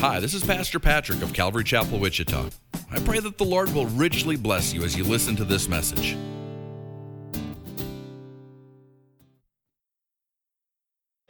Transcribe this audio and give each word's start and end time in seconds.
Hi, 0.00 0.20
this 0.20 0.34
is 0.34 0.44
Pastor 0.44 0.78
Patrick 0.78 1.22
of 1.22 1.32
Calvary 1.32 1.64
Chapel, 1.64 1.98
Wichita. 1.98 2.50
I 2.90 2.98
pray 3.00 3.18
that 3.18 3.38
the 3.38 3.46
Lord 3.46 3.72
will 3.72 3.86
richly 3.86 4.36
bless 4.36 4.74
you 4.74 4.84
as 4.84 4.94
you 4.94 5.04
listen 5.04 5.34
to 5.36 5.44
this 5.44 5.70
message. 5.70 6.18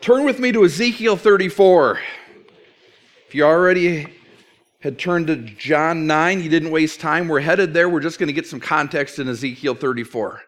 Turn 0.00 0.24
with 0.24 0.40
me 0.40 0.50
to 0.50 0.64
Ezekiel 0.64 1.16
34. 1.16 2.00
If 3.28 3.36
you 3.36 3.44
already 3.44 4.08
had 4.80 4.98
turned 4.98 5.28
to 5.28 5.36
John 5.36 6.08
9, 6.08 6.42
you 6.42 6.48
didn't 6.48 6.72
waste 6.72 6.98
time. 6.98 7.28
We're 7.28 7.38
headed 7.38 7.72
there. 7.72 7.88
We're 7.88 8.00
just 8.00 8.18
going 8.18 8.26
to 8.26 8.32
get 8.32 8.48
some 8.48 8.60
context 8.60 9.20
in 9.20 9.28
Ezekiel 9.28 9.76
34. 9.76 10.42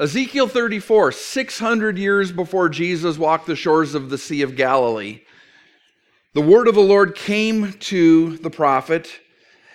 Ezekiel 0.00 0.48
34, 0.48 1.12
600 1.12 1.98
years 1.98 2.32
before 2.32 2.68
Jesus 2.68 3.16
walked 3.16 3.46
the 3.46 3.54
shores 3.54 3.94
of 3.94 4.10
the 4.10 4.18
Sea 4.18 4.42
of 4.42 4.56
Galilee, 4.56 5.20
the 6.32 6.40
word 6.40 6.68
of 6.68 6.74
the 6.74 6.80
Lord 6.80 7.14
came 7.14 7.72
to 7.72 8.36
the 8.38 8.50
prophet, 8.50 9.20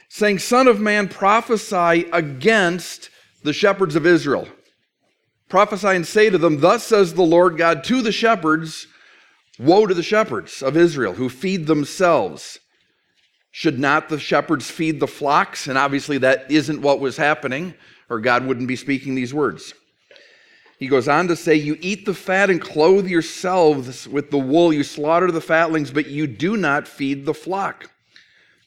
saying, 0.10 0.40
Son 0.40 0.68
of 0.68 0.80
man, 0.80 1.08
prophesy 1.08 2.08
against 2.14 3.10
the 3.44 3.54
shepherds 3.54 3.96
of 3.96 4.06
Israel. 4.06 4.48
Prophesy 5.50 5.90
and 5.90 6.08
say 6.08 6.30
to 6.30 6.38
them, 6.38 6.60
Thus 6.60 6.84
says 6.84 7.14
the 7.14 7.22
Lord 7.22 7.58
God 7.58 7.84
to 7.86 8.02
the 8.02 8.12
shepherds, 8.12 8.88
Woe 9.60 9.86
to 9.86 9.94
the 9.94 10.04
shepherds 10.04 10.62
of 10.62 10.76
Israel 10.76 11.14
who 11.14 11.30
feed 11.30 11.68
themselves. 11.68 12.60
Should 13.52 13.80
not 13.80 14.10
the 14.10 14.20
shepherds 14.20 14.70
feed 14.70 15.00
the 15.00 15.08
flocks? 15.08 15.68
And 15.68 15.78
obviously, 15.78 16.18
that 16.18 16.52
isn't 16.52 16.82
what 16.82 17.00
was 17.00 17.16
happening, 17.16 17.74
or 18.10 18.20
God 18.20 18.46
wouldn't 18.46 18.68
be 18.68 18.76
speaking 18.76 19.16
these 19.16 19.34
words. 19.34 19.74
He 20.78 20.88
goes 20.88 21.08
on 21.08 21.28
to 21.30 21.36
say, 21.36 21.56
You 21.56 21.78
eat 21.80 22.06
the 22.06 22.14
fat 22.14 22.50
and 22.50 22.62
clothe 22.62 23.08
yourselves 23.08 24.08
with 24.08 24.32
the 24.32 24.38
wool. 24.38 24.74
You 24.74 24.84
slaughter 24.84 25.32
the 25.32 25.42
fatlings, 25.42 25.92
but 25.92 26.08
you 26.08 26.28
do 26.28 26.58
not 26.58 26.88
feed 26.88 27.26
the 27.26 27.34
flock. 27.34 27.90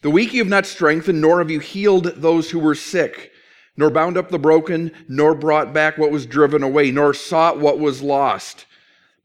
The 0.00 0.10
weak 0.10 0.32
you 0.32 0.41
have 0.41 0.48
not 0.48 0.66
strengthened, 0.66 1.20
nor 1.20 1.38
have 1.38 1.50
you 1.50 1.60
healed 1.60 2.05
those 2.05 2.50
who 2.50 2.58
were 2.58 2.74
sick, 2.74 3.32
nor 3.77 3.91
bound 3.91 4.16
up 4.16 4.30
the 4.30 4.38
broken, 4.38 4.92
nor 5.08 5.34
brought 5.34 5.72
back 5.72 5.98
what 5.98 6.10
was 6.10 6.24
driven 6.24 6.62
away, 6.62 6.91
nor 6.91 7.12
sought 7.12 7.58
what 7.58 7.78
was 7.78 8.00
lost. 8.00 8.66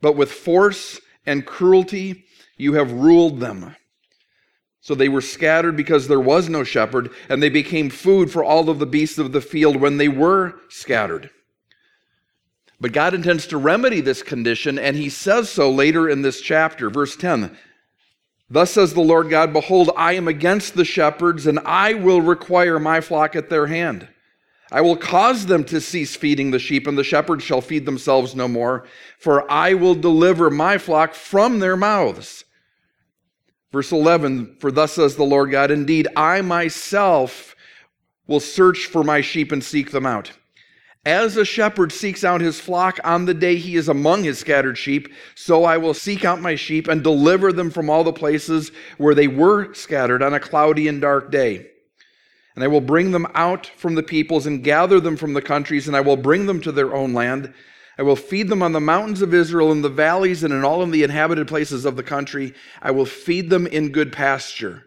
But 0.01 0.15
with 0.15 0.31
force 0.31 0.99
and 1.25 1.45
cruelty 1.45 2.25
you 2.57 2.73
have 2.73 2.91
ruled 2.91 3.39
them. 3.39 3.75
So 4.81 4.95
they 4.95 5.09
were 5.09 5.21
scattered 5.21 5.77
because 5.77 6.07
there 6.07 6.19
was 6.19 6.49
no 6.49 6.63
shepherd, 6.63 7.11
and 7.29 7.41
they 7.41 7.49
became 7.49 7.89
food 7.89 8.31
for 8.31 8.43
all 8.43 8.69
of 8.69 8.79
the 8.79 8.85
beasts 8.85 9.17
of 9.17 9.31
the 9.31 9.41
field 9.41 9.77
when 9.77 9.97
they 9.97 10.09
were 10.09 10.55
scattered. 10.69 11.29
But 12.83 12.91
God 12.91 13.13
intends 13.13 13.47
to 13.47 13.57
remedy 13.57 14.01
this 14.01 14.21
condition, 14.21 14.77
and 14.77 14.97
he 14.97 15.09
says 15.09 15.49
so 15.49 15.71
later 15.71 16.09
in 16.09 16.21
this 16.21 16.41
chapter. 16.41 16.89
Verse 16.89 17.15
10 17.15 17.57
Thus 18.49 18.71
says 18.71 18.93
the 18.93 18.99
Lord 18.99 19.29
God, 19.29 19.53
Behold, 19.53 19.91
I 19.95 20.13
am 20.15 20.27
against 20.27 20.75
the 20.75 20.83
shepherds, 20.83 21.47
and 21.47 21.59
I 21.59 21.93
will 21.93 22.19
require 22.19 22.79
my 22.79 22.99
flock 22.99 23.37
at 23.37 23.49
their 23.49 23.67
hand. 23.67 24.09
I 24.69 24.81
will 24.81 24.97
cause 24.97 25.45
them 25.45 25.63
to 25.63 25.79
cease 25.79 26.17
feeding 26.17 26.51
the 26.51 26.59
sheep, 26.59 26.85
and 26.85 26.97
the 26.97 27.05
shepherds 27.05 27.45
shall 27.45 27.61
feed 27.61 27.85
themselves 27.85 28.35
no 28.35 28.49
more, 28.49 28.85
for 29.17 29.49
I 29.49 29.75
will 29.75 29.95
deliver 29.95 30.49
my 30.49 30.77
flock 30.77 31.13
from 31.13 31.59
their 31.59 31.77
mouths. 31.77 32.43
Verse 33.71 33.93
11 33.93 34.57
For 34.59 34.73
thus 34.73 34.91
says 34.91 35.15
the 35.15 35.23
Lord 35.23 35.51
God, 35.51 35.71
Indeed, 35.71 36.09
I 36.17 36.41
myself 36.41 37.55
will 38.27 38.41
search 38.41 38.87
for 38.87 39.05
my 39.05 39.21
sheep 39.21 39.53
and 39.53 39.63
seek 39.63 39.91
them 39.91 40.05
out. 40.05 40.33
As 41.05 41.35
a 41.35 41.43
shepherd 41.43 41.91
seeks 41.91 42.23
out 42.23 42.39
his 42.39 42.61
flock 42.61 42.97
on 43.03 43.25
the 43.25 43.33
day 43.33 43.57
he 43.57 43.75
is 43.75 43.89
among 43.89 44.23
his 44.23 44.39
scattered 44.39 44.77
sheep, 44.77 45.09
so 45.35 45.65
I 45.65 45.77
will 45.77 45.93
seek 45.93 46.23
out 46.23 46.39
my 46.39 46.55
sheep 46.55 46.87
and 46.87 47.03
deliver 47.03 47.51
them 47.51 47.71
from 47.71 47.89
all 47.89 48.05
the 48.05 48.13
places 48.13 48.71
where 48.97 49.13
they 49.13 49.27
were 49.27 49.73
scattered 49.73 50.23
on 50.23 50.33
a 50.33 50.39
cloudy 50.39 50.87
and 50.87 51.01
dark 51.01 51.29
day. 51.29 51.67
And 52.55 52.63
I 52.63 52.67
will 52.67 52.81
bring 52.81 53.11
them 53.11 53.27
out 53.33 53.69
from 53.75 53.95
the 53.95 54.03
peoples 54.03 54.45
and 54.45 54.63
gather 54.63 55.01
them 55.01 55.17
from 55.17 55.33
the 55.33 55.41
countries, 55.41 55.87
and 55.87 55.97
I 55.97 56.01
will 56.01 56.15
bring 56.15 56.45
them 56.45 56.61
to 56.61 56.71
their 56.71 56.95
own 56.95 57.13
land. 57.13 57.53
I 57.97 58.03
will 58.03 58.15
feed 58.15 58.47
them 58.47 58.63
on 58.63 58.71
the 58.71 58.79
mountains 58.79 59.21
of 59.21 59.33
Israel, 59.33 59.73
in 59.73 59.81
the 59.81 59.89
valleys, 59.89 60.41
and 60.41 60.53
in 60.53 60.63
all 60.63 60.81
of 60.81 60.91
the 60.93 61.03
inhabited 61.03 61.49
places 61.49 61.83
of 61.83 61.97
the 61.97 62.03
country. 62.03 62.53
I 62.81 62.91
will 62.91 63.05
feed 63.05 63.49
them 63.49 63.67
in 63.67 63.91
good 63.91 64.13
pasture. 64.13 64.85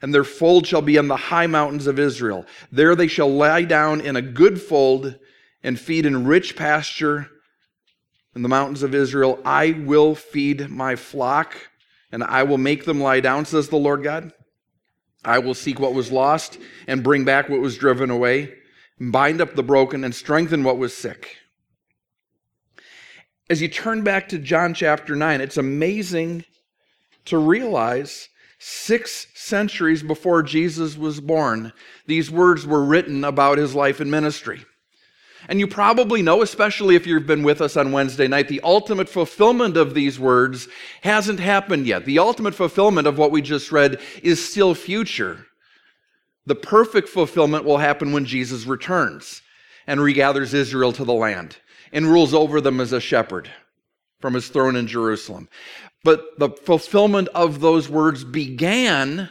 And 0.00 0.14
their 0.14 0.24
fold 0.24 0.66
shall 0.66 0.82
be 0.82 0.96
on 0.96 1.08
the 1.08 1.16
high 1.16 1.46
mountains 1.46 1.86
of 1.86 1.98
Israel. 1.98 2.46
There 2.72 2.96
they 2.96 3.06
shall 3.06 3.30
lie 3.30 3.62
down 3.64 4.00
in 4.00 4.16
a 4.16 4.22
good 4.22 4.60
fold 4.60 5.18
and 5.62 5.78
feed 5.78 6.06
in 6.06 6.26
rich 6.26 6.56
pasture 6.56 7.28
in 8.34 8.42
the 8.42 8.48
mountains 8.48 8.82
of 8.82 8.94
Israel. 8.94 9.40
I 9.44 9.72
will 9.72 10.14
feed 10.14 10.68
my 10.70 10.96
flock, 10.96 11.56
and 12.10 12.22
I 12.24 12.42
will 12.42 12.58
make 12.58 12.84
them 12.84 13.00
lie 13.00 13.20
down, 13.20 13.44
says 13.44 13.68
the 13.68 13.76
Lord 13.76 14.02
God. 14.02 14.32
I 15.24 15.38
will 15.38 15.54
seek 15.54 15.78
what 15.78 15.94
was 15.94 16.10
lost 16.10 16.58
and 16.86 17.04
bring 17.04 17.24
back 17.24 17.48
what 17.48 17.60
was 17.60 17.78
driven 17.78 18.10
away, 18.10 18.54
bind 18.98 19.40
up 19.40 19.54
the 19.54 19.62
broken 19.62 20.02
and 20.04 20.14
strengthen 20.14 20.64
what 20.64 20.78
was 20.78 20.96
sick. 20.96 21.36
As 23.48 23.62
you 23.62 23.68
turn 23.68 24.02
back 24.02 24.28
to 24.30 24.38
John 24.38 24.74
chapter 24.74 25.14
9, 25.14 25.40
it's 25.40 25.56
amazing 25.56 26.44
to 27.26 27.38
realize 27.38 28.28
six 28.58 29.26
centuries 29.34 30.02
before 30.02 30.42
Jesus 30.42 30.96
was 30.96 31.20
born, 31.20 31.72
these 32.06 32.30
words 32.30 32.66
were 32.66 32.84
written 32.84 33.24
about 33.24 33.58
his 33.58 33.74
life 33.74 34.00
and 34.00 34.10
ministry. 34.10 34.64
And 35.48 35.58
you 35.58 35.66
probably 35.66 36.22
know, 36.22 36.42
especially 36.42 36.94
if 36.94 37.06
you've 37.06 37.26
been 37.26 37.42
with 37.42 37.60
us 37.60 37.76
on 37.76 37.92
Wednesday 37.92 38.28
night, 38.28 38.48
the 38.48 38.60
ultimate 38.62 39.08
fulfillment 39.08 39.76
of 39.76 39.94
these 39.94 40.18
words 40.18 40.68
hasn't 41.02 41.40
happened 41.40 41.86
yet. 41.86 42.04
The 42.04 42.18
ultimate 42.18 42.54
fulfillment 42.54 43.06
of 43.06 43.18
what 43.18 43.32
we 43.32 43.42
just 43.42 43.72
read 43.72 44.00
is 44.22 44.46
still 44.46 44.74
future. 44.74 45.46
The 46.46 46.54
perfect 46.54 47.08
fulfillment 47.08 47.64
will 47.64 47.78
happen 47.78 48.12
when 48.12 48.24
Jesus 48.24 48.66
returns 48.66 49.42
and 49.86 50.00
regathers 50.00 50.54
Israel 50.54 50.92
to 50.92 51.04
the 51.04 51.12
land 51.12 51.56
and 51.92 52.06
rules 52.06 52.34
over 52.34 52.60
them 52.60 52.80
as 52.80 52.92
a 52.92 53.00
shepherd 53.00 53.50
from 54.20 54.34
his 54.34 54.48
throne 54.48 54.76
in 54.76 54.86
Jerusalem. 54.86 55.48
But 56.04 56.38
the 56.38 56.50
fulfillment 56.50 57.28
of 57.34 57.60
those 57.60 57.88
words 57.88 58.24
began 58.24 59.28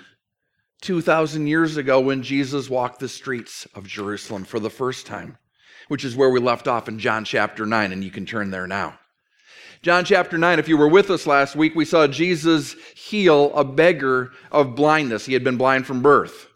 2,000 0.82 1.48
years 1.48 1.78
ago 1.78 2.00
when 2.00 2.24
Jesus 2.24 2.70
walked 2.70 3.00
the 3.00 3.10
streets 3.10 3.68
of 3.76 3.88
Jerusalem 3.88 4.44
for 4.44 4.60
the 4.60 4.70
first 4.70 5.06
time 5.06 5.38
which 5.88 6.06
is 6.06 6.16
where 6.16 6.30
we 6.30 6.40
left 6.40 6.68
off 6.68 6.88
in 6.88 7.00
John 7.00 7.26
chapter 7.26 7.66
9, 7.66 7.92
and 7.92 8.04
you 8.04 8.12
can 8.12 8.26
turn 8.26 8.52
there 8.52 8.68
now. 8.68 8.98
John 9.82 10.06
chapter 10.06 10.38
9, 10.38 10.60
if 10.60 10.68
you 10.68 10.78
were 10.78 10.88
with 10.88 11.10
us 11.10 11.26
last 11.26 11.56
week, 11.56 11.74
we 11.74 11.86
saw 11.86 12.06
Jesus 12.06 12.76
heal 12.96 13.52
a 13.56 13.64
beggar 13.64 14.32
of 14.52 14.76
blindness. 14.76 15.26
He 15.26 15.34
had 15.34 15.44
been 15.44 15.58
blind 15.58 15.88
from 15.88 16.04
birth. 16.04 16.48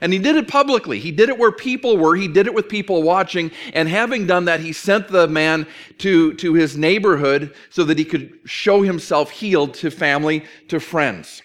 And 0.00 0.12
he 0.12 0.18
did 0.18 0.36
it 0.36 0.48
publicly. 0.48 0.98
He 0.98 1.12
did 1.12 1.28
it 1.28 1.38
where 1.38 1.52
people 1.52 1.96
were. 1.96 2.16
He 2.16 2.26
did 2.26 2.46
it 2.46 2.54
with 2.54 2.68
people 2.68 3.02
watching. 3.02 3.52
And 3.74 3.88
having 3.88 4.26
done 4.26 4.46
that, 4.46 4.60
he 4.60 4.72
sent 4.72 5.08
the 5.08 5.28
man 5.28 5.66
to, 5.98 6.34
to 6.34 6.54
his 6.54 6.76
neighborhood 6.76 7.54
so 7.70 7.84
that 7.84 7.98
he 7.98 8.04
could 8.04 8.40
show 8.46 8.82
himself 8.82 9.30
healed 9.30 9.74
to 9.74 9.90
family, 9.90 10.44
to 10.68 10.80
friends. 10.80 11.42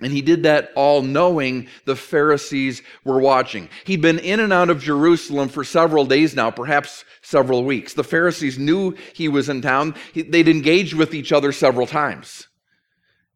And 0.00 0.12
he 0.12 0.22
did 0.22 0.44
that 0.44 0.70
all 0.76 1.02
knowing 1.02 1.66
the 1.84 1.96
Pharisees 1.96 2.82
were 3.04 3.18
watching. 3.18 3.68
He'd 3.84 4.00
been 4.00 4.20
in 4.20 4.38
and 4.40 4.52
out 4.52 4.70
of 4.70 4.82
Jerusalem 4.82 5.48
for 5.48 5.64
several 5.64 6.04
days 6.04 6.36
now, 6.36 6.50
perhaps 6.50 7.04
several 7.22 7.64
weeks. 7.64 7.94
The 7.94 8.04
Pharisees 8.04 8.58
knew 8.58 8.94
he 9.12 9.28
was 9.28 9.48
in 9.48 9.60
town. 9.60 9.94
They'd 10.14 10.48
engaged 10.48 10.94
with 10.94 11.14
each 11.14 11.32
other 11.32 11.50
several 11.50 11.86
times. 11.86 12.46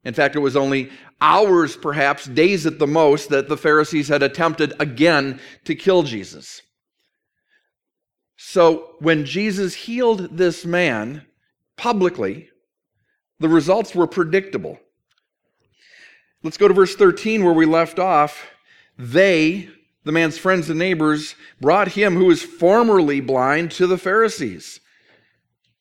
In 0.04 0.14
fact, 0.14 0.36
it 0.36 0.40
was 0.40 0.56
only 0.56 0.90
hours, 1.20 1.76
perhaps 1.76 2.26
days 2.26 2.66
at 2.66 2.78
the 2.78 2.86
most, 2.86 3.28
that 3.30 3.48
the 3.48 3.56
Pharisees 3.56 4.08
had 4.08 4.22
attempted 4.22 4.72
again 4.80 5.40
to 5.64 5.74
kill 5.74 6.02
Jesus. 6.02 6.62
So 8.36 8.96
when 8.98 9.24
Jesus 9.24 9.74
healed 9.74 10.36
this 10.36 10.64
man 10.64 11.26
publicly, 11.76 12.48
the 13.38 13.48
results 13.48 13.94
were 13.94 14.08
predictable. 14.08 14.78
Let's 16.42 16.56
go 16.56 16.66
to 16.66 16.74
verse 16.74 16.96
13 16.96 17.44
where 17.44 17.52
we 17.52 17.66
left 17.66 17.98
off. 17.98 18.50
They, 18.98 19.68
the 20.04 20.12
man's 20.12 20.38
friends 20.38 20.68
and 20.68 20.78
neighbors, 20.78 21.36
brought 21.60 21.88
him 21.88 22.16
who 22.16 22.26
was 22.26 22.42
formerly 22.42 23.20
blind 23.20 23.70
to 23.72 23.86
the 23.86 23.98
Pharisees. 23.98 24.80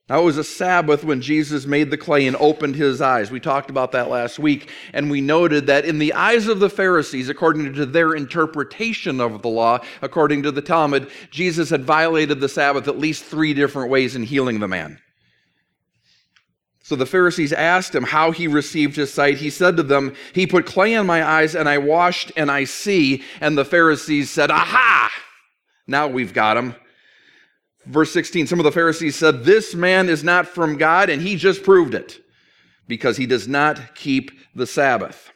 Now, 0.07 0.19
it 0.21 0.25
was 0.25 0.37
a 0.37 0.43
Sabbath 0.43 1.05
when 1.05 1.21
Jesus 1.21 1.65
made 1.65 1.89
the 1.89 1.97
clay 1.97 2.27
and 2.27 2.35
opened 2.35 2.75
his 2.75 3.01
eyes. 3.01 3.31
We 3.31 3.39
talked 3.39 3.69
about 3.69 3.93
that 3.93 4.09
last 4.09 4.39
week, 4.39 4.69
and 4.93 5.09
we 5.09 5.21
noted 5.21 5.67
that 5.67 5.85
in 5.85 5.99
the 5.99 6.11
eyes 6.13 6.47
of 6.47 6.59
the 6.59 6.69
Pharisees, 6.69 7.29
according 7.29 7.73
to 7.75 7.85
their 7.85 8.13
interpretation 8.13 9.21
of 9.21 9.41
the 9.41 9.47
law, 9.47 9.79
according 10.01 10.43
to 10.43 10.51
the 10.51 10.61
Talmud, 10.61 11.09
Jesus 11.29 11.69
had 11.69 11.85
violated 11.85 12.41
the 12.41 12.49
Sabbath 12.49 12.89
at 12.89 12.99
least 12.99 13.23
three 13.23 13.53
different 13.53 13.89
ways 13.89 14.15
in 14.15 14.23
healing 14.23 14.59
the 14.59 14.67
man. 14.67 14.99
So 16.91 16.97
the 16.97 17.05
Pharisees 17.05 17.53
asked 17.53 17.95
him 17.95 18.03
how 18.03 18.31
he 18.31 18.49
received 18.49 18.97
his 18.97 19.13
sight. 19.13 19.37
He 19.37 19.49
said 19.49 19.77
to 19.77 19.83
them, 19.83 20.13
He 20.33 20.45
put 20.45 20.65
clay 20.65 20.93
on 20.97 21.05
my 21.05 21.25
eyes, 21.25 21.55
and 21.55 21.69
I 21.69 21.77
washed, 21.77 22.33
and 22.35 22.51
I 22.51 22.65
see. 22.65 23.23
And 23.39 23.57
the 23.57 23.63
Pharisees 23.63 24.29
said, 24.29 24.51
Aha! 24.51 25.09
Now 25.87 26.07
we've 26.07 26.33
got 26.33 26.57
him. 26.57 26.75
Verse 27.85 28.11
16 28.11 28.45
Some 28.45 28.59
of 28.59 28.65
the 28.65 28.73
Pharisees 28.73 29.15
said, 29.15 29.45
This 29.45 29.73
man 29.73 30.09
is 30.09 30.21
not 30.21 30.49
from 30.49 30.75
God, 30.77 31.09
and 31.09 31.21
he 31.21 31.37
just 31.37 31.63
proved 31.63 31.93
it 31.93 32.19
because 32.89 33.15
he 33.15 33.25
does 33.25 33.47
not 33.47 33.95
keep 33.95 34.29
the 34.53 34.67
Sabbath. 34.67 35.31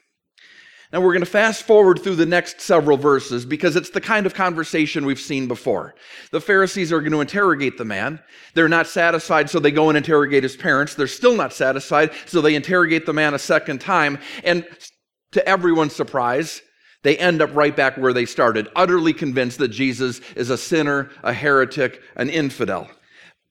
Now 0.96 1.02
we're 1.02 1.12
going 1.12 1.26
to 1.26 1.30
fast 1.30 1.64
forward 1.64 2.02
through 2.02 2.16
the 2.16 2.26
next 2.26 2.62
several 2.62 2.96
verses 2.96 3.46
because 3.46 3.76
it's 3.76 3.90
the 3.90 4.00
kind 4.00 4.26
of 4.26 4.34
conversation 4.34 5.06
we've 5.06 5.20
seen 5.20 5.46
before. 5.46 5.94
The 6.32 6.40
Pharisees 6.40 6.94
are 6.94 7.02
going 7.02 7.12
to 7.12 7.20
interrogate 7.20 7.78
the 7.78 7.84
man. 7.84 8.22
They're 8.54 8.70
not 8.70 8.88
satisfied, 8.88 9.50
so 9.50 9.60
they 9.60 9.72
go 9.72 9.90
and 9.90 9.98
interrogate 9.98 10.44
his 10.44 10.56
parents. 10.56 10.96
They're 10.96 11.08
still 11.08 11.36
not 11.36 11.52
satisfied, 11.52 12.12
so 12.26 12.40
they 12.40 12.56
interrogate 12.56 13.06
the 13.06 13.12
man 13.12 13.34
a 13.34 13.40
second 13.40 13.82
time. 13.82 14.20
And 14.46 14.66
to 15.34 15.46
everyone's 15.46 15.94
surprise, 15.94 16.62
they 17.04 17.18
end 17.18 17.42
up 17.42 17.54
right 17.54 17.76
back 17.76 17.98
where 17.98 18.14
they 18.14 18.26
started, 18.26 18.70
utterly 18.74 19.12
convinced 19.12 19.58
that 19.58 19.68
Jesus 19.68 20.22
is 20.38 20.50
a 20.50 20.58
sinner, 20.58 21.10
a 21.24 21.34
heretic, 21.34 22.00
an 22.16 22.30
infidel. 22.30 22.90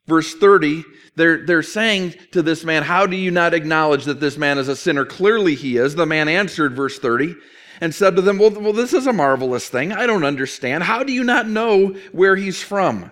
Verse 0.07 0.35
30, 0.35 0.85
they're, 1.17 1.47
they're 1.47 1.63
saying 1.63 2.15
to 2.33 2.43
this 2.43 2.65
man, 2.65 2.83
How 2.83 3.07
do 3.07 3.17
you 3.17 3.31
not 3.31 3.55
acknowledge 3.55 4.05
that 4.05 4.21
this 4.21 4.37
man 4.37 4.59
is 4.59 4.69
a 4.69 4.77
sinner? 4.77 5.05
Clearly 5.05 5.55
he 5.55 5.77
is. 5.77 5.95
The 5.95 6.07
man 6.07 6.29
answered, 6.29 6.77
verse 6.77 6.99
30, 6.99 7.35
and 7.81 7.95
said 7.95 8.17
to 8.17 8.23
them, 8.23 8.39
Well, 8.39 8.51
well 8.51 8.73
this 8.73 8.93
is 8.93 9.07
a 9.07 9.13
marvelous 9.13 9.69
thing. 9.69 9.93
I 9.93 10.07
don't 10.07 10.25
understand. 10.25 10.83
How 10.83 11.03
do 11.03 11.13
you 11.13 11.25
not 11.25 11.49
know 11.49 11.95
where 12.13 12.37
he's 12.37 12.63
from? 12.63 13.11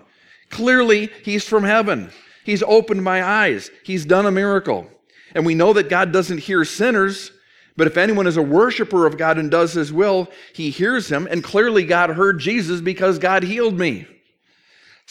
Clearly 0.49 1.09
he's 1.23 1.47
from 1.47 1.63
heaven. 1.63 2.11
He's 2.43 2.61
opened 2.61 3.03
my 3.03 3.23
eyes. 3.23 3.71
He's 3.83 4.05
done 4.05 4.25
a 4.25 4.31
miracle. 4.31 4.87
And 5.33 5.45
we 5.45 5.55
know 5.55 5.73
that 5.73 5.89
God 5.89 6.11
doesn't 6.11 6.39
hear 6.39 6.63
sinners. 6.65 7.31
But 7.75 7.87
if 7.87 7.97
anyone 7.97 8.27
is 8.27 8.37
a 8.37 8.41
worshiper 8.43 9.07
of 9.07 9.17
God 9.17 9.39
and 9.39 9.49
does 9.49 9.73
his 9.73 9.91
will, 9.91 10.29
he 10.53 10.69
hears 10.69 11.09
him. 11.09 11.27
And 11.31 11.43
clearly, 11.43 11.85
God 11.85 12.11
heard 12.11 12.39
Jesus 12.39 12.81
because 12.81 13.17
God 13.17 13.41
healed 13.41 13.79
me. 13.79 14.05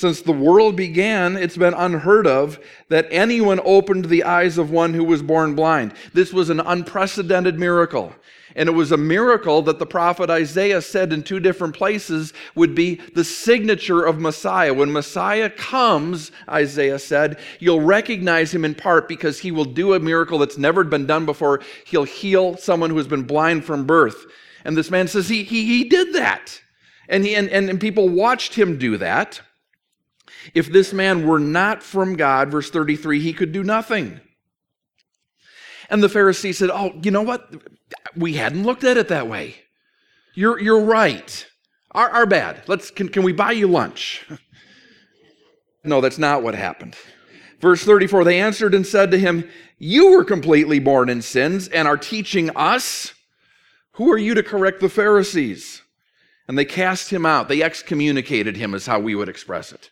Since 0.02 0.22
the 0.22 0.32
world 0.32 0.74
began, 0.74 1.36
it's 1.36 1.56
been 1.56 1.74
unheard 1.74 2.26
of 2.26 2.58
that 2.88 3.06
anyone 3.12 3.60
opened 3.64 4.06
the 4.06 4.24
eyes 4.24 4.58
of 4.58 4.72
one 4.72 4.94
who 4.94 5.04
was 5.04 5.22
born 5.22 5.54
blind. 5.54 5.94
This 6.12 6.32
was 6.32 6.50
an 6.50 6.58
unprecedented 6.58 7.56
miracle. 7.56 8.12
And 8.56 8.68
it 8.68 8.72
was 8.72 8.90
a 8.90 8.96
miracle 8.96 9.62
that 9.62 9.78
the 9.78 9.86
prophet 9.86 10.28
Isaiah 10.28 10.82
said 10.82 11.12
in 11.12 11.22
two 11.22 11.38
different 11.38 11.76
places 11.76 12.32
would 12.56 12.74
be 12.74 12.96
the 13.14 13.22
signature 13.22 14.02
of 14.02 14.18
Messiah. 14.18 14.74
When 14.74 14.90
Messiah 14.90 15.48
comes, 15.48 16.32
Isaiah 16.48 16.98
said, 16.98 17.38
you'll 17.60 17.80
recognize 17.80 18.52
him 18.52 18.64
in 18.64 18.74
part 18.74 19.06
because 19.06 19.38
he 19.38 19.52
will 19.52 19.64
do 19.64 19.94
a 19.94 20.00
miracle 20.00 20.38
that's 20.38 20.58
never 20.58 20.82
been 20.82 21.06
done 21.06 21.26
before. 21.26 21.60
He'll 21.86 22.02
heal 22.02 22.56
someone 22.56 22.90
who 22.90 22.96
has 22.96 23.06
been 23.06 23.22
blind 23.22 23.64
from 23.64 23.86
birth. 23.86 24.26
And 24.64 24.76
this 24.76 24.90
man 24.90 25.06
says 25.06 25.28
he, 25.28 25.44
he, 25.44 25.64
he 25.64 25.84
did 25.84 26.12
that. 26.14 26.60
And, 27.08 27.24
he, 27.24 27.36
and, 27.36 27.48
and, 27.50 27.70
and 27.70 27.80
people 27.80 28.08
watched 28.08 28.56
him 28.56 28.78
do 28.78 28.96
that. 28.96 29.40
If 30.54 30.72
this 30.72 30.92
man 30.92 31.26
were 31.26 31.38
not 31.38 31.82
from 31.82 32.16
God, 32.16 32.50
verse 32.50 32.70
33, 32.70 33.20
he 33.20 33.32
could 33.32 33.52
do 33.52 33.62
nothing. 33.62 34.20
And 35.88 36.02
the 36.02 36.08
Pharisee 36.08 36.54
said, 36.54 36.70
Oh, 36.70 36.92
you 37.02 37.10
know 37.10 37.22
what? 37.22 37.52
We 38.16 38.34
hadn't 38.34 38.64
looked 38.64 38.84
at 38.84 38.96
it 38.96 39.08
that 39.08 39.28
way. 39.28 39.56
You're, 40.34 40.58
you're 40.58 40.80
right. 40.80 41.46
Our, 41.92 42.08
our 42.08 42.26
bad. 42.26 42.62
Let's, 42.66 42.90
can, 42.90 43.08
can 43.08 43.22
we 43.22 43.32
buy 43.32 43.52
you 43.52 43.66
lunch? 43.66 44.26
no, 45.84 46.00
that's 46.00 46.18
not 46.18 46.42
what 46.42 46.54
happened. 46.54 46.96
Verse 47.60 47.84
34 47.84 48.24
They 48.24 48.40
answered 48.40 48.74
and 48.74 48.86
said 48.86 49.10
to 49.10 49.18
him, 49.18 49.48
You 49.78 50.12
were 50.12 50.24
completely 50.24 50.78
born 50.78 51.08
in 51.08 51.22
sins 51.22 51.68
and 51.68 51.86
are 51.86 51.96
teaching 51.96 52.50
us. 52.56 53.14
Who 53.92 54.10
are 54.10 54.18
you 54.18 54.34
to 54.34 54.42
correct 54.42 54.80
the 54.80 54.88
Pharisees? 54.88 55.82
And 56.48 56.58
they 56.58 56.64
cast 56.64 57.10
him 57.10 57.24
out. 57.24 57.48
They 57.48 57.62
excommunicated 57.62 58.56
him, 58.56 58.74
is 58.74 58.86
how 58.86 58.98
we 58.98 59.14
would 59.14 59.28
express 59.28 59.72
it. 59.72 59.90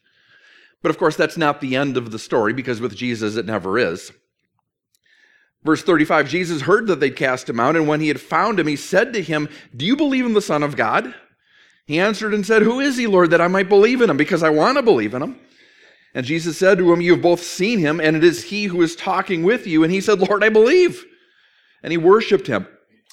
But 0.83 0.91
of 0.91 0.99
course, 0.99 1.17
that's 1.17 1.37
not 1.37 1.61
the 1.61 1.77
end 1.77 1.97
of 1.97 2.11
the 2.11 2.19
story 2.19 2.53
because 2.53 2.81
with 2.81 2.97
Jesus 2.97 3.37
it 3.37 3.47
never 3.47 3.79
is. 3.79 4.13
Verse 5.63 5.83
35 5.83 6.29
Jesus 6.29 6.63
heard 6.63 6.87
that 6.87 7.01
they'd 7.01 7.17
cast 7.17 7.49
him 7.49 7.61
out, 7.61 7.77
and 7.77 7.87
when 7.87 8.01
he 8.01 8.09
had 8.09 8.21
found 8.21 8.59
him, 8.59 8.67
he 8.67 8.77
said 8.77 9.13
to 9.13 9.23
him, 9.23 9.49
Do 9.77 9.85
you 9.85 9.97
believe 9.97 10.25
in 10.25 10.33
the 10.33 10.41
Son 10.41 10.63
of 10.63 10.77
God? 10.77 11.15
He 11.87 11.99
answered 11.99 12.33
and 12.33 12.47
said, 12.47 12.63
Who 12.63 12.81
is 12.81 12.97
he, 12.97 13.07
Lord, 13.07 13.31
that 13.31 13.41
I 13.41 13.49
might 13.49 13.69
believe 13.69 14.01
in 14.01 14.09
him? 14.09 14.17
Because 14.17 14.43
I 14.43 14.51
want 14.51 14.79
to 14.79 14.83
believe 14.83 15.13
in 15.13 15.23
him. 15.23 15.39
And 16.15 16.27
Jesus 16.27 16.57
said 16.57 16.79
to 16.79 16.93
him, 16.93 17.01
You 17.01 17.13
have 17.13 17.23
both 17.23 17.43
seen 17.43 17.79
him, 17.79 18.01
and 18.01 18.17
it 18.17 18.25
is 18.25 18.45
he 18.45 18.65
who 18.65 18.81
is 18.83 18.97
talking 18.97 19.43
with 19.43 19.67
you. 19.67 19.85
And 19.85 19.93
he 19.93 20.01
said, 20.01 20.21
Lord, 20.21 20.43
I 20.43 20.49
believe. 20.49 21.05
And 21.83 21.93
he 21.93 21.99
worshiped 21.99 22.47
him. 22.47 22.67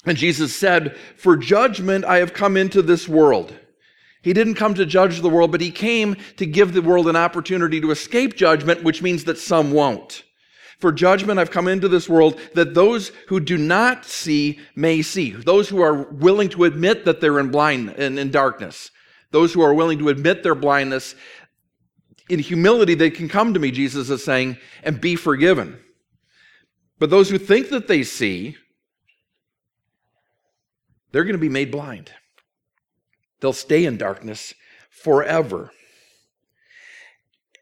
And 0.04 0.16
Jesus 0.16 0.54
said, 0.54 0.96
For 1.16 1.36
judgment 1.36 2.04
I 2.04 2.18
have 2.18 2.32
come 2.32 2.56
into 2.56 2.82
this 2.82 3.08
world. 3.08 3.54
He 4.22 4.32
didn't 4.32 4.54
come 4.54 4.74
to 4.74 4.84
judge 4.84 5.20
the 5.20 5.28
world, 5.28 5.52
but 5.52 5.60
he 5.60 5.70
came 5.70 6.16
to 6.36 6.46
give 6.46 6.72
the 6.72 6.82
world 6.82 7.08
an 7.08 7.16
opportunity 7.16 7.80
to 7.80 7.90
escape 7.90 8.36
judgment, 8.36 8.82
which 8.82 9.02
means 9.02 9.24
that 9.24 9.38
some 9.38 9.70
won't. 9.72 10.24
For 10.78 10.92
judgment 10.92 11.40
I've 11.40 11.50
come 11.50 11.66
into 11.66 11.88
this 11.88 12.08
world 12.08 12.40
that 12.54 12.74
those 12.74 13.10
who 13.28 13.40
do 13.40 13.58
not 13.58 14.04
see 14.04 14.60
may 14.76 15.02
see. 15.02 15.32
Those 15.32 15.68
who 15.68 15.80
are 15.82 16.04
willing 16.04 16.48
to 16.50 16.64
admit 16.64 17.04
that 17.04 17.20
they're 17.20 17.40
in 17.40 17.50
blind 17.50 17.90
and 17.90 18.18
in 18.18 18.30
darkness. 18.30 18.90
Those 19.30 19.52
who 19.52 19.60
are 19.60 19.74
willing 19.74 19.98
to 19.98 20.08
admit 20.08 20.42
their 20.42 20.54
blindness. 20.54 21.14
In 22.28 22.38
humility, 22.38 22.94
they 22.94 23.10
can 23.10 23.28
come 23.28 23.54
to 23.54 23.60
me, 23.60 23.70
Jesus 23.70 24.10
is 24.10 24.24
saying, 24.24 24.56
and 24.82 25.00
be 25.00 25.16
forgiven. 25.16 25.80
But 26.98 27.10
those 27.10 27.30
who 27.30 27.38
think 27.38 27.70
that 27.70 27.88
they 27.88 28.02
see, 28.02 28.56
they're 31.10 31.24
going 31.24 31.34
to 31.34 31.38
be 31.38 31.48
made 31.48 31.70
blind. 31.70 32.12
They'll 33.40 33.52
stay 33.52 33.84
in 33.84 33.96
darkness 33.96 34.54
forever. 34.90 35.70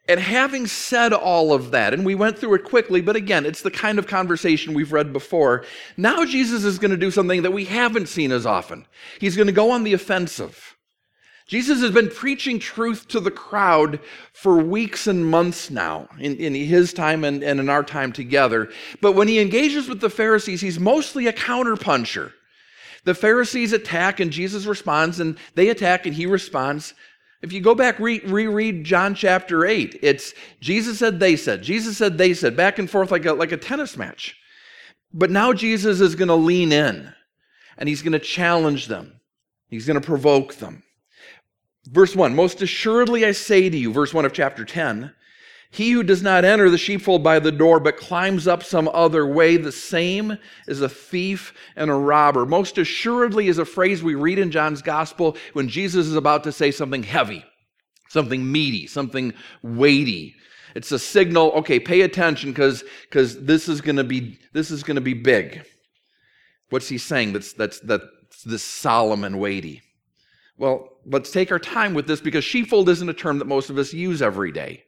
And 0.09 0.21
having 0.21 0.67
said 0.67 1.13
all 1.13 1.53
of 1.53 1.73
that, 1.73 1.93
and 1.93 2.07
we 2.07 2.15
went 2.15 2.39
through 2.39 2.55
it 2.55 2.65
quickly, 2.65 3.01
but 3.01 3.17
again, 3.17 3.45
it's 3.45 3.63
the 3.63 3.73
kind 3.73 3.99
of 3.99 4.07
conversation 4.07 4.73
we've 4.73 4.93
read 4.93 5.13
before. 5.13 5.65
Now 5.97 6.25
Jesus 6.25 6.65
is 6.65 6.79
going 6.79 6.93
to 6.93 6.97
do 6.97 7.11
something 7.11 7.43
that 7.43 7.53
we 7.53 7.65
haven't 7.65 8.09
seen 8.09 8.31
as 8.31 8.47
often. 8.47 8.87
He's 9.21 9.37
going 9.37 9.49
to 9.49 9.53
go 9.53 9.73
on 9.73 9.83
the 9.83 9.95
offensive. 9.95 10.77
Jesus 11.49 11.81
has 11.81 11.93
been 11.93 12.09
preaching 12.09 12.59
truth 12.59 13.07
to 13.09 13.21
the 13.21 13.31
crowd 13.31 14.01
for 14.33 14.59
weeks 14.59 15.07
and 15.07 15.25
months 15.25 15.71
now, 15.71 16.09
in, 16.19 16.37
in 16.37 16.55
his 16.55 16.93
time 16.93 17.23
and, 17.25 17.43
and 17.43 17.61
in 17.61 17.69
our 17.69 17.85
time 17.85 18.13
together. 18.13 18.71
But 19.01 19.13
when 19.13 19.29
he 19.29 19.39
engages 19.39 19.89
with 19.89 20.01
the 20.01 20.11
Pharisees, 20.11 20.61
he's 20.61 20.81
mostly 20.81 21.27
a 21.29 21.33
counterpuncher. 21.33 22.33
The 23.07 23.15
Pharisees 23.15 23.73
attack 23.73 24.19
and 24.19 24.33
Jesus 24.33 24.67
responds, 24.67 25.21
and 25.21 25.39
they 25.55 25.69
attack 25.69 26.07
and 26.07 26.15
he 26.15 26.27
responds. 26.27 26.93
If 27.41 27.53
you 27.53 27.61
go 27.61 27.73
back, 27.73 28.01
re- 28.01 28.21
reread 28.25 28.83
John 28.83 29.15
chapter 29.15 29.65
8, 29.65 30.01
it's 30.03 30.35
Jesus 30.61 30.99
said, 30.99 31.21
they 31.21 31.37
said, 31.37 31.63
Jesus 31.63 31.97
said, 31.97 32.19
they 32.19 32.35
said, 32.35 32.57
back 32.57 32.81
and 32.81 32.91
forth 32.91 33.13
like 33.13 33.25
a, 33.25 33.33
like 33.33 33.53
a 33.53 33.57
tennis 33.57 33.97
match. 33.97 34.37
But 35.13 35.31
now 35.31 35.53
Jesus 35.53 36.01
is 36.01 36.17
going 36.17 36.29
to 36.29 36.35
lean 36.35 36.73
in 36.73 37.15
and 37.79 37.89
he's 37.89 38.03
going 38.03 38.13
to 38.13 38.19
challenge 38.19 38.89
them, 38.89 39.21
he's 39.69 39.87
going 39.87 40.01
to 40.01 40.07
provoke 40.07 40.57
them. 40.57 40.83
Verse 41.87 42.17
1 42.17 42.35
Most 42.35 42.61
assuredly 42.61 43.25
I 43.25 43.31
say 43.31 43.71
to 43.71 43.77
you, 43.77 43.93
verse 43.93 44.13
1 44.13 44.25
of 44.25 44.33
chapter 44.33 44.65
10, 44.65 45.15
he 45.77 45.91
who 45.91 46.03
does 46.03 46.23
not 46.23 46.47
enter 46.47 46.71
the 46.71 46.79
sheepfold 46.79 47.23
by 47.23 47.39
the 47.39 47.53
door, 47.53 47.79
but 47.81 47.99
climbs 47.99 48.49
up 48.49 48.63
some 48.63 48.89
other 48.95 49.27
way, 49.27 49.59
the 49.59 49.71
same 49.71 50.39
is 50.67 50.81
a 50.81 50.89
thief 50.89 51.53
and 51.77 51.91
a 51.91 51.95
robber. 51.95 52.47
Most 52.47 52.79
assuredly 52.79 53.49
is 53.49 53.59
a 53.59 53.67
phrase 53.67 54.03
we 54.03 54.15
read 54.15 54.39
in 54.39 54.51
John's 54.51 54.81
gospel 54.81 55.37
when 55.53 55.69
Jesus 55.69 56.07
is 56.07 56.17
about 56.17 56.45
to 56.45 56.53
say 56.53 56.71
something 56.71 57.03
heavy, 57.03 57.45
something 58.09 58.51
meaty, 58.51 58.87
something 58.87 59.35
weighty. 59.63 60.35
It's 60.75 60.93
a 60.93 60.99
signal, 60.99 61.51
okay, 61.53 61.79
pay 61.79 62.01
attention 62.01 62.53
because 62.53 62.83
because 63.03 63.45
this 63.45 63.69
is 63.69 63.83
gonna 63.83 64.05
be 64.05 64.39
this 64.55 64.71
is 64.71 64.83
gonna 64.83 65.03
be 65.03 65.13
big. 65.13 65.63
What's 66.71 66.89
he 66.89 66.97
saying 66.97 67.35
that's 67.35 67.53
that's 67.53 67.81
that's 67.81 68.43
this 68.47 68.63
solemn 68.63 69.25
and 69.25 69.39
weighty? 69.39 69.83
Well, 70.57 70.89
let's 71.05 71.31
take 71.31 71.53
our 71.53 71.59
time 71.59 71.93
with 71.93 72.07
this 72.07 72.23
because 72.23 72.45
sheepfold 72.45 72.89
isn't 72.89 73.11
a 73.11 73.15
term 73.15 73.41
that 73.41 73.45
most 73.45 73.69
of 73.69 73.77
us 73.77 73.93
use 73.93 74.23
every 74.23 74.53
day. 74.53 74.86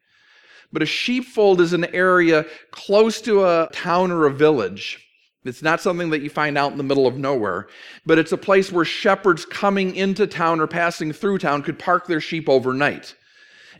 But 0.72 0.82
a 0.82 0.86
sheepfold 0.86 1.60
is 1.60 1.72
an 1.72 1.86
area 1.94 2.44
close 2.70 3.20
to 3.22 3.44
a 3.44 3.68
town 3.72 4.10
or 4.10 4.26
a 4.26 4.32
village. 4.32 5.04
It's 5.44 5.62
not 5.62 5.80
something 5.80 6.10
that 6.10 6.20
you 6.20 6.30
find 6.30 6.58
out 6.58 6.72
in 6.72 6.78
the 6.78 6.84
middle 6.84 7.06
of 7.06 7.16
nowhere, 7.16 7.68
but 8.04 8.18
it's 8.18 8.32
a 8.32 8.36
place 8.36 8.70
where 8.70 8.84
shepherds 8.84 9.46
coming 9.46 9.94
into 9.96 10.26
town 10.26 10.60
or 10.60 10.66
passing 10.66 11.12
through 11.12 11.38
town 11.38 11.62
could 11.62 11.78
park 11.78 12.06
their 12.06 12.20
sheep 12.20 12.48
overnight. 12.48 13.14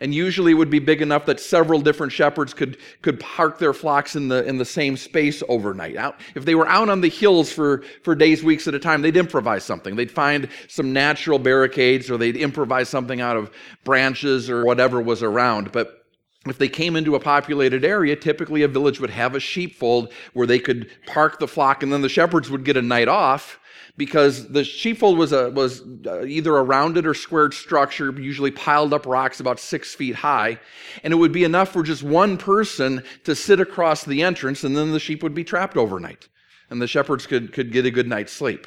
And 0.00 0.14
usually 0.14 0.52
it 0.52 0.54
would 0.54 0.71
be 0.71 0.78
big 0.78 1.02
enough 1.02 1.26
that 1.26 1.40
several 1.40 1.80
different 1.80 2.12
shepherds 2.12 2.54
could, 2.54 2.78
could 3.02 3.18
park 3.18 3.59
their 3.59 3.73
flocks 3.73 4.14
in 4.14 4.28
the, 4.28 4.45
in 4.45 4.57
the 4.57 4.64
same 4.64 4.97
space 4.97 5.42
overnight. 5.49 5.97
Out, 5.97 6.21
if 6.37 6.45
they 6.45 6.54
were 6.54 6.68
out 6.68 6.88
on 6.88 7.00
the 7.00 7.09
hills 7.09 7.52
for, 7.52 7.83
for 8.04 8.14
days, 8.14 8.45
weeks 8.45 8.68
at 8.68 8.75
a 8.75 8.78
time, 8.78 9.02
they'd 9.02 9.16
improvise 9.16 9.64
something. 9.64 9.97
They'd 9.97 10.11
find 10.11 10.49
some 10.68 10.92
natural 10.92 11.40
barricades 11.40 12.11
or 12.11 12.16
they'd 12.16 12.37
improvise 12.37 12.88
something 12.88 13.21
out 13.21 13.37
of 13.37 13.50
branches 13.83 14.49
or 14.49 14.64
whatever 14.64 15.00
was 15.00 15.25
around. 15.25 15.73
But 15.73 15.98
if 16.47 16.59
they 16.59 16.68
came 16.68 16.97
into 16.97 17.14
a 17.14 17.21
populated 17.21 17.85
area, 17.85 18.16
typically 18.16 18.62
a 18.62 18.68
village 18.68 19.00
would 19.00 19.11
have 19.11 19.35
a 19.35 19.40
sheepfold 19.40 20.12
where 20.33 20.47
they 20.47 20.59
could 20.59 20.90
park 21.07 21.38
the 21.38 21.49
flock, 21.49 21.83
and 21.83 21.92
then 21.92 22.02
the 22.02 22.09
shepherds 22.09 22.50
would 22.50 22.64
get 22.64 22.76
a 22.76 22.83
night 22.83 23.09
off 23.09 23.59
because 23.97 24.49
the 24.49 24.62
sheepfold 24.62 25.18
was 25.18 25.33
a 25.33 25.50
was 25.50 25.83
uh, 26.07 26.25
either 26.25 26.57
a 26.57 26.62
rounded 26.62 27.07
or 27.07 27.14
squared 27.14 27.52
structure, 27.52 28.12
usually 28.12 28.52
piled 28.52 28.95
up 28.95 29.04
rocks 29.04 29.40
about 29.40 29.59
six 29.59 29.95
feet 29.95 30.14
high, 30.14 30.59
and 31.02 31.12
it 31.12 31.16
would 31.16 31.33
be 31.33 31.45
enough 31.45 31.71
for 31.73 31.83
just 31.83 32.04
one 32.04 32.38
person 32.38 33.02
to 33.25 33.35
sit 33.35 33.59
across 33.61 34.04
the 34.04 34.23
entrance, 34.23 34.62
and 34.62 34.76
then 34.76 34.92
the 34.92 35.00
sheep 35.00 35.23
would 35.23 35.35
be 35.35 35.45
trapped 35.45 35.76
overnight, 35.76 36.28
and 36.71 36.80
the 36.80 36.87
shepherds 36.87 37.26
could 37.26 37.52
could 37.52 37.73
get 37.73 37.85
a 37.85 37.90
good 37.90 38.09
night's 38.09 38.33
sleep. 38.33 38.66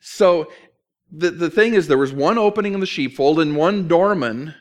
So 0.00 0.50
the, 1.12 1.30
the 1.30 1.50
thing 1.50 1.74
is, 1.74 1.86
there 1.86 1.98
was 1.98 2.12
one 2.12 2.38
opening 2.38 2.72
in 2.72 2.80
the 2.80 2.86
sheepfold 2.86 3.38
and 3.38 3.54
one 3.54 3.86
doorman 3.86 4.54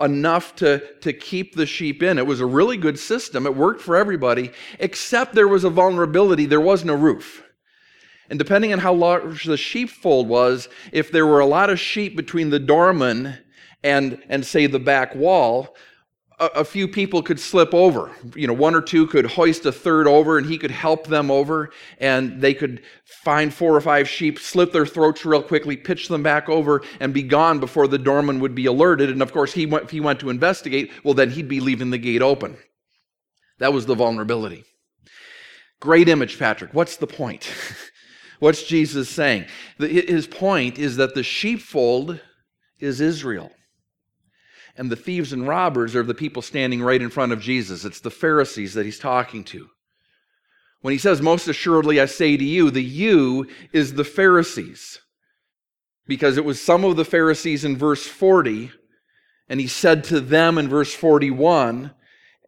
enough 0.00 0.54
to, 0.56 0.82
to 1.00 1.12
keep 1.12 1.54
the 1.54 1.66
sheep 1.66 2.02
in. 2.02 2.18
It 2.18 2.26
was 2.26 2.40
a 2.40 2.46
really 2.46 2.76
good 2.76 2.98
system. 2.98 3.46
It 3.46 3.56
worked 3.56 3.80
for 3.80 3.96
everybody, 3.96 4.50
except 4.78 5.34
there 5.34 5.48
was 5.48 5.64
a 5.64 5.70
vulnerability. 5.70 6.46
There 6.46 6.60
was 6.60 6.84
no 6.84 6.94
roof. 6.94 7.42
And 8.28 8.38
depending 8.38 8.72
on 8.72 8.80
how 8.80 8.92
large 8.92 9.44
the 9.44 9.56
sheepfold 9.56 10.28
was, 10.28 10.68
if 10.92 11.12
there 11.12 11.26
were 11.26 11.40
a 11.40 11.46
lot 11.46 11.70
of 11.70 11.80
sheep 11.80 12.16
between 12.16 12.50
the 12.50 12.58
doorman 12.58 13.38
and, 13.82 14.20
and 14.28 14.44
say, 14.44 14.66
the 14.66 14.80
back 14.80 15.14
wall, 15.14 15.76
a, 16.38 16.46
a, 16.46 16.64
few 16.64 16.86
people 16.86 17.22
could 17.22 17.40
slip 17.40 17.72
over. 17.72 18.10
You 18.34 18.46
know, 18.46 18.52
one 18.52 18.74
or 18.74 18.82
two 18.82 19.06
could 19.06 19.26
hoist 19.26 19.64
a 19.64 19.72
third 19.72 20.06
over 20.06 20.38
and 20.38 20.46
he 20.46 20.58
could 20.58 20.70
help 20.70 21.06
them 21.06 21.30
over 21.30 21.70
and 21.98 22.40
they 22.40 22.54
could 22.54 22.82
find 23.04 23.52
four 23.52 23.74
or 23.74 23.80
five 23.80 24.08
sheep, 24.08 24.38
slit 24.38 24.72
their 24.72 24.86
throats 24.86 25.24
real 25.24 25.42
quickly, 25.42 25.76
pitch 25.76 26.08
them 26.08 26.22
back 26.22 26.48
over 26.48 26.82
and 27.00 27.14
be 27.14 27.22
gone 27.22 27.58
before 27.58 27.88
the 27.88 27.98
doorman 27.98 28.40
would 28.40 28.54
be 28.54 28.66
alerted. 28.66 29.10
And 29.10 29.22
of 29.22 29.32
course, 29.32 29.52
he 29.52 29.66
went, 29.66 29.84
if 29.84 29.90
he 29.90 30.00
went 30.00 30.20
to 30.20 30.30
investigate, 30.30 30.90
well, 31.04 31.14
then 31.14 31.30
he'd 31.30 31.48
be 31.48 31.60
leaving 31.60 31.90
the 31.90 31.98
gate 31.98 32.22
open. 32.22 32.56
That 33.58 33.72
was 33.72 33.86
the 33.86 33.94
vulnerability. 33.94 34.64
Great 35.80 36.08
image, 36.08 36.38
Patrick. 36.38 36.74
What's 36.74 36.96
the 36.96 37.06
point? 37.06 37.50
What's 38.38 38.64
Jesus 38.64 39.08
saying? 39.08 39.46
His 39.78 40.26
point 40.26 40.78
is 40.78 40.96
that 40.96 41.14
the 41.14 41.22
sheepfold 41.22 42.20
is 42.78 43.00
Israel. 43.00 43.50
And 44.76 44.90
the 44.90 44.96
thieves 44.96 45.32
and 45.32 45.48
robbers 45.48 45.96
are 45.96 46.02
the 46.02 46.14
people 46.14 46.42
standing 46.42 46.82
right 46.82 47.00
in 47.00 47.10
front 47.10 47.32
of 47.32 47.40
Jesus. 47.40 47.84
It's 47.84 48.00
the 48.00 48.10
Pharisees 48.10 48.74
that 48.74 48.84
he's 48.84 48.98
talking 48.98 49.42
to. 49.44 49.68
When 50.82 50.92
he 50.92 50.98
says, 50.98 51.22
Most 51.22 51.48
assuredly 51.48 52.00
I 52.00 52.06
say 52.06 52.36
to 52.36 52.44
you, 52.44 52.70
the 52.70 52.82
you 52.82 53.48
is 53.72 53.94
the 53.94 54.04
Pharisees. 54.04 55.00
Because 56.06 56.36
it 56.36 56.44
was 56.44 56.62
some 56.62 56.84
of 56.84 56.96
the 56.96 57.04
Pharisees 57.04 57.64
in 57.64 57.76
verse 57.76 58.06
40, 58.06 58.70
and 59.48 59.60
he 59.60 59.66
said 59.66 60.04
to 60.04 60.20
them 60.20 60.58
in 60.58 60.68
verse 60.68 60.94
41, 60.94 61.92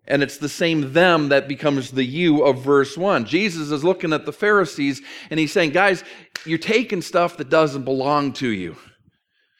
and 0.08 0.22
it's 0.22 0.38
the 0.38 0.48
same 0.48 0.94
them 0.94 1.28
that 1.28 1.48
becomes 1.48 1.90
the 1.90 2.04
you 2.04 2.42
of 2.42 2.62
verse 2.62 2.96
1. 2.96 3.26
Jesus 3.26 3.70
is 3.70 3.84
looking 3.84 4.12
at 4.12 4.24
the 4.24 4.32
Pharisees 4.32 5.02
and 5.30 5.38
he's 5.38 5.52
saying, 5.52 5.70
Guys, 5.70 6.02
you're 6.46 6.58
taking 6.58 7.02
stuff 7.02 7.36
that 7.36 7.50
doesn't 7.50 7.84
belong 7.84 8.32
to 8.34 8.48
you. 8.48 8.76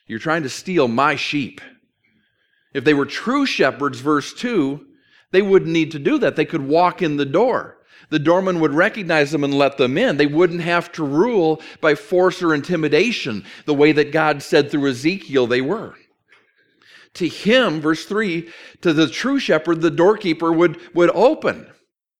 You're 0.07 0.19
trying 0.19 0.45
to 0.45 0.49
steal 0.49 0.89
my 0.89 1.17
sheep. 1.17 1.61
If 2.79 2.85
they 2.85 2.95
were 2.95 3.07
true 3.07 3.45
shepherds, 3.45 3.99
verse 3.99 4.33
2, 4.33 4.87
they 5.33 5.43
wouldn't 5.43 5.73
need 5.73 5.91
to 5.91 5.99
do 5.99 6.17
that. 6.19 6.37
They 6.37 6.45
could 6.45 6.61
walk 6.61 7.03
in 7.03 7.17
the 7.17 7.27
door. 7.27 7.79
The 8.11 8.21
doorman 8.21 8.61
would 8.61 8.73
recognize 8.73 9.33
them 9.33 9.43
and 9.43 9.53
let 9.53 9.79
them 9.79 9.99
in. 9.99 10.17
They 10.17 10.29
wouldn't 10.29 10.61
have 10.61 10.93
to 10.93 11.03
rule 11.03 11.61
by 11.81 11.97
force 11.97 12.41
or 12.41 12.55
intimidation 12.55 13.45
the 13.65 13.75
way 13.75 13.91
that 13.91 14.13
God 14.13 14.45
said 14.45 14.71
through 14.71 14.91
Ezekiel 14.91 15.49
they 15.49 15.61
were. 15.61 15.97
To 17.15 17.27
him, 17.27 17.81
verse 17.81 18.05
3, 18.05 18.49
to 18.83 18.93
the 18.93 19.09
true 19.09 19.41
shepherd, 19.41 19.81
the 19.81 19.91
doorkeeper 19.91 20.53
would, 20.53 20.79
would 20.95 21.11
open. 21.11 21.67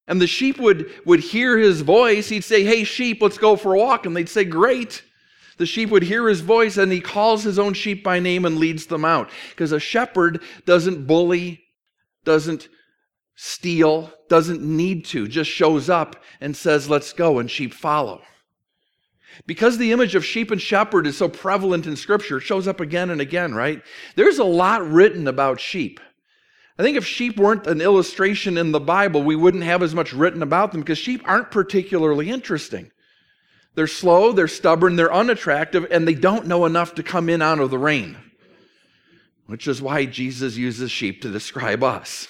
And 0.09 0.21
the 0.21 0.27
sheep 0.27 0.59
would, 0.59 0.93
would 1.07 1.21
hear 1.21 1.57
his 1.57 1.83
voice. 1.83 2.31
He'd 2.31 2.43
say, 2.43 2.65
Hey, 2.65 2.83
sheep, 2.83 3.23
let's 3.23 3.39
go 3.39 3.55
for 3.55 3.75
a 3.75 3.79
walk. 3.79 4.07
And 4.07 4.17
they'd 4.17 4.29
say, 4.29 4.45
Great 4.45 5.05
the 5.59 5.67
sheep 5.67 5.91
would 5.91 6.05
hear 6.05 6.29
his 6.29 6.41
voice 6.41 6.77
and 6.77 6.91
he 6.91 7.01
calls 7.01 7.43
his 7.43 7.59
own 7.59 7.75
sheep 7.75 8.03
by 8.03 8.21
name 8.21 8.45
and 8.45 8.59
leads 8.59 8.87
them 8.87 9.05
out. 9.05 9.31
Because 9.51 9.73
a 9.73 9.81
shepherd 9.81 10.43
doesn't 10.65 11.07
bully, 11.07 11.65
doesn't 12.25 12.69
steal, 13.35 14.13
doesn't 14.29 14.63
need 14.63 15.05
to, 15.07 15.29
just 15.29 15.51
shows 15.51 15.91
up 15.91 16.17
and 16.41 16.57
says, 16.57 16.89
Let's 16.89 17.13
go, 17.13 17.39
and 17.39 17.51
sheep 17.51 17.75
follow. 17.75 18.23
Because 19.47 19.79
the 19.79 19.93
image 19.93 20.15
of 20.15 20.25
sheep 20.25 20.51
and 20.51 20.61
shepherd 20.61 21.07
is 21.07 21.17
so 21.17 21.29
prevalent 21.29 21.87
in 21.87 21.97
Scripture, 21.97 22.39
it 22.39 22.43
shows 22.43 22.67
up 22.67 22.81
again 22.81 23.11
and 23.11 23.21
again, 23.21 23.55
right? 23.55 23.83
There's 24.17 24.39
a 24.39 24.45
lot 24.45 24.85
written 24.87 25.29
about 25.29 25.61
sheep. 25.61 26.01
I 26.79 26.83
think 26.83 26.97
if 26.97 27.07
sheep 27.07 27.37
weren't 27.39 27.67
an 27.67 27.81
illustration 27.81 28.57
in 28.57 28.73
the 28.73 28.81
Bible, 28.81 29.23
we 29.23 29.37
wouldn't 29.37 29.65
have 29.65 29.83
as 29.83 29.95
much 29.95 30.13
written 30.13 30.43
about 30.43 30.73
them 30.73 30.81
because 30.81 30.99
sheep 30.99 31.23
aren't 31.25 31.51
particularly 31.51 32.31
interesting. 32.31 32.91
They're 33.79 33.87
slow, 33.87 34.33
they're 34.33 34.49
stubborn, 34.49 34.97
they're 34.97 35.15
unattractive, 35.15 35.87
and 35.93 36.05
they 36.05 36.15
don't 36.15 36.49
know 36.49 36.67
enough 36.67 36.97
to 36.97 37.05
come 37.05 37.29
in 37.29 37.41
out 37.41 37.61
of 37.61 37.71
the 37.71 37.79
rain, 37.79 38.17
which 39.47 39.69
is 39.69 39.81
why 39.81 40.05
Jesus 40.05 40.57
uses 40.57 40.91
sheep 40.91 41.23
to 41.23 41.31
describe 41.31 41.85
us. 41.85 42.27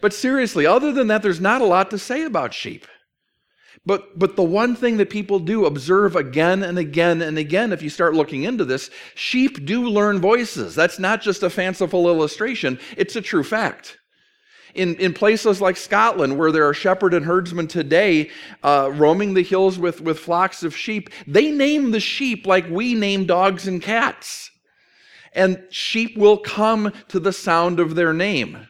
But 0.00 0.14
seriously, 0.14 0.66
other 0.66 0.92
than 0.92 1.08
that, 1.08 1.24
there's 1.24 1.40
not 1.40 1.62
a 1.62 1.66
lot 1.66 1.90
to 1.90 1.98
say 1.98 2.22
about 2.22 2.54
sheep. 2.54 2.86
But, 3.84 4.20
but 4.20 4.36
the 4.36 4.44
one 4.44 4.76
thing 4.76 4.98
that 4.98 5.10
people 5.10 5.40
do 5.40 5.66
observe 5.66 6.14
again 6.14 6.62
and 6.62 6.78
again 6.78 7.22
and 7.22 7.36
again, 7.36 7.72
if 7.72 7.82
you 7.82 7.90
start 7.90 8.14
looking 8.14 8.44
into 8.44 8.64
this, 8.64 8.88
sheep 9.16 9.66
do 9.66 9.88
learn 9.88 10.20
voices. 10.20 10.76
That's 10.76 11.00
not 11.00 11.22
just 11.22 11.42
a 11.42 11.50
fanciful 11.50 12.06
illustration, 12.06 12.78
it's 12.96 13.16
a 13.16 13.20
true 13.20 13.42
fact. 13.42 13.98
In, 14.74 14.96
in 14.96 15.12
places 15.12 15.60
like 15.60 15.76
Scotland, 15.76 16.38
where 16.38 16.52
there 16.52 16.68
are 16.68 16.74
shepherd 16.74 17.14
and 17.14 17.24
herdsmen 17.24 17.68
today 17.68 18.30
uh, 18.62 18.90
roaming 18.94 19.34
the 19.34 19.42
hills 19.42 19.78
with, 19.78 20.00
with 20.00 20.18
flocks 20.18 20.62
of 20.62 20.76
sheep, 20.76 21.10
they 21.26 21.50
name 21.50 21.90
the 21.90 22.00
sheep 22.00 22.46
like 22.46 22.68
we 22.70 22.94
name 22.94 23.26
dogs 23.26 23.66
and 23.66 23.82
cats. 23.82 24.50
And 25.32 25.62
sheep 25.70 26.16
will 26.16 26.38
come 26.38 26.92
to 27.08 27.20
the 27.20 27.32
sound 27.32 27.80
of 27.80 27.94
their 27.94 28.12
name 28.12 28.66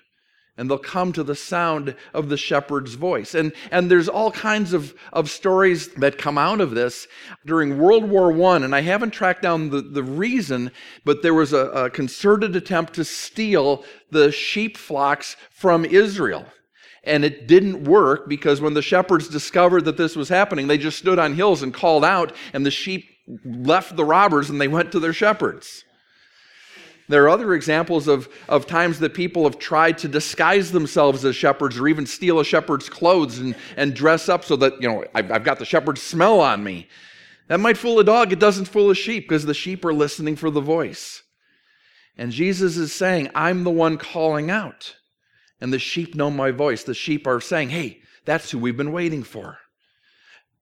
and 0.60 0.68
they'll 0.68 0.76
come 0.76 1.10
to 1.10 1.24
the 1.24 1.34
sound 1.34 1.94
of 2.12 2.28
the 2.28 2.36
shepherd's 2.36 2.92
voice. 2.92 3.34
And, 3.34 3.54
and 3.70 3.90
there's 3.90 4.10
all 4.10 4.30
kinds 4.30 4.74
of, 4.74 4.94
of 5.10 5.30
stories 5.30 5.88
that 5.94 6.18
come 6.18 6.36
out 6.36 6.60
of 6.60 6.72
this. 6.72 7.08
During 7.46 7.78
World 7.78 8.04
War 8.04 8.30
I, 8.52 8.56
and 8.56 8.74
I 8.74 8.82
haven't 8.82 9.12
tracked 9.12 9.40
down 9.40 9.70
the, 9.70 9.80
the 9.80 10.02
reason, 10.02 10.70
but 11.02 11.22
there 11.22 11.32
was 11.32 11.54
a, 11.54 11.66
a 11.70 11.90
concerted 11.90 12.54
attempt 12.54 12.92
to 12.94 13.06
steal 13.06 13.86
the 14.10 14.30
sheep 14.30 14.76
flocks 14.76 15.34
from 15.50 15.86
Israel. 15.86 16.44
And 17.04 17.24
it 17.24 17.48
didn't 17.48 17.84
work 17.84 18.28
because 18.28 18.60
when 18.60 18.74
the 18.74 18.82
shepherds 18.82 19.28
discovered 19.28 19.86
that 19.86 19.96
this 19.96 20.14
was 20.14 20.28
happening, 20.28 20.66
they 20.66 20.76
just 20.76 20.98
stood 20.98 21.18
on 21.18 21.36
hills 21.36 21.62
and 21.62 21.72
called 21.72 22.04
out, 22.04 22.34
and 22.52 22.66
the 22.66 22.70
sheep 22.70 23.06
left 23.46 23.96
the 23.96 24.04
robbers 24.04 24.50
and 24.50 24.60
they 24.60 24.68
went 24.68 24.92
to 24.92 25.00
their 25.00 25.14
shepherds. 25.14 25.84
There 27.10 27.24
are 27.24 27.28
other 27.28 27.54
examples 27.54 28.06
of, 28.06 28.28
of 28.48 28.68
times 28.68 29.00
that 29.00 29.14
people 29.14 29.42
have 29.42 29.58
tried 29.58 29.98
to 29.98 30.08
disguise 30.08 30.70
themselves 30.70 31.24
as 31.24 31.34
shepherds 31.34 31.76
or 31.76 31.88
even 31.88 32.06
steal 32.06 32.38
a 32.38 32.44
shepherd's 32.44 32.88
clothes 32.88 33.40
and, 33.40 33.56
and 33.76 33.94
dress 33.94 34.28
up 34.28 34.44
so 34.44 34.54
that, 34.56 34.80
you 34.80 34.88
know, 34.88 35.04
I've, 35.12 35.32
I've 35.32 35.44
got 35.44 35.58
the 35.58 35.64
shepherd's 35.64 36.02
smell 36.02 36.40
on 36.40 36.62
me. 36.62 36.86
That 37.48 37.58
might 37.58 37.76
fool 37.76 37.98
a 37.98 38.04
dog. 38.04 38.32
It 38.32 38.38
doesn't 38.38 38.66
fool 38.66 38.90
a 38.90 38.94
sheep 38.94 39.28
because 39.28 39.44
the 39.44 39.54
sheep 39.54 39.84
are 39.84 39.92
listening 39.92 40.36
for 40.36 40.50
the 40.50 40.60
voice. 40.60 41.24
And 42.16 42.30
Jesus 42.30 42.76
is 42.76 42.92
saying, 42.92 43.28
I'm 43.34 43.64
the 43.64 43.70
one 43.70 43.98
calling 43.98 44.48
out. 44.48 44.94
And 45.60 45.72
the 45.72 45.80
sheep 45.80 46.14
know 46.14 46.30
my 46.30 46.52
voice. 46.52 46.84
The 46.84 46.94
sheep 46.94 47.26
are 47.26 47.40
saying, 47.40 47.70
hey, 47.70 48.02
that's 48.24 48.52
who 48.52 48.58
we've 48.60 48.76
been 48.76 48.92
waiting 48.92 49.24
for. 49.24 49.58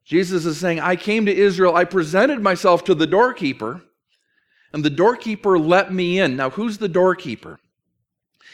Jesus 0.07 0.47
is 0.47 0.57
saying, 0.57 0.81
I 0.81 0.97
came 0.97 1.27
to 1.27 1.37
Israel, 1.37 1.77
I 1.77 1.85
presented 1.85 2.41
myself 2.41 2.85
to 2.85 2.95
the 2.95 3.07
doorkeeper, 3.07 3.83
and 4.73 4.85
the 4.85 4.91
doorkeeper 4.91 5.59
let 5.59 5.93
me 5.93 6.19
in. 6.19 6.37
Now, 6.37 6.51
who's 6.51 6.79
the 6.79 6.89
doorkeeper? 6.89 7.59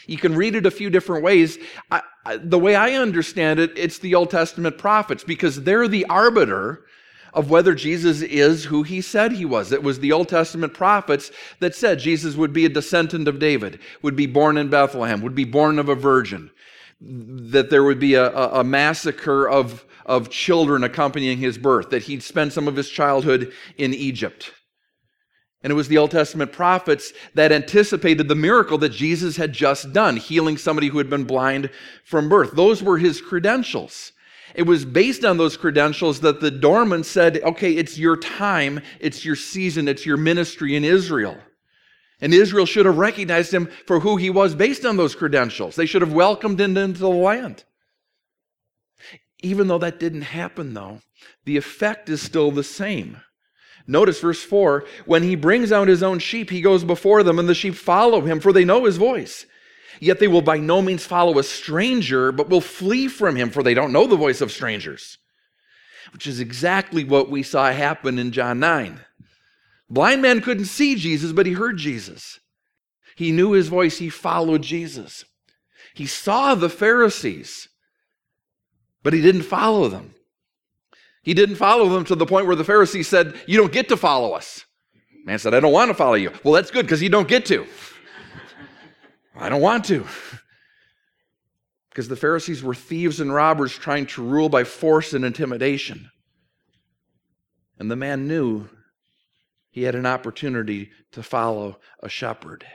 You 0.07 0.17
can 0.17 0.35
read 0.35 0.55
it 0.55 0.65
a 0.65 0.71
few 0.71 0.89
different 0.89 1.23
ways. 1.23 1.57
I, 1.91 2.01
I, 2.25 2.37
the 2.37 2.59
way 2.59 2.75
I 2.75 2.93
understand 2.93 3.59
it, 3.59 3.71
it's 3.75 3.99
the 3.99 4.15
Old 4.15 4.29
Testament 4.29 4.77
prophets 4.77 5.23
because 5.23 5.63
they're 5.63 5.87
the 5.87 6.05
arbiter 6.05 6.85
of 7.33 7.49
whether 7.49 7.75
Jesus 7.75 8.21
is 8.21 8.65
who 8.65 8.83
he 8.83 9.01
said 9.01 9.33
he 9.33 9.45
was. 9.45 9.71
It 9.71 9.83
was 9.83 9.99
the 9.99 10.13
Old 10.13 10.29
Testament 10.29 10.73
prophets 10.73 11.31
that 11.59 11.75
said 11.75 11.99
Jesus 11.99 12.35
would 12.35 12.53
be 12.53 12.65
a 12.65 12.69
descendant 12.69 13.27
of 13.27 13.39
David, 13.39 13.79
would 14.01 14.15
be 14.15 14.25
born 14.25 14.57
in 14.57 14.69
Bethlehem, 14.69 15.21
would 15.21 15.35
be 15.35 15.43
born 15.43 15.77
of 15.77 15.89
a 15.89 15.95
virgin, 15.95 16.49
that 17.01 17.69
there 17.69 17.83
would 17.83 17.99
be 17.99 18.13
a, 18.13 18.31
a, 18.31 18.61
a 18.61 18.63
massacre 18.63 19.49
of, 19.49 19.83
of 20.05 20.29
children 20.29 20.83
accompanying 20.83 21.37
his 21.37 21.57
birth, 21.57 21.89
that 21.89 22.03
he'd 22.03 22.23
spend 22.23 22.53
some 22.53 22.69
of 22.69 22.77
his 22.77 22.89
childhood 22.89 23.51
in 23.77 23.93
Egypt. 23.93 24.51
And 25.65 25.71
it 25.71 25.75
was 25.75 25.87
the 25.87 25.97
Old 25.97 26.11
Testament 26.11 26.51
prophets 26.51 27.11
that 27.33 27.51
anticipated 27.51 28.27
the 28.27 28.35
miracle 28.35 28.77
that 28.77 28.89
Jesus 28.89 29.35
had 29.35 29.51
just 29.51 29.91
done, 29.91 30.15
healing 30.15 30.57
somebody 30.57 30.89
who 30.89 30.99
had 30.99 31.09
been 31.09 31.23
blind 31.23 31.71
from 32.03 32.29
birth. 32.29 32.51
Those 32.51 32.83
were 32.83 32.99
his 32.99 33.19
credentials. 33.19 34.11
It 34.53 34.67
was 34.67 34.85
based 34.85 35.25
on 35.25 35.37
those 35.37 35.57
credentials 35.57 36.19
that 36.19 36.39
the 36.39 36.51
doorman 36.51 37.03
said, 37.03 37.41
okay, 37.41 37.71
it's 37.71 37.97
your 37.97 38.15
time, 38.15 38.79
it's 38.99 39.25
your 39.25 39.35
season, 39.35 39.87
it's 39.87 40.05
your 40.05 40.17
ministry 40.17 40.75
in 40.75 40.83
Israel. 40.83 41.35
And 42.21 42.31
Israel 42.31 42.67
should 42.67 42.85
have 42.85 42.99
recognized 42.99 43.51
him 43.51 43.67
for 43.87 44.01
who 44.01 44.17
he 44.17 44.29
was 44.29 44.53
based 44.53 44.85
on 44.85 44.97
those 44.97 45.15
credentials. 45.15 45.75
They 45.75 45.87
should 45.87 46.03
have 46.03 46.13
welcomed 46.13 46.61
him 46.61 46.77
into 46.77 46.99
the 46.99 47.09
land. 47.09 47.63
Even 49.41 49.67
though 49.67 49.79
that 49.79 49.99
didn't 49.99 50.21
happen, 50.21 50.75
though, 50.75 50.99
the 51.43 51.57
effect 51.57 52.07
is 52.07 52.21
still 52.21 52.51
the 52.51 52.63
same. 52.63 53.17
Notice 53.87 54.19
verse 54.19 54.43
4 54.43 54.85
when 55.05 55.23
he 55.23 55.35
brings 55.35 55.71
out 55.71 55.87
his 55.87 56.03
own 56.03 56.19
sheep, 56.19 56.49
he 56.49 56.61
goes 56.61 56.83
before 56.83 57.23
them, 57.23 57.37
and 57.37 57.47
the 57.47 57.53
sheep 57.53 57.75
follow 57.75 58.21
him, 58.21 58.39
for 58.39 58.51
they 58.51 58.65
know 58.65 58.85
his 58.85 58.97
voice. 58.97 59.45
Yet 59.99 60.19
they 60.19 60.27
will 60.27 60.41
by 60.41 60.57
no 60.57 60.81
means 60.81 61.05
follow 61.05 61.37
a 61.37 61.43
stranger, 61.43 62.31
but 62.31 62.49
will 62.49 62.61
flee 62.61 63.07
from 63.07 63.35
him, 63.35 63.49
for 63.49 63.63
they 63.63 63.73
don't 63.73 63.93
know 63.93 64.07
the 64.07 64.15
voice 64.15 64.41
of 64.41 64.51
strangers. 64.51 65.17
Which 66.11 66.27
is 66.27 66.39
exactly 66.39 67.03
what 67.03 67.29
we 67.29 67.43
saw 67.43 67.71
happen 67.71 68.19
in 68.19 68.31
John 68.31 68.59
9. 68.59 68.99
Blind 69.89 70.21
man 70.21 70.41
couldn't 70.41 70.65
see 70.65 70.95
Jesus, 70.95 71.31
but 71.31 71.45
he 71.45 71.53
heard 71.53 71.77
Jesus. 71.77 72.39
He 73.15 73.31
knew 73.31 73.51
his 73.51 73.67
voice, 73.67 73.99
he 73.99 74.09
followed 74.09 74.63
Jesus. 74.63 75.25
He 75.93 76.07
saw 76.07 76.55
the 76.55 76.69
Pharisees, 76.69 77.69
but 79.03 79.13
he 79.13 79.21
didn't 79.21 79.43
follow 79.43 79.87
them. 79.87 80.14
He 81.25 81.33
didn't 81.33 81.55
follow 81.55 81.89
them 81.89 82.05
to 82.05 82.15
the 82.15 82.27
point 82.27 82.45
where 82.45 82.55
the 82.55 82.63
Pharisees 82.63 83.07
said, 83.07 83.33
You 83.47 83.57
don't 83.57 83.71
get 83.71 83.89
to 83.89 83.97
follow 83.97 84.33
us. 84.33 84.63
Man 85.25 85.39
said, 85.39 85.55
I 85.55 85.59
don't 85.59 85.73
want 85.73 85.89
to 85.89 85.95
follow 85.95 86.13
you. 86.13 86.31
Well, 86.43 86.53
that's 86.53 86.69
good 86.69 86.85
because 86.85 87.01
you 87.01 87.09
don't 87.09 87.27
get 87.27 87.47
to. 87.47 87.65
I 89.35 89.49
don't 89.49 89.61
want 89.61 89.85
to. 89.85 90.05
Because 91.89 92.09
the 92.09 92.17
Pharisees 92.17 92.61
were 92.61 92.75
thieves 92.75 93.21
and 93.21 93.33
robbers 93.33 93.71
trying 93.71 94.05
to 94.07 94.21
rule 94.21 94.49
by 94.49 94.65
force 94.65 95.13
and 95.13 95.23
intimidation. 95.23 96.11
And 97.79 97.89
the 97.89 97.95
man 97.95 98.27
knew 98.27 98.67
he 99.71 99.83
had 99.83 99.95
an 99.95 100.05
opportunity 100.05 100.91
to 101.13 101.23
follow 101.23 101.79
a 102.03 102.09
shepherd. 102.09 102.65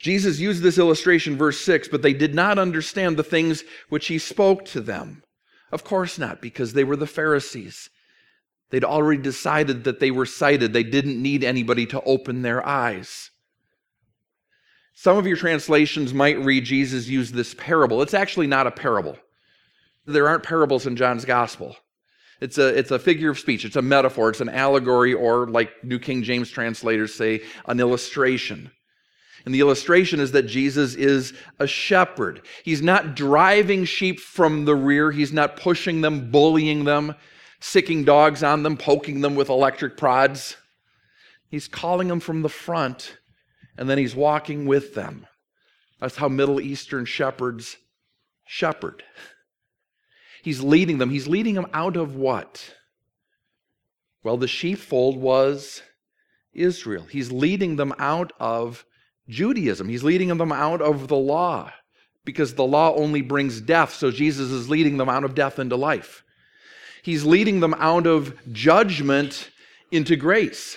Jesus 0.00 0.40
used 0.40 0.64
this 0.64 0.78
illustration, 0.78 1.36
verse 1.36 1.60
6, 1.60 1.86
but 1.86 2.02
they 2.02 2.12
did 2.12 2.34
not 2.34 2.58
understand 2.58 3.16
the 3.16 3.22
things 3.22 3.62
which 3.88 4.08
he 4.08 4.18
spoke 4.18 4.64
to 4.64 4.80
them. 4.80 5.22
Of 5.72 5.84
course 5.84 6.18
not, 6.18 6.40
because 6.40 6.72
they 6.72 6.84
were 6.84 6.96
the 6.96 7.06
Pharisees. 7.06 7.90
They'd 8.70 8.84
already 8.84 9.20
decided 9.20 9.84
that 9.84 10.00
they 10.00 10.10
were 10.10 10.26
sighted. 10.26 10.72
They 10.72 10.82
didn't 10.82 11.20
need 11.20 11.44
anybody 11.44 11.86
to 11.86 12.00
open 12.02 12.42
their 12.42 12.64
eyes. 12.66 13.30
Some 14.94 15.16
of 15.16 15.26
your 15.26 15.36
translations 15.36 16.12
might 16.12 16.38
read 16.38 16.64
Jesus 16.64 17.08
used 17.08 17.34
this 17.34 17.54
parable. 17.54 18.02
It's 18.02 18.14
actually 18.14 18.46
not 18.46 18.66
a 18.66 18.70
parable. 18.70 19.16
There 20.06 20.28
aren't 20.28 20.42
parables 20.42 20.86
in 20.86 20.96
John's 20.96 21.24
gospel. 21.24 21.76
It's 22.40 22.58
a, 22.58 22.66
it's 22.78 22.90
a 22.90 22.98
figure 22.98 23.30
of 23.30 23.38
speech, 23.38 23.64
it's 23.64 23.76
a 23.76 23.82
metaphor, 23.82 24.30
it's 24.30 24.40
an 24.40 24.48
allegory, 24.48 25.12
or 25.12 25.46
like 25.46 25.84
New 25.84 25.98
King 25.98 26.22
James 26.22 26.50
translators 26.50 27.14
say, 27.14 27.42
an 27.66 27.80
illustration. 27.80 28.70
And 29.44 29.54
the 29.54 29.60
illustration 29.60 30.20
is 30.20 30.32
that 30.32 30.42
Jesus 30.42 30.94
is 30.94 31.32
a 31.58 31.66
shepherd. 31.66 32.42
He's 32.64 32.82
not 32.82 33.14
driving 33.16 33.84
sheep 33.84 34.20
from 34.20 34.64
the 34.64 34.76
rear, 34.76 35.10
he's 35.10 35.32
not 35.32 35.56
pushing 35.56 36.00
them, 36.00 36.30
bullying 36.30 36.84
them, 36.84 37.14
sicking 37.60 38.04
dogs 38.04 38.42
on 38.42 38.62
them, 38.62 38.76
poking 38.76 39.20
them 39.20 39.34
with 39.34 39.48
electric 39.48 39.96
prods. 39.96 40.56
He's 41.48 41.68
calling 41.68 42.08
them 42.08 42.20
from 42.20 42.42
the 42.42 42.48
front, 42.48 43.18
and 43.76 43.88
then 43.88 43.98
he's 43.98 44.14
walking 44.14 44.66
with 44.66 44.94
them. 44.94 45.26
That's 46.00 46.16
how 46.16 46.28
Middle 46.28 46.60
Eastern 46.60 47.04
shepherds 47.04 47.76
shepherd. 48.46 49.02
He's 50.42 50.60
leading 50.60 50.98
them. 50.98 51.10
He's 51.10 51.28
leading 51.28 51.54
them 51.54 51.66
out 51.72 51.96
of 51.96 52.16
what? 52.16 52.74
Well, 54.22 54.36
the 54.36 54.48
sheepfold 54.48 55.16
was 55.16 55.82
Israel. 56.52 57.04
He's 57.04 57.30
leading 57.30 57.76
them 57.76 57.94
out 57.98 58.32
of 58.40 58.84
Judaism. 59.30 59.88
He's 59.88 60.04
leading 60.04 60.36
them 60.36 60.52
out 60.52 60.82
of 60.82 61.08
the 61.08 61.16
law 61.16 61.72
because 62.24 62.54
the 62.54 62.64
law 62.64 62.94
only 62.94 63.22
brings 63.22 63.60
death. 63.60 63.94
So 63.94 64.10
Jesus 64.10 64.50
is 64.50 64.68
leading 64.68 64.98
them 64.98 65.08
out 65.08 65.24
of 65.24 65.34
death 65.34 65.58
into 65.58 65.76
life. 65.76 66.22
He's 67.02 67.24
leading 67.24 67.60
them 67.60 67.74
out 67.74 68.06
of 68.06 68.36
judgment 68.52 69.50
into 69.90 70.16
grace. 70.16 70.76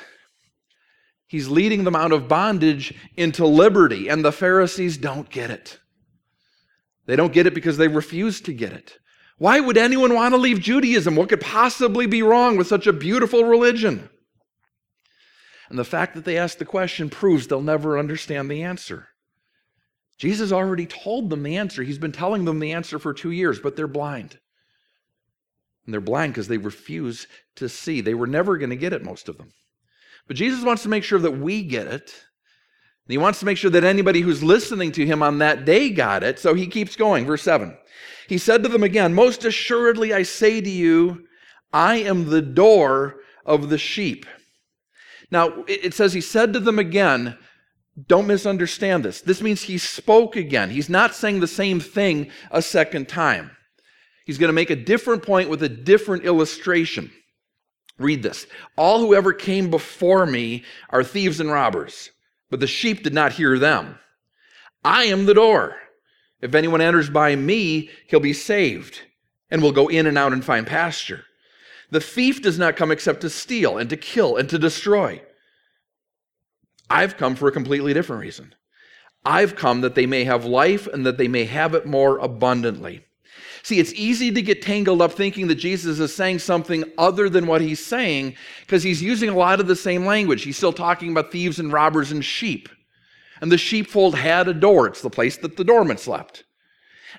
He's 1.28 1.50
leading 1.50 1.84
them 1.84 1.96
out 1.96 2.12
of 2.12 2.28
bondage 2.28 2.94
into 3.18 3.46
liberty. 3.46 4.08
And 4.08 4.24
the 4.24 4.32
Pharisees 4.32 4.98
don't 4.98 5.30
get 5.30 5.50
it. 5.50 5.80
They 7.06 7.16
don't 7.16 7.34
get 7.34 7.48
it 7.48 7.54
because 7.54 7.78
they 7.78 7.88
refuse 7.88 8.40
to 8.42 8.54
get 8.54 8.72
it. 8.72 8.98
Why 9.38 9.60
would 9.60 9.78
anyone 9.78 10.14
want 10.14 10.34
to 10.34 10.38
leave 10.38 10.62
Judaism? 10.62 11.16
What 11.16 11.30
could 11.30 11.42
possibly 11.42 12.06
be 12.06 12.22
wrong 12.22 12.56
with 12.56 12.68
such 12.68 12.88
a 12.88 12.94
beautiful 12.94 13.44
religion? 13.44 14.10
And 15.74 15.80
the 15.80 15.84
fact 15.84 16.14
that 16.14 16.24
they 16.24 16.38
asked 16.38 16.60
the 16.60 16.66
question 16.66 17.10
proves 17.10 17.48
they'll 17.48 17.60
never 17.60 17.98
understand 17.98 18.48
the 18.48 18.62
answer. 18.62 19.08
Jesus 20.20 20.52
already 20.52 20.86
told 20.86 21.32
them 21.32 21.42
the 21.42 21.58
answer. 21.58 21.82
He's 21.82 21.98
been 21.98 22.12
telling 22.12 22.46
them 22.46 22.60
the 22.60 22.74
answer 22.74 23.00
for 23.00 23.12
two 23.12 23.32
years, 23.32 23.60
but 23.60 23.76
they're 23.76 23.88
blind. 23.88 24.38
And 25.84 25.92
they're 25.92 26.00
blind 26.00 26.34
because 26.34 26.48
they 26.48 26.60
refuse 26.60 27.26
to 27.56 27.68
see. 27.68 28.02
They 28.02 28.14
were 28.14 28.28
never 28.28 28.60
going 28.60 28.70
to 28.70 28.76
get 28.76 28.94
it, 28.94 29.04
most 29.04 29.28
of 29.28 29.40
them. 29.40 29.50
But 30.28 30.38
Jesus 30.38 30.64
wants 30.64 30.84
to 30.84 30.90
make 30.90 31.04
sure 31.04 31.18
that 31.18 31.40
we 31.40 31.64
get 31.64 31.88
it. 31.88 32.14
He 33.08 33.18
wants 33.18 33.40
to 33.40 33.48
make 33.48 33.58
sure 33.58 33.72
that 33.72 33.84
anybody 33.84 34.22
who's 34.22 34.44
listening 34.44 34.92
to 34.92 35.08
him 35.08 35.24
on 35.24 35.40
that 35.40 35.66
day 35.66 35.90
got 35.90 36.22
it. 36.22 36.38
So 36.38 36.54
he 36.54 36.68
keeps 36.68 36.96
going. 36.96 37.26
Verse 37.26 37.42
7. 37.42 37.76
He 38.28 38.38
said 38.38 38.62
to 38.62 38.70
them 38.70 38.84
again, 38.84 39.16
Most 39.16 39.44
assuredly 39.44 40.14
I 40.14 40.22
say 40.22 40.62
to 40.62 40.70
you, 40.70 41.26
I 41.74 41.96
am 41.96 42.30
the 42.30 42.44
door 42.44 43.22
of 43.44 43.70
the 43.70 43.80
sheep. 43.80 44.28
Now, 45.34 45.66
it 45.68 45.96
says 45.96 46.14
he 46.14 46.22
said 46.22 46.54
to 46.54 46.60
them 46.60 46.78
again, 46.78 47.36
don't 48.08 48.28
misunderstand 48.28 49.04
this. 49.04 49.20
This 49.20 49.42
means 49.42 49.64
he 49.64 49.80
spoke 49.80 50.36
again. 50.36 50.70
He's 50.70 50.90
not 50.90 51.16
saying 51.16 51.40
the 51.40 51.48
same 51.48 51.80
thing 51.80 52.30
a 52.52 52.62
second 52.62 53.10
time. 53.10 53.50
He's 54.28 54.38
going 54.38 54.50
to 54.50 54.54
make 54.54 54.70
a 54.70 54.76
different 54.76 55.24
point 55.24 55.50
with 55.50 55.64
a 55.64 55.70
different 55.70 56.24
illustration. 56.24 57.12
Read 57.98 58.22
this. 58.22 58.46
All 58.78 59.00
who 59.00 59.16
ever 59.16 59.34
came 59.34 59.72
before 59.72 60.28
me 60.28 60.66
are 60.92 61.04
thieves 61.04 61.40
and 61.40 61.50
robbers, 61.52 62.12
but 62.52 62.60
the 62.60 62.68
sheep 62.68 63.02
did 63.02 63.16
not 63.16 63.34
hear 63.34 63.58
them. 63.58 63.98
I 64.86 65.06
am 65.06 65.26
the 65.26 65.34
door. 65.34 65.76
If 66.42 66.54
anyone 66.54 66.80
enters 66.80 67.10
by 67.10 67.36
me, 67.36 67.90
he'll 68.08 68.20
be 68.20 68.34
saved 68.34 69.02
and 69.50 69.64
will 69.64 69.72
go 69.72 69.88
in 69.88 70.06
and 70.06 70.18
out 70.18 70.32
and 70.32 70.46
find 70.46 70.68
pasture. 70.68 71.26
The 71.94 72.02
thief 72.02 72.42
does 72.42 72.58
not 72.58 72.76
come 72.76 72.90
except 72.90 73.22
to 73.22 73.30
steal 73.30 73.78
and 73.78 73.88
to 73.92 73.96
kill 73.96 74.36
and 74.38 74.50
to 74.50 74.58
destroy. 74.58 75.22
I've 76.90 77.18
come 77.18 77.36
for 77.36 77.48
a 77.48 77.52
completely 77.52 77.94
different 77.94 78.24
reason. 78.24 78.56
I've 79.24 79.56
come 79.56 79.82
that 79.82 79.94
they 79.94 80.08
may 80.08 80.24
have 80.24 80.44
life 80.44 80.88
and 80.88 81.06
that 81.06 81.20
they 81.20 81.28
may 81.28 81.46
have 81.46 81.76
it 81.76 81.86
more 81.86 82.18
abundantly. 82.18 83.06
See, 83.62 83.80
it's 83.80 83.94
easy 83.94 84.32
to 84.32 84.42
get 84.42 84.64
tangled 84.64 85.04
up 85.04 85.12
thinking 85.12 85.46
that 85.50 85.56
Jesus 85.56 86.00
is 86.00 86.16
saying 86.16 86.40
something 86.40 86.84
other 86.98 87.30
than 87.30 87.46
what 87.46 87.62
he's 87.62 87.86
saying 87.86 88.38
because 88.62 88.82
he's 88.82 89.04
using 89.04 89.30
a 89.30 89.38
lot 89.38 89.60
of 89.60 89.68
the 89.68 89.76
same 89.76 90.04
language. 90.04 90.42
He's 90.42 90.58
still 90.58 90.74
talking 90.74 91.12
about 91.12 91.32
thieves 91.32 91.60
and 91.60 91.72
robbers 91.72 92.12
and 92.12 92.26
sheep. 92.26 92.70
And 93.40 93.52
the 93.52 93.58
sheepfold 93.60 94.16
had 94.16 94.48
a 94.48 94.54
door, 94.56 94.88
it's 94.88 95.04
the 95.04 95.12
place 95.12 95.38
that 95.38 95.58
the 95.58 95.64
doorman 95.64 95.98
slept. 96.00 96.44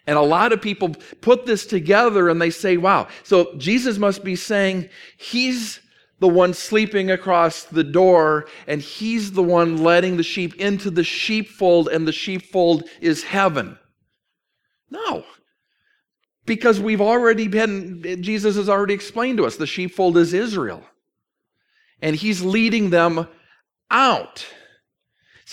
And 0.07 0.19
a 0.19 0.23
lot 0.23 0.53
of 0.53 0.61
people 0.61 0.91
put 1.21 1.47
this 1.47 1.65
together 1.67 2.29
and 2.29 2.41
they 2.41 2.51
say, 2.51 2.77
wow, 2.77 3.09
so 3.23 3.55
Jesus 3.57 3.97
must 3.97 4.23
be 4.23 4.37
saying 4.37 4.89
he's 5.17 5.81
the 6.21 6.29
one 6.29 6.55
sleeping 6.55 7.11
across 7.11 7.65
the 7.65 7.85
door 7.85 8.47
and 8.67 8.81
he's 8.81 9.33
the 9.33 9.43
one 9.43 9.79
letting 9.79 10.17
the 10.17 10.23
sheep 10.23 10.55
into 10.57 10.91
the 10.91 11.05
sheepfold 11.05 11.89
and 11.89 12.07
the 12.07 12.13
sheepfold 12.13 12.85
is 13.01 13.23
heaven. 13.25 13.79
No. 14.91 15.25
Because 16.47 16.79
we've 16.79 17.01
already 17.01 17.49
been, 17.49 18.23
Jesus 18.23 18.57
has 18.57 18.69
already 18.69 18.95
explained 18.95 19.39
to 19.39 19.47
us 19.47 19.57
the 19.57 19.67
sheepfold 19.67 20.19
is 20.19 20.35
Israel. 20.35 20.85
And 22.03 22.15
he's 22.15 22.43
leading 22.43 22.91
them 22.91 23.27
out. 23.91 24.47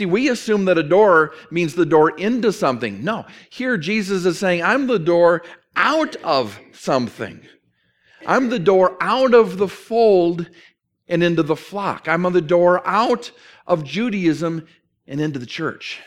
See, 0.01 0.07
we 0.07 0.29
assume 0.29 0.65
that 0.65 0.79
a 0.79 0.83
door 0.83 1.35
means 1.51 1.75
the 1.75 1.85
door 1.85 2.09
into 2.17 2.51
something. 2.51 3.03
No, 3.03 3.27
here 3.51 3.77
Jesus 3.77 4.25
is 4.25 4.39
saying, 4.39 4.63
I'm 4.63 4.87
the 4.87 4.97
door 4.97 5.43
out 5.75 6.15
of 6.23 6.59
something. 6.73 7.45
I'm 8.25 8.49
the 8.49 8.57
door 8.57 8.97
out 8.99 9.35
of 9.35 9.59
the 9.59 9.67
fold 9.67 10.49
and 11.07 11.21
into 11.21 11.43
the 11.43 11.55
flock. 11.55 12.07
I'm 12.07 12.23
the 12.23 12.41
door 12.41 12.81
out 12.83 13.31
of 13.67 13.83
Judaism 13.83 14.65
and 15.05 15.21
into 15.21 15.37
the 15.37 15.45
church. 15.45 15.99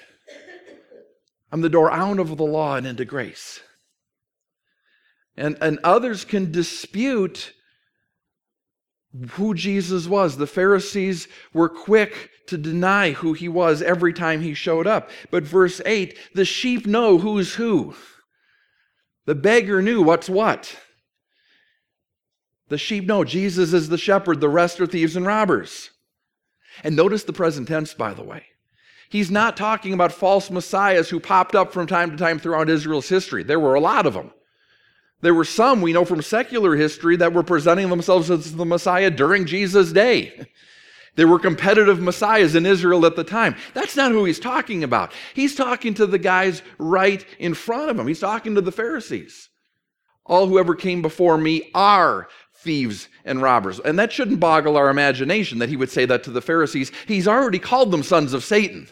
I'm 1.53 1.61
the 1.61 1.69
door 1.69 1.93
out 1.93 2.19
of 2.19 2.37
the 2.37 2.43
law 2.43 2.75
and 2.75 2.89
into 2.89 3.05
grace. 3.05 3.61
And, 5.37 5.57
and 5.61 5.79
others 5.85 6.25
can 6.25 6.51
dispute 6.51 7.53
who 9.31 9.55
Jesus 9.55 10.07
was. 10.07 10.37
The 10.37 10.46
Pharisees 10.46 11.29
were 11.53 11.68
quick 11.68 12.31
to 12.48 12.59
deny 12.59 13.12
who 13.12 13.33
he 13.33 13.48
was 13.48 13.83
every 13.83 14.12
time 14.12 14.40
he 14.40 14.55
showed 14.55 14.87
up. 14.87 15.11
But 15.31 15.44
verse 15.44 15.81
8 15.87 16.18
the 16.35 16.44
sheep 16.44 16.87
know 16.87 17.18
who's 17.18 17.55
who. 17.55 17.94
The 19.27 19.35
beggar 19.35 19.81
knew 19.81 20.03
what's 20.03 20.29
what. 20.29 20.77
The 22.68 22.79
sheep 22.79 23.05
know 23.05 23.24
Jesus 23.24 23.72
is 23.72 23.88
the 23.88 23.98
shepherd, 23.98 24.40
the 24.40 24.48
rest 24.48 24.81
are 24.81 24.87
thieves 24.87 25.16
and 25.16 25.27
robbers. 25.27 25.90
And 26.83 26.96
notice 26.96 27.24
the 27.24 27.33
present 27.33 27.68
tense, 27.68 27.94
by 27.94 28.14
the 28.14 28.24
way. 28.24 28.46
He's 29.11 29.31
not 29.31 29.57
talking 29.57 29.92
about 29.92 30.12
false 30.12 30.50
messiahs 30.50 31.09
who 31.09 31.20
popped 31.20 31.55
up 31.55 31.72
from 31.72 31.87
time 31.87 32.11
to 32.11 32.16
time 32.16 32.38
throughout 32.38 32.68
Israel's 32.68 33.09
history. 33.09 33.44
There 33.44 33.61
were 33.61 33.74
a 33.74 33.81
lot 33.81 34.07
of 34.07 34.14
them. 34.14 34.33
There 35.25 35.33
were 35.33 35.47
some 35.47 35.81
we 35.81 35.95
know 35.95 36.05
from 36.05 36.21
secular 36.21 36.77
history 36.77 37.17
that 37.17 37.33
were 37.33 37.43
presenting 37.43 37.89
themselves 37.89 38.31
as 38.31 38.55
the 38.55 38.67
Messiah 38.67 39.11
during 39.11 39.47
Jesus' 39.47 39.91
day. 39.91 40.47
There 41.17 41.27
were 41.27 41.39
competitive 41.39 41.99
messiahs 41.99 42.55
in 42.55 42.67
Israel 42.67 43.07
at 43.07 43.17
the 43.17 43.25
time. 43.25 43.57
That's 43.73 43.97
not 43.97 44.13
who 44.13 44.27
he's 44.27 44.39
talking 44.39 44.85
about. 44.85 45.13
He's 45.33 45.55
talking 45.55 45.95
to 45.95 46.07
the 46.07 46.19
guys 46.19 46.61
right 46.77 47.25
in 47.39 47.55
front 47.55 47.91
of 47.91 47.99
him. 47.99 48.07
He's 48.07 48.21
talking 48.21 48.55
to 48.57 48.61
the 48.61 48.71
Pharisees. 48.71 49.49
All 50.27 50.47
who 50.47 50.59
ever 50.59 50.75
came 50.75 51.01
before 51.01 51.39
me 51.39 51.71
are 51.75 52.29
thieves 52.57 53.09
and 53.25 53.41
robbers. 53.41 53.81
And 53.81 53.99
that 53.99 54.13
shouldn't 54.13 54.41
boggle 54.41 54.77
our 54.77 54.91
imagination 54.91 55.59
that 55.61 55.71
he 55.71 55.77
would 55.79 55.91
say 55.91 56.05
that 56.05 56.23
to 56.25 56.33
the 56.33 56.43
Pharisees. 56.43 56.93
He's 57.07 57.27
already 57.27 57.59
called 57.59 57.93
them 57.93 58.03
sons 58.03 58.35
of 58.35 58.45
Satan. 58.45 58.89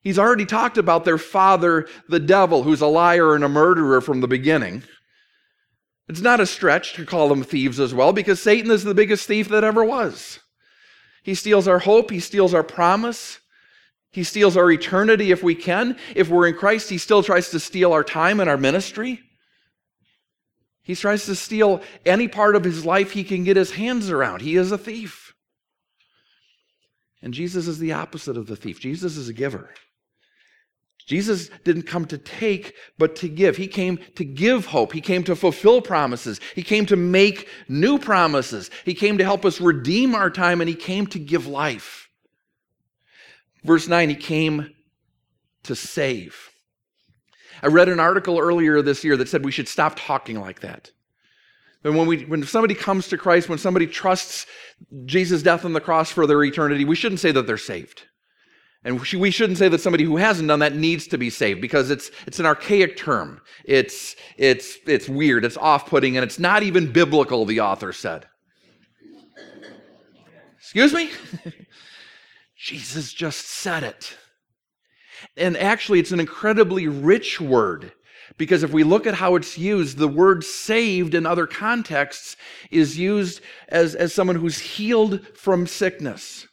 He's 0.00 0.18
already 0.18 0.46
talked 0.46 0.78
about 0.78 1.04
their 1.04 1.18
father, 1.18 1.86
the 2.08 2.18
devil, 2.18 2.64
who's 2.64 2.80
a 2.80 2.88
liar 2.88 3.36
and 3.36 3.44
a 3.44 3.48
murderer 3.48 4.00
from 4.00 4.20
the 4.20 4.26
beginning. 4.26 4.82
It's 6.08 6.20
not 6.20 6.40
a 6.40 6.46
stretch 6.46 6.94
to 6.94 7.04
call 7.04 7.28
them 7.28 7.42
thieves 7.42 7.78
as 7.78 7.92
well, 7.92 8.12
because 8.12 8.40
Satan 8.40 8.70
is 8.70 8.84
the 8.84 8.94
biggest 8.94 9.26
thief 9.26 9.48
that 9.48 9.64
ever 9.64 9.84
was. 9.84 10.40
He 11.22 11.34
steals 11.34 11.68
our 11.68 11.80
hope, 11.80 12.10
he 12.10 12.20
steals 12.20 12.54
our 12.54 12.62
promise, 12.62 13.40
he 14.10 14.24
steals 14.24 14.56
our 14.56 14.70
eternity 14.70 15.30
if 15.30 15.42
we 15.42 15.54
can. 15.54 15.98
If 16.14 16.30
we're 16.30 16.48
in 16.48 16.54
Christ, 16.54 16.88
he 16.88 16.96
still 16.96 17.22
tries 17.22 17.50
to 17.50 17.60
steal 17.60 17.92
our 17.92 18.04
time 18.04 18.40
and 18.40 18.48
our 18.48 18.56
ministry. 18.56 19.20
He 20.82 20.94
tries 20.94 21.26
to 21.26 21.34
steal 21.34 21.82
any 22.06 22.28
part 22.28 22.56
of 22.56 22.64
his 22.64 22.86
life 22.86 23.10
he 23.10 23.22
can 23.22 23.44
get 23.44 23.58
his 23.58 23.72
hands 23.72 24.08
around. 24.08 24.40
He 24.40 24.56
is 24.56 24.72
a 24.72 24.78
thief. 24.78 25.34
And 27.20 27.34
Jesus 27.34 27.68
is 27.68 27.78
the 27.78 27.92
opposite 27.92 28.38
of 28.38 28.46
the 28.46 28.56
thief. 28.56 28.80
Jesus 28.80 29.18
is 29.18 29.28
a 29.28 29.34
giver. 29.34 29.74
Jesus 31.08 31.48
didn't 31.64 31.84
come 31.84 32.04
to 32.04 32.18
take, 32.18 32.74
but 32.98 33.16
to 33.16 33.30
give. 33.30 33.56
He 33.56 33.66
came 33.66 33.98
to 34.16 34.26
give 34.26 34.66
hope. 34.66 34.92
He 34.92 35.00
came 35.00 35.24
to 35.24 35.34
fulfill 35.34 35.80
promises. 35.80 36.38
He 36.54 36.62
came 36.62 36.84
to 36.84 36.96
make 36.96 37.48
new 37.66 37.98
promises. 37.98 38.70
He 38.84 38.92
came 38.92 39.16
to 39.16 39.24
help 39.24 39.46
us 39.46 39.58
redeem 39.58 40.14
our 40.14 40.28
time, 40.28 40.60
and 40.60 40.68
He 40.68 40.74
came 40.74 41.06
to 41.06 41.18
give 41.18 41.46
life. 41.46 42.10
Verse 43.64 43.88
9, 43.88 44.10
He 44.10 44.16
came 44.16 44.74
to 45.62 45.74
save. 45.74 46.50
I 47.62 47.68
read 47.68 47.88
an 47.88 48.00
article 48.00 48.38
earlier 48.38 48.82
this 48.82 49.02
year 49.02 49.16
that 49.16 49.30
said 49.30 49.46
we 49.46 49.50
should 49.50 49.66
stop 49.66 49.94
talking 49.98 50.38
like 50.38 50.60
that. 50.60 50.90
And 51.84 51.96
when, 51.96 52.06
we, 52.06 52.24
when 52.26 52.44
somebody 52.44 52.74
comes 52.74 53.08
to 53.08 53.16
Christ, 53.16 53.48
when 53.48 53.56
somebody 53.56 53.86
trusts 53.86 54.44
Jesus' 55.06 55.42
death 55.42 55.64
on 55.64 55.72
the 55.72 55.80
cross 55.80 56.10
for 56.10 56.26
their 56.26 56.44
eternity, 56.44 56.84
we 56.84 56.96
shouldn't 56.96 57.20
say 57.20 57.32
that 57.32 57.46
they're 57.46 57.56
saved. 57.56 58.02
And 58.84 59.00
we 59.00 59.30
shouldn't 59.30 59.58
say 59.58 59.68
that 59.68 59.80
somebody 59.80 60.04
who 60.04 60.16
hasn't 60.16 60.48
done 60.48 60.60
that 60.60 60.76
needs 60.76 61.08
to 61.08 61.18
be 61.18 61.30
saved 61.30 61.60
because 61.60 61.90
it's, 61.90 62.10
it's 62.26 62.38
an 62.38 62.46
archaic 62.46 62.96
term. 62.96 63.40
It's, 63.64 64.14
it's, 64.36 64.78
it's 64.86 65.08
weird, 65.08 65.44
it's 65.44 65.56
off 65.56 65.86
putting, 65.86 66.16
and 66.16 66.24
it's 66.24 66.38
not 66.38 66.62
even 66.62 66.92
biblical, 66.92 67.44
the 67.44 67.60
author 67.60 67.92
said. 67.92 68.26
Excuse 70.58 70.92
me? 70.92 71.10
Jesus 72.56 73.12
just 73.12 73.46
said 73.48 73.82
it. 73.82 74.16
And 75.36 75.56
actually, 75.56 75.98
it's 75.98 76.12
an 76.12 76.20
incredibly 76.20 76.86
rich 76.86 77.40
word 77.40 77.92
because 78.36 78.62
if 78.62 78.72
we 78.72 78.84
look 78.84 79.06
at 79.06 79.14
how 79.14 79.34
it's 79.34 79.58
used, 79.58 79.98
the 79.98 80.08
word 80.08 80.44
saved 80.44 81.14
in 81.14 81.26
other 81.26 81.46
contexts 81.46 82.36
is 82.70 82.98
used 82.98 83.40
as, 83.68 83.94
as 83.94 84.14
someone 84.14 84.36
who's 84.36 84.58
healed 84.58 85.26
from 85.36 85.66
sickness, 85.66 86.46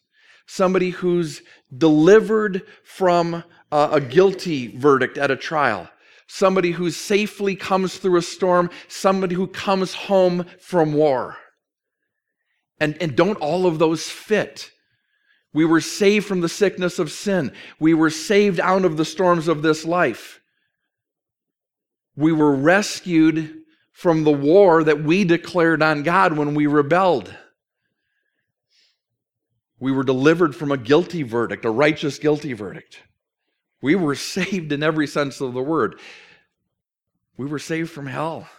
somebody 0.47 0.89
who's 0.89 1.41
delivered 1.77 2.63
from 2.83 3.43
a, 3.71 3.99
guilty 3.99 4.67
verdict 4.67 5.17
at 5.17 5.31
a 5.31 5.35
trial, 5.35 5.89
somebody 6.27 6.71
who 6.71 6.89
safely 6.91 7.55
comes 7.55 7.97
through 7.97 8.17
a 8.17 8.21
storm, 8.21 8.69
somebody 8.87 9.35
who 9.35 9.47
comes 9.47 9.93
home 9.93 10.45
from 10.59 10.93
war. 10.93 11.37
And, 12.79 12.97
and 13.01 13.15
don't 13.15 13.37
all 13.37 13.65
of 13.65 13.79
those 13.79 14.09
fit? 14.09 14.71
We 15.53 15.65
were 15.65 15.81
saved 15.81 16.25
from 16.25 16.41
the 16.41 16.49
sickness 16.49 16.99
of 16.99 17.11
sin. 17.11 17.53
We 17.79 17.93
were 17.93 18.09
saved 18.09 18.59
out 18.59 18.83
of 18.83 18.97
the 18.97 19.05
storms 19.05 19.47
of 19.47 19.61
this 19.61 19.85
life. 19.85 20.41
We 22.17 22.33
were 22.33 22.53
rescued 22.53 23.61
from 23.93 24.25
the 24.25 24.31
war 24.31 24.83
that 24.83 25.03
we 25.03 25.23
declared 25.23 25.81
on 25.81 26.03
God 26.03 26.33
when 26.33 26.53
we 26.55 26.67
rebelled. 26.67 27.33
We 29.85 29.91
were 29.91 30.03
delivered 30.03 30.55
from 30.55 30.71
a 30.71 30.77
guilty 30.77 31.21
verdict, 31.21 31.63
a 31.63 31.69
righteous 31.69 32.17
guilty 32.17 32.53
verdict. 32.53 33.03
We 33.83 33.93
were 33.93 34.15
saved 34.35 34.71
in 34.71 34.81
every 34.81 35.05
sense 35.05 35.39
of 35.41 35.53
the 35.53 35.61
word. 35.61 35.99
We 37.37 37.45
were 37.45 37.59
saved 37.59 37.91
from 37.91 38.07
hell. 38.07 38.49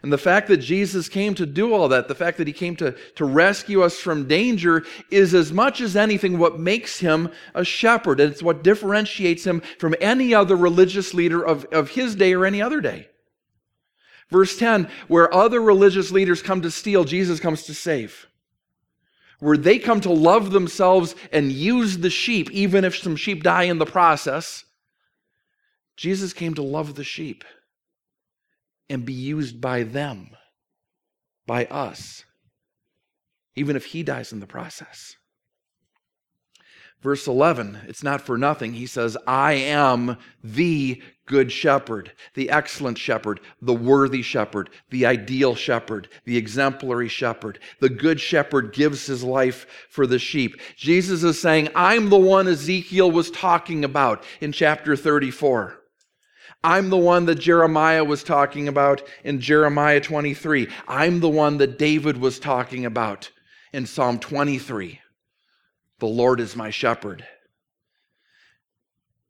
And 0.00 0.12
the 0.12 0.16
fact 0.16 0.46
that 0.46 0.58
Jesus 0.58 1.08
came 1.08 1.34
to 1.34 1.44
do 1.44 1.74
all 1.74 1.88
that, 1.88 2.06
the 2.06 2.14
fact 2.14 2.38
that 2.38 2.46
he 2.46 2.52
came 2.52 2.76
to, 2.76 2.92
to 3.16 3.24
rescue 3.24 3.82
us 3.82 3.98
from 3.98 4.28
danger, 4.28 4.84
is 5.10 5.34
as 5.34 5.52
much 5.52 5.80
as 5.80 5.96
anything 5.96 6.38
what 6.38 6.60
makes 6.60 7.00
him 7.00 7.30
a 7.52 7.64
shepherd. 7.64 8.20
And 8.20 8.30
it's 8.30 8.40
what 8.40 8.62
differentiates 8.62 9.42
him 9.42 9.60
from 9.80 9.96
any 10.00 10.32
other 10.32 10.54
religious 10.54 11.12
leader 11.14 11.44
of, 11.44 11.64
of 11.72 11.90
his 11.90 12.14
day 12.14 12.32
or 12.32 12.46
any 12.46 12.62
other 12.62 12.80
day. 12.80 13.08
Verse 14.30 14.56
10 14.56 14.88
where 15.08 15.34
other 15.34 15.60
religious 15.60 16.12
leaders 16.12 16.42
come 16.42 16.62
to 16.62 16.70
steal, 16.70 17.02
Jesus 17.02 17.40
comes 17.40 17.64
to 17.64 17.74
save 17.74 18.28
where 19.40 19.56
they 19.56 19.78
come 19.78 20.00
to 20.00 20.12
love 20.12 20.50
themselves 20.50 21.14
and 21.32 21.52
use 21.52 21.98
the 21.98 22.10
sheep, 22.10 22.50
even 22.50 22.84
if 22.84 22.96
some 22.96 23.16
sheep 23.16 23.42
die 23.42 23.64
in 23.64 23.78
the 23.78 23.86
process. 23.86 24.64
Jesus 25.96 26.32
came 26.32 26.54
to 26.54 26.62
love 26.62 26.94
the 26.94 27.04
sheep 27.04 27.44
and 28.88 29.04
be 29.04 29.12
used 29.12 29.60
by 29.60 29.82
them, 29.82 30.30
by 31.46 31.66
us, 31.66 32.24
even 33.54 33.76
if 33.76 33.86
he 33.86 34.02
dies 34.02 34.32
in 34.32 34.40
the 34.40 34.46
process. 34.46 35.16
Verse 37.00 37.26
11, 37.26 37.80
it's 37.86 38.02
not 38.02 38.22
for 38.22 38.38
nothing. 38.38 38.72
He 38.72 38.86
says, 38.86 39.16
I 39.26 39.52
am 39.52 40.16
the 40.42 41.02
good 41.26 41.50
shepherd, 41.50 42.12
the 42.34 42.50
excellent 42.50 42.98
shepherd, 42.98 43.40
the 43.62 43.74
worthy 43.74 44.22
shepherd, 44.22 44.70
the 44.90 45.06
ideal 45.06 45.54
shepherd, 45.54 46.08
the 46.24 46.36
exemplary 46.36 47.08
shepherd. 47.08 47.58
The 47.80 47.88
good 47.88 48.20
shepherd 48.20 48.72
gives 48.72 49.06
his 49.06 49.24
life 49.24 49.66
for 49.88 50.06
the 50.06 50.18
sheep. 50.18 50.60
Jesus 50.76 51.22
is 51.22 51.40
saying, 51.40 51.68
I'm 51.74 52.10
the 52.10 52.18
one 52.18 52.48
Ezekiel 52.48 53.10
was 53.10 53.30
talking 53.30 53.84
about 53.84 54.24
in 54.40 54.52
chapter 54.52 54.96
34. 54.96 55.80
I'm 56.62 56.88
the 56.88 56.96
one 56.96 57.26
that 57.26 57.34
Jeremiah 57.36 58.04
was 58.04 58.24
talking 58.24 58.68
about 58.68 59.02
in 59.22 59.40
Jeremiah 59.40 60.00
23. 60.00 60.68
I'm 60.88 61.20
the 61.20 61.28
one 61.28 61.58
that 61.58 61.78
David 61.78 62.16
was 62.16 62.38
talking 62.38 62.86
about 62.86 63.30
in 63.72 63.84
Psalm 63.84 64.18
23. 64.18 65.00
The 65.98 66.06
Lord 66.06 66.40
is 66.40 66.56
my 66.56 66.70
shepherd. 66.70 67.26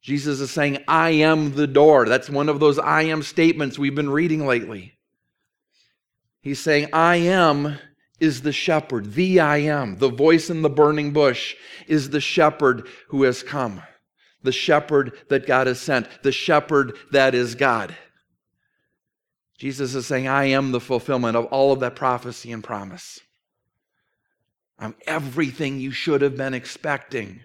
Jesus 0.05 0.39
is 0.41 0.51
saying, 0.51 0.85
I 0.87 1.11
am 1.11 1.55
the 1.55 1.67
door. 1.67 2.05
That's 2.05 2.29
one 2.29 2.51
of 2.51 2.61
those 2.61 2.79
I 2.79 3.05
am 3.05 3.23
statements 3.23 3.79
we've 3.79 3.95
been 3.95 4.11
reading 4.11 4.47
lately. 4.47 4.99
He's 6.43 6.61
saying, 6.61 6.91
I 6.93 7.17
am 7.17 7.79
is 8.21 8.43
the 8.43 8.53
shepherd. 8.53 9.15
The 9.15 9.41
I 9.41 9.57
am, 9.59 9.97
the 9.97 10.11
voice 10.11 10.51
in 10.51 10.61
the 10.61 10.69
burning 10.69 11.15
bush, 11.15 11.57
is 11.87 12.11
the 12.11 12.21
shepherd 12.21 12.87
who 13.09 13.23
has 13.23 13.43
come. 13.43 13.83
The 14.43 14.53
shepherd 14.53 15.13
that 15.31 15.47
God 15.47 15.69
has 15.69 15.81
sent. 15.81 16.07
The 16.23 16.33
shepherd 16.33 16.93
that 17.13 17.35
is 17.35 17.55
God. 17.55 17.97
Jesus 19.57 19.95
is 19.95 20.07
saying, 20.07 20.29
I 20.29 20.45
am 20.47 20.73
the 20.73 20.81
fulfillment 20.81 21.35
of 21.35 21.47
all 21.47 21.73
of 21.73 21.81
that 21.81 21.97
prophecy 21.97 22.53
and 22.53 22.63
promise. 22.63 23.21
I'm 24.79 24.97
everything 25.07 25.81
you 25.81 25.93
should 25.93 26.21
have 26.21 26.37
been 26.37 26.53
expecting. 26.53 27.41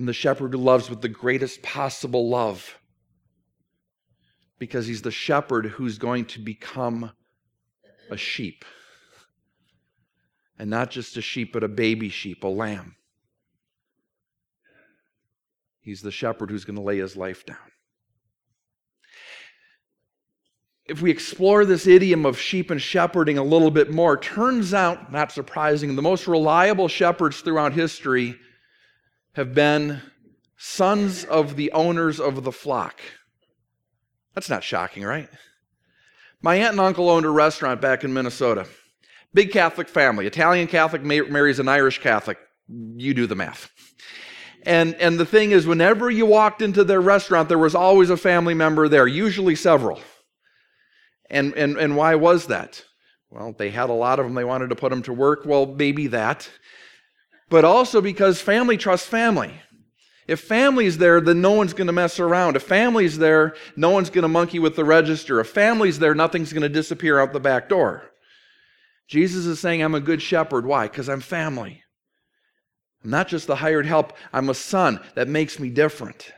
I'm 0.00 0.06
the 0.06 0.14
shepherd 0.14 0.54
who 0.54 0.58
loves 0.58 0.88
with 0.88 1.02
the 1.02 1.10
greatest 1.10 1.62
possible 1.62 2.30
love 2.30 2.78
because 4.58 4.86
he's 4.86 5.02
the 5.02 5.10
shepherd 5.10 5.66
who's 5.66 5.98
going 5.98 6.24
to 6.24 6.38
become 6.38 7.12
a 8.10 8.16
sheep. 8.16 8.64
And 10.58 10.70
not 10.70 10.90
just 10.90 11.18
a 11.18 11.20
sheep, 11.20 11.52
but 11.52 11.62
a 11.62 11.68
baby 11.68 12.08
sheep, 12.08 12.44
a 12.44 12.48
lamb. 12.48 12.96
He's 15.82 16.00
the 16.00 16.10
shepherd 16.10 16.50
who's 16.50 16.64
going 16.64 16.76
to 16.76 16.82
lay 16.82 16.96
his 16.96 17.14
life 17.14 17.44
down 17.44 17.58
if 20.86 21.00
we 21.00 21.10
explore 21.10 21.64
this 21.64 21.86
idiom 21.86 22.26
of 22.26 22.36
sheep 22.36 22.68
and 22.68 22.82
shepherding 22.82 23.38
a 23.38 23.44
little 23.44 23.70
bit 23.70 23.92
more, 23.92 24.16
turns 24.16 24.74
out, 24.74 25.12
not 25.12 25.30
surprising, 25.30 25.94
the 25.94 26.02
most 26.02 26.26
reliable 26.26 26.88
shepherds 26.88 27.42
throughout 27.42 27.72
history 27.72 28.34
have 29.34 29.54
been 29.54 30.02
sons 30.56 31.24
of 31.24 31.56
the 31.56 31.72
owners 31.72 32.20
of 32.20 32.44
the 32.44 32.52
flock. 32.52 33.00
That's 34.34 34.50
not 34.50 34.64
shocking, 34.64 35.04
right? 35.04 35.28
My 36.42 36.56
aunt 36.56 36.72
and 36.72 36.80
uncle 36.80 37.10
owned 37.10 37.26
a 37.26 37.30
restaurant 37.30 37.80
back 37.80 38.04
in 38.04 38.12
Minnesota. 38.12 38.66
Big 39.32 39.52
Catholic 39.52 39.88
family. 39.88 40.26
Italian 40.26 40.66
Catholic 40.66 41.02
marries 41.02 41.58
an 41.58 41.68
Irish 41.68 42.00
Catholic. 42.00 42.38
You 42.68 43.14
do 43.14 43.26
the 43.26 43.34
math. 43.34 43.70
And, 44.64 44.94
and 44.96 45.18
the 45.18 45.26
thing 45.26 45.52
is, 45.52 45.66
whenever 45.66 46.10
you 46.10 46.26
walked 46.26 46.62
into 46.62 46.84
their 46.84 47.00
restaurant, 47.00 47.48
there 47.48 47.58
was 47.58 47.74
always 47.74 48.10
a 48.10 48.16
family 48.16 48.54
member 48.54 48.88
there, 48.88 49.06
usually 49.06 49.54
several. 49.54 50.00
And, 51.30 51.54
and, 51.54 51.76
and 51.78 51.96
why 51.96 52.16
was 52.16 52.46
that? 52.48 52.84
Well, 53.30 53.54
they 53.56 53.70
had 53.70 53.90
a 53.90 53.94
lot 53.94 54.18
of 54.18 54.26
them. 54.26 54.34
They 54.34 54.44
wanted 54.44 54.70
to 54.70 54.76
put 54.76 54.90
them 54.90 55.02
to 55.02 55.12
work. 55.12 55.46
Well, 55.46 55.66
maybe 55.66 56.08
that. 56.08 56.50
But 57.50 57.64
also 57.64 58.00
because 58.00 58.40
family 58.40 58.78
trusts 58.78 59.06
family. 59.06 59.52
If 60.26 60.40
family's 60.40 60.98
there, 60.98 61.20
then 61.20 61.40
no 61.40 61.50
one's 61.50 61.74
going 61.74 61.88
to 61.88 61.92
mess 61.92 62.20
around. 62.20 62.54
If 62.54 62.62
family's 62.62 63.18
there, 63.18 63.54
no 63.76 63.90
one's 63.90 64.10
going 64.10 64.22
to 64.22 64.28
monkey 64.28 64.60
with 64.60 64.76
the 64.76 64.84
register. 64.84 65.40
If 65.40 65.48
family's 65.48 65.98
there, 65.98 66.14
nothing's 66.14 66.52
going 66.52 66.62
to 66.62 66.68
disappear 66.68 67.18
out 67.18 67.32
the 67.32 67.40
back 67.40 67.68
door. 67.68 68.04
Jesus 69.08 69.44
is 69.44 69.58
saying, 69.58 69.82
I'm 69.82 69.96
a 69.96 70.00
good 70.00 70.22
shepherd. 70.22 70.64
Why? 70.64 70.86
Because 70.86 71.08
I'm 71.08 71.20
family. 71.20 71.82
I'm 73.02 73.10
not 73.10 73.26
just 73.26 73.48
the 73.48 73.56
hired 73.56 73.86
help, 73.86 74.12
I'm 74.32 74.48
a 74.48 74.54
son. 74.54 75.00
That 75.16 75.26
makes 75.26 75.58
me 75.58 75.68
different. 75.68 76.32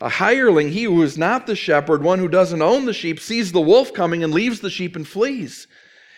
A 0.00 0.08
hireling, 0.08 0.70
he 0.70 0.84
who 0.84 1.00
is 1.02 1.16
not 1.16 1.46
the 1.46 1.54
shepherd, 1.54 2.02
one 2.02 2.18
who 2.18 2.26
doesn't 2.26 2.60
own 2.60 2.86
the 2.86 2.92
sheep, 2.92 3.20
sees 3.20 3.52
the 3.52 3.60
wolf 3.60 3.92
coming 3.92 4.24
and 4.24 4.34
leaves 4.34 4.58
the 4.58 4.70
sheep 4.70 4.96
and 4.96 5.06
flees. 5.06 5.68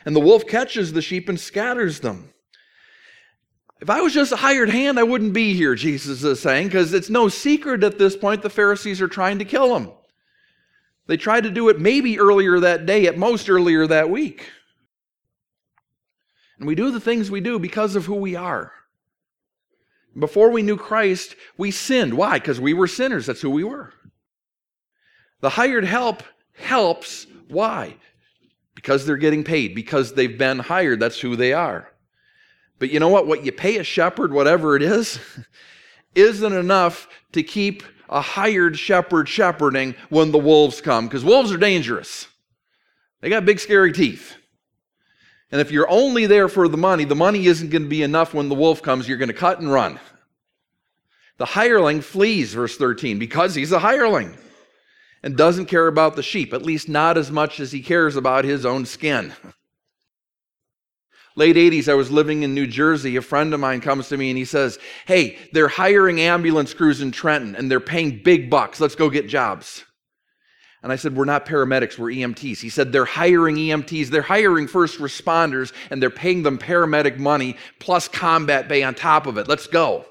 And 0.06 0.16
the 0.16 0.20
wolf 0.20 0.46
catches 0.46 0.94
the 0.94 1.02
sheep 1.02 1.28
and 1.28 1.38
scatters 1.38 2.00
them. 2.00 2.32
If 3.84 3.90
I 3.90 4.00
was 4.00 4.14
just 4.14 4.32
a 4.32 4.36
hired 4.36 4.70
hand, 4.70 4.98
I 4.98 5.02
wouldn't 5.02 5.34
be 5.34 5.52
here, 5.52 5.74
Jesus 5.74 6.24
is 6.24 6.40
saying, 6.40 6.68
because 6.68 6.94
it's 6.94 7.10
no 7.10 7.28
secret 7.28 7.84
at 7.84 7.98
this 7.98 8.16
point 8.16 8.40
the 8.40 8.48
Pharisees 8.48 9.02
are 9.02 9.08
trying 9.08 9.40
to 9.40 9.44
kill 9.44 9.76
him. 9.76 9.90
They 11.06 11.18
tried 11.18 11.42
to 11.42 11.50
do 11.50 11.68
it 11.68 11.78
maybe 11.78 12.18
earlier 12.18 12.58
that 12.60 12.86
day, 12.86 13.06
at 13.06 13.18
most 13.18 13.50
earlier 13.50 13.86
that 13.86 14.08
week. 14.08 14.48
And 16.58 16.66
we 16.66 16.74
do 16.74 16.90
the 16.90 16.98
things 16.98 17.30
we 17.30 17.42
do 17.42 17.58
because 17.58 17.94
of 17.94 18.06
who 18.06 18.14
we 18.14 18.34
are. 18.34 18.72
Before 20.18 20.48
we 20.48 20.62
knew 20.62 20.78
Christ, 20.78 21.36
we 21.58 21.70
sinned. 21.70 22.14
Why? 22.14 22.38
Because 22.38 22.58
we 22.58 22.72
were 22.72 22.88
sinners. 22.88 23.26
That's 23.26 23.42
who 23.42 23.50
we 23.50 23.64
were. 23.64 23.92
The 25.42 25.50
hired 25.50 25.84
help 25.84 26.22
helps. 26.54 27.26
Why? 27.48 27.96
Because 28.74 29.04
they're 29.04 29.18
getting 29.18 29.44
paid, 29.44 29.74
because 29.74 30.14
they've 30.14 30.38
been 30.38 30.60
hired. 30.60 31.00
That's 31.00 31.20
who 31.20 31.36
they 31.36 31.52
are. 31.52 31.90
But 32.78 32.90
you 32.90 33.00
know 33.00 33.08
what? 33.08 33.26
What 33.26 33.44
you 33.44 33.52
pay 33.52 33.78
a 33.78 33.84
shepherd, 33.84 34.32
whatever 34.32 34.76
it 34.76 34.82
is, 34.82 35.18
isn't 36.14 36.52
enough 36.52 37.08
to 37.32 37.42
keep 37.42 37.82
a 38.08 38.20
hired 38.20 38.78
shepherd 38.78 39.28
shepherding 39.28 39.94
when 40.08 40.32
the 40.32 40.38
wolves 40.38 40.80
come, 40.80 41.06
because 41.06 41.24
wolves 41.24 41.52
are 41.52 41.56
dangerous. 41.56 42.28
They 43.20 43.30
got 43.30 43.46
big, 43.46 43.58
scary 43.58 43.92
teeth. 43.92 44.36
And 45.50 45.60
if 45.60 45.70
you're 45.70 45.88
only 45.88 46.26
there 46.26 46.48
for 46.48 46.68
the 46.68 46.76
money, 46.76 47.04
the 47.04 47.14
money 47.14 47.46
isn't 47.46 47.70
going 47.70 47.84
to 47.84 47.88
be 47.88 48.02
enough 48.02 48.34
when 48.34 48.48
the 48.48 48.54
wolf 48.54 48.82
comes. 48.82 49.08
You're 49.08 49.18
going 49.18 49.28
to 49.28 49.34
cut 49.34 49.60
and 49.60 49.70
run. 49.70 50.00
The 51.38 51.44
hireling 51.44 52.00
flees, 52.00 52.54
verse 52.54 52.76
13, 52.76 53.18
because 53.18 53.54
he's 53.54 53.72
a 53.72 53.78
hireling 53.78 54.36
and 55.22 55.36
doesn't 55.36 55.66
care 55.66 55.86
about 55.86 56.16
the 56.16 56.22
sheep, 56.22 56.52
at 56.52 56.62
least 56.62 56.88
not 56.88 57.16
as 57.16 57.30
much 57.30 57.60
as 57.60 57.72
he 57.72 57.82
cares 57.82 58.14
about 58.16 58.44
his 58.44 58.66
own 58.66 58.84
skin. 58.84 59.32
Late 61.36 61.56
80s, 61.56 61.88
I 61.88 61.94
was 61.94 62.12
living 62.12 62.44
in 62.44 62.54
New 62.54 62.66
Jersey. 62.66 63.16
A 63.16 63.22
friend 63.22 63.52
of 63.52 63.60
mine 63.60 63.80
comes 63.80 64.08
to 64.08 64.16
me 64.16 64.30
and 64.30 64.38
he 64.38 64.44
says, 64.44 64.78
Hey, 65.06 65.36
they're 65.52 65.68
hiring 65.68 66.20
ambulance 66.20 66.72
crews 66.72 67.00
in 67.00 67.10
Trenton 67.10 67.56
and 67.56 67.68
they're 67.68 67.80
paying 67.80 68.22
big 68.22 68.48
bucks. 68.48 68.80
Let's 68.80 68.94
go 68.94 69.10
get 69.10 69.28
jobs. 69.28 69.84
And 70.84 70.92
I 70.92 70.96
said, 70.96 71.16
We're 71.16 71.24
not 71.24 71.46
paramedics, 71.46 71.98
we're 71.98 72.10
EMTs. 72.10 72.60
He 72.60 72.68
said, 72.68 72.92
They're 72.92 73.04
hiring 73.04 73.56
EMTs, 73.56 74.08
they're 74.08 74.22
hiring 74.22 74.68
first 74.68 75.00
responders, 75.00 75.72
and 75.90 76.00
they're 76.00 76.10
paying 76.10 76.44
them 76.44 76.58
paramedic 76.58 77.18
money 77.18 77.56
plus 77.80 78.06
combat 78.06 78.68
pay 78.68 78.84
on 78.84 78.94
top 78.94 79.26
of 79.26 79.36
it. 79.36 79.48
Let's 79.48 79.66
go. 79.66 80.04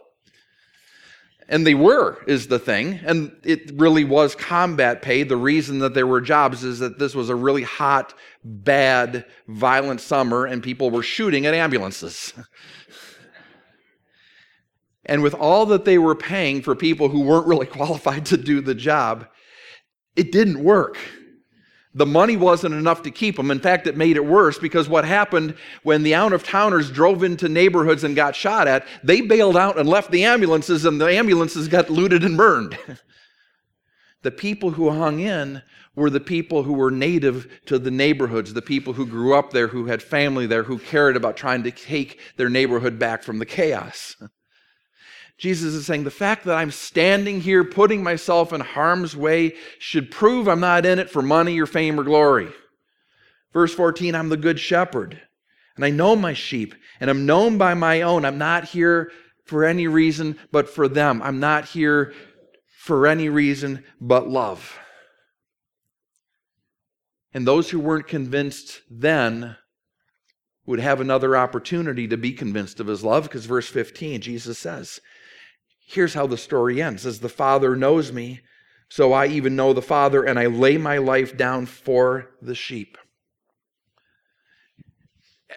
And 1.49 1.67
they 1.67 1.73
were, 1.73 2.23
is 2.25 2.47
the 2.47 2.59
thing. 2.59 2.99
And 3.05 3.35
it 3.43 3.71
really 3.75 4.03
was 4.03 4.35
combat 4.35 5.01
pay. 5.01 5.23
The 5.23 5.37
reason 5.37 5.79
that 5.79 5.93
there 5.93 6.07
were 6.07 6.21
jobs 6.21 6.63
is 6.63 6.79
that 6.79 6.99
this 6.99 7.15
was 7.15 7.29
a 7.29 7.35
really 7.35 7.63
hot, 7.63 8.13
bad, 8.43 9.25
violent 9.47 9.99
summer, 10.01 10.45
and 10.45 10.63
people 10.63 10.89
were 10.89 11.03
shooting 11.03 11.45
at 11.45 11.53
ambulances. 11.53 12.33
and 15.05 15.21
with 15.21 15.33
all 15.33 15.65
that 15.67 15.85
they 15.85 15.97
were 15.97 16.15
paying 16.15 16.61
for 16.61 16.75
people 16.75 17.09
who 17.09 17.21
weren't 17.21 17.47
really 17.47 17.65
qualified 17.79 18.25
to 18.27 18.37
do 18.37 18.61
the 18.61 18.75
job, 18.75 19.27
it 20.15 20.31
didn't 20.31 20.63
work. 20.63 20.97
The 21.95 22.05
money 22.05 22.35
wasn't 22.37 22.73
enough 22.73 23.03
to 23.03 23.11
keep 23.11 23.35
them. 23.35 23.51
In 23.51 23.59
fact, 23.59 23.85
it 23.85 23.95
made 23.95 24.15
it 24.15 24.25
worse 24.25 24.57
because 24.57 24.89
what 24.89 25.05
happened 25.05 25.55
when 25.83 26.01
the 26.01 26.15
out 26.15 26.33
of 26.33 26.43
towners 26.43 26.91
drove 26.91 27.23
into 27.23 27.47
neighborhoods 27.47 28.03
and 28.03 28.15
got 28.15 28.35
shot 28.35 28.67
at, 28.67 28.87
they 29.03 29.21
bailed 29.21 29.55
out 29.55 29.77
and 29.77 29.87
left 29.87 30.09
the 30.09 30.23
ambulances, 30.23 30.85
and 30.85 30.99
the 30.99 31.05
ambulances 31.05 31.67
got 31.67 31.91
looted 31.91 32.23
and 32.23 32.35
burned. 32.35 32.77
the 34.23 34.31
people 34.31 34.71
who 34.71 34.89
hung 34.89 35.19
in 35.19 35.61
were 35.95 36.09
the 36.09 36.19
people 36.19 36.63
who 36.63 36.73
were 36.73 36.89
native 36.89 37.47
to 37.67 37.77
the 37.77 37.91
neighborhoods, 37.91 38.53
the 38.53 38.61
people 38.61 38.93
who 38.93 39.05
grew 39.05 39.35
up 39.35 39.51
there, 39.51 39.67
who 39.67 39.85
had 39.85 40.01
family 40.01 40.47
there, 40.47 40.63
who 40.63 40.79
cared 40.79 41.15
about 41.15 41.37
trying 41.37 41.61
to 41.63 41.71
take 41.71 42.19
their 42.37 42.49
neighborhood 42.49 42.97
back 42.97 43.21
from 43.21 43.37
the 43.37 43.45
chaos. 43.45 44.15
Jesus 45.37 45.73
is 45.73 45.85
saying 45.85 46.03
the 46.03 46.11
fact 46.11 46.45
that 46.45 46.55
I'm 46.55 46.71
standing 46.71 47.41
here 47.41 47.63
putting 47.63 48.03
myself 48.03 48.53
in 48.53 48.61
harm's 48.61 49.15
way 49.15 49.55
should 49.79 50.11
prove 50.11 50.47
I'm 50.47 50.59
not 50.59 50.85
in 50.85 50.99
it 50.99 51.09
for 51.09 51.21
money 51.21 51.59
or 51.59 51.65
fame 51.65 51.99
or 51.99 52.03
glory. 52.03 52.49
Verse 53.51 53.73
14, 53.73 54.15
I'm 54.15 54.29
the 54.29 54.37
good 54.37 54.59
shepherd, 54.59 55.21
and 55.75 55.85
I 55.85 55.89
know 55.89 56.15
my 56.15 56.33
sheep, 56.33 56.75
and 56.99 57.09
I'm 57.09 57.25
known 57.25 57.57
by 57.57 57.73
my 57.73 58.01
own. 58.01 58.25
I'm 58.25 58.37
not 58.37 58.65
here 58.65 59.11
for 59.45 59.65
any 59.65 59.87
reason 59.87 60.39
but 60.51 60.69
for 60.69 60.87
them. 60.87 61.21
I'm 61.21 61.39
not 61.39 61.65
here 61.65 62.13
for 62.79 63.07
any 63.07 63.29
reason 63.29 63.83
but 63.99 64.27
love. 64.27 64.79
And 67.33 67.47
those 67.47 67.69
who 67.69 67.79
weren't 67.79 68.07
convinced 68.07 68.81
then 68.89 69.57
would 70.65 70.79
have 70.79 71.01
another 71.01 71.35
opportunity 71.35 72.07
to 72.07 72.17
be 72.17 72.31
convinced 72.31 72.79
of 72.79 72.87
his 72.87 73.03
love 73.03 73.23
because 73.23 73.45
verse 73.45 73.67
15, 73.67 74.21
Jesus 74.21 74.57
says, 74.57 74.99
Here's 75.85 76.13
how 76.13 76.27
the 76.27 76.37
story 76.37 76.81
ends 76.81 77.05
as 77.05 77.19
the 77.19 77.29
Father 77.29 77.75
knows 77.75 78.11
me, 78.11 78.41
so 78.89 79.11
I 79.11 79.27
even 79.27 79.55
know 79.55 79.73
the 79.73 79.81
Father, 79.81 80.23
and 80.23 80.39
I 80.39 80.45
lay 80.45 80.77
my 80.77 80.97
life 80.97 81.35
down 81.35 81.65
for 81.65 82.31
the 82.41 82.55
sheep. 82.55 82.97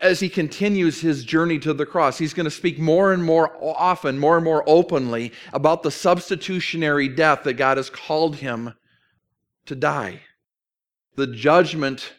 As 0.03 0.21
he 0.21 0.29
continues 0.29 1.01
his 1.01 1.25
journey 1.25 1.59
to 1.61 1.73
the 1.73 1.87
cross, 1.87 2.19
he's 2.19 2.35
going 2.35 2.45
to 2.45 2.51
speak 2.51 2.79
more 2.79 3.13
and 3.13 3.25
more 3.25 3.57
often, 3.63 4.19
more 4.19 4.37
and 4.37 4.45
more 4.45 4.63
openly 4.67 5.33
about 5.53 5.83
the 5.83 5.91
substitutionary 5.91 7.09
death 7.09 7.45
that 7.45 7.55
God 7.55 7.77
has 7.77 7.89
called 7.89 8.37
him 8.37 8.75
to 9.65 9.75
die. 9.75 10.21
The 11.15 11.27
judgment 11.27 12.13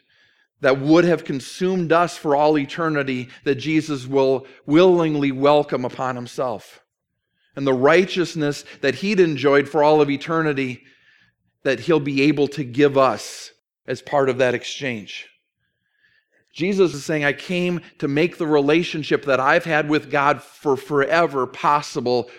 that 0.61 0.79
would 0.79 1.05
have 1.05 1.23
consumed 1.23 1.91
us 1.91 2.17
for 2.17 2.35
all 2.35 2.57
eternity 2.57 3.29
that 3.43 3.55
Jesus 3.55 4.07
will 4.07 4.47
willingly 4.65 5.31
welcome 5.31 5.85
upon 5.85 6.15
himself 6.15 6.81
and 7.57 7.65
the 7.65 7.73
righteousness 7.73 8.63
that 8.81 8.95
he'd 8.95 9.19
enjoyed 9.19 9.67
for 9.67 9.83
all 9.83 9.99
of 9.99 10.11
eternity 10.11 10.83
that 11.63 11.81
he'll 11.81 11.99
be 11.99 12.21
able 12.21 12.47
to 12.47 12.63
give 12.63 12.97
us 12.97 13.51
as 13.87 13.99
part 13.99 14.29
of 14.29 14.37
that 14.37 14.53
exchange. 14.53 15.27
Jesus 16.53 16.93
is 16.93 17.03
saying, 17.03 17.25
I 17.25 17.33
came 17.33 17.81
to 17.97 18.07
make 18.07 18.37
the 18.37 18.47
relationship 18.47 19.25
that 19.25 19.39
I've 19.39 19.65
had 19.65 19.89
with 19.89 20.11
God 20.11 20.41
for 20.41 20.77
forever 20.77 21.47
possible 21.47 22.29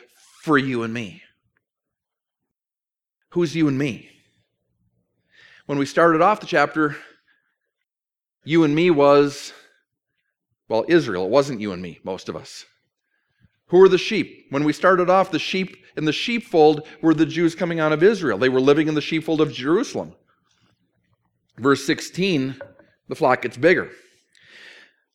for 0.43 0.57
you 0.57 0.85
and 0.85 0.95
me. 0.95 1.23
Who's 3.31 3.57
you 3.57 3.67
and 3.67 3.77
me? 3.77 4.09
When 5.67 5.79
we 5.79 5.87
started 5.87 6.23
off 6.23 6.41
the 6.41 6.47
chapter, 6.47 6.97
you 8.49 8.65
and 8.65 8.75
me 8.75 8.91
was, 8.91 9.53
well, 10.71 10.87
Israel. 10.89 11.27
It 11.27 11.31
wasn't 11.31 11.61
you 11.61 11.73
and 11.73 11.83
me, 11.83 12.01
most 12.03 12.31
of 12.31 12.37
us. 12.37 12.65
Who 13.67 13.83
are 13.83 13.91
the 13.91 13.99
sheep? 13.99 14.47
When 14.49 14.65
we 14.65 14.73
started 14.73 15.11
off, 15.11 15.31
the 15.31 15.39
sheep 15.39 15.77
in 15.99 16.07
the 16.07 16.15
sheepfold 16.15 16.87
were 17.03 17.13
the 17.13 17.27
Jews 17.27 17.55
coming 17.55 17.79
out 17.79 17.93
of 17.93 18.03
Israel. 18.03 18.39
They 18.39 18.49
were 18.49 18.59
living 18.59 18.89
in 18.89 18.95
the 18.95 19.03
sheepfold 19.03 19.43
of 19.43 19.53
Jerusalem. 19.53 20.15
Verse 21.59 21.85
16, 21.85 22.59
the 23.09 23.15
flock 23.15 23.43
gets 23.43 23.59
bigger. 23.59 23.91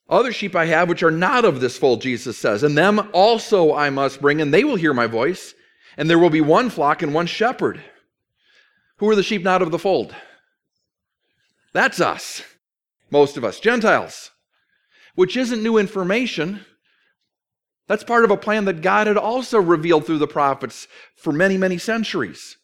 Other 0.08 0.32
sheep 0.32 0.56
I 0.56 0.65
have 0.65 0.88
which 0.88 1.02
are 1.02 1.10
not 1.10 1.43
of 1.43 1.60
this 1.60 1.76
fold, 1.76 2.04
Jesus 2.04 2.38
says, 2.38 2.62
and 2.62 2.78
them 2.78 3.10
also 3.13 3.74
I 3.74 3.89
must 3.89 4.22
bring, 4.22 4.41
and 4.41 4.54
they 4.54 4.63
will 4.63 4.76
hear 4.76 4.93
my 4.93 5.08
voice, 5.08 5.56
and 5.98 6.08
there 6.08 6.19
will 6.19 6.30
be 6.30 6.41
one 6.41 6.69
flock 6.69 7.02
and 7.02 7.15
one 7.15 7.26
shepherd. 7.26 7.84
Who 8.98 9.10
are 9.10 9.15
the 9.15 9.24
sheep 9.24 9.41
not 9.41 9.63
of 9.63 9.72
the 9.72 9.80
fold? 9.80 10.15
That's 11.74 12.00
us, 12.00 12.43
most 13.13 13.38
of 13.38 13.45
us, 13.45 13.62
Gentiles, 13.62 14.32
which 15.15 15.38
isn't 15.38 15.63
new 15.63 15.78
information. 15.78 16.65
That's 17.88 18.04
part 18.04 18.26
of 18.26 18.32
a 18.32 18.38
plan 18.38 18.65
that 18.65 18.82
God 18.82 19.08
had 19.08 19.17
also 19.17 19.62
revealed 19.62 20.06
through 20.06 20.17
the 20.17 20.28
prophets 20.28 20.88
for 21.15 21.32
many, 21.32 21.56
many 21.56 21.78
centuries. 21.78 22.58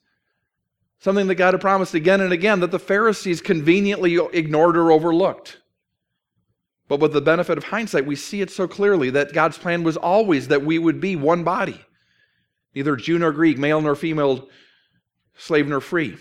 Something 1.00 1.28
that 1.28 1.36
God 1.36 1.54
had 1.54 1.62
promised 1.62 1.94
again 1.94 2.20
and 2.20 2.34
again 2.34 2.60
that 2.60 2.72
the 2.72 2.80
Pharisees 2.80 3.40
conveniently 3.40 4.20
ignored 4.34 4.76
or 4.76 4.92
overlooked. 4.92 5.60
But 6.90 7.00
with 7.00 7.14
the 7.14 7.22
benefit 7.22 7.58
of 7.58 7.66
hindsight, 7.66 8.08
we 8.08 8.16
see 8.16 8.42
it 8.42 8.50
so 8.50 8.68
clearly 8.68 9.12
that 9.12 9.32
God's 9.32 9.60
plan 9.60 9.84
was 9.84 9.96
always 9.96 10.48
that 10.48 10.66
we 10.66 10.80
would 10.80 11.00
be 11.00 11.16
one 11.16 11.44
body, 11.44 11.80
neither 12.74 12.96
Jew 12.96 13.20
nor 13.20 13.32
Greek, 13.32 13.60
male 13.60 13.80
nor 13.80 13.96
female, 13.96 14.50
slave 15.38 15.68
nor 15.68 15.80
free, 15.80 16.18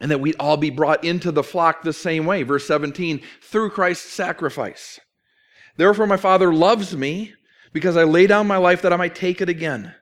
and 0.00 0.10
that 0.10 0.20
we'd 0.20 0.36
all 0.38 0.56
be 0.56 0.70
brought 0.70 1.04
into 1.04 1.32
the 1.32 1.42
flock 1.42 1.82
the 1.82 1.92
same 1.92 2.26
way. 2.26 2.42
Verse 2.42 2.66
17, 2.66 3.20
through 3.40 3.70
Christ's 3.70 4.10
sacrifice. 4.10 5.00
Therefore, 5.76 6.06
my 6.06 6.16
Father 6.16 6.52
loves 6.52 6.96
me 6.96 7.34
because 7.72 7.96
I 7.96 8.04
lay 8.04 8.26
down 8.26 8.46
my 8.46 8.56
life 8.56 8.82
that 8.82 8.92
I 8.92 8.96
might 8.96 9.14
take 9.14 9.40
it 9.40 9.48
again. 9.48 9.94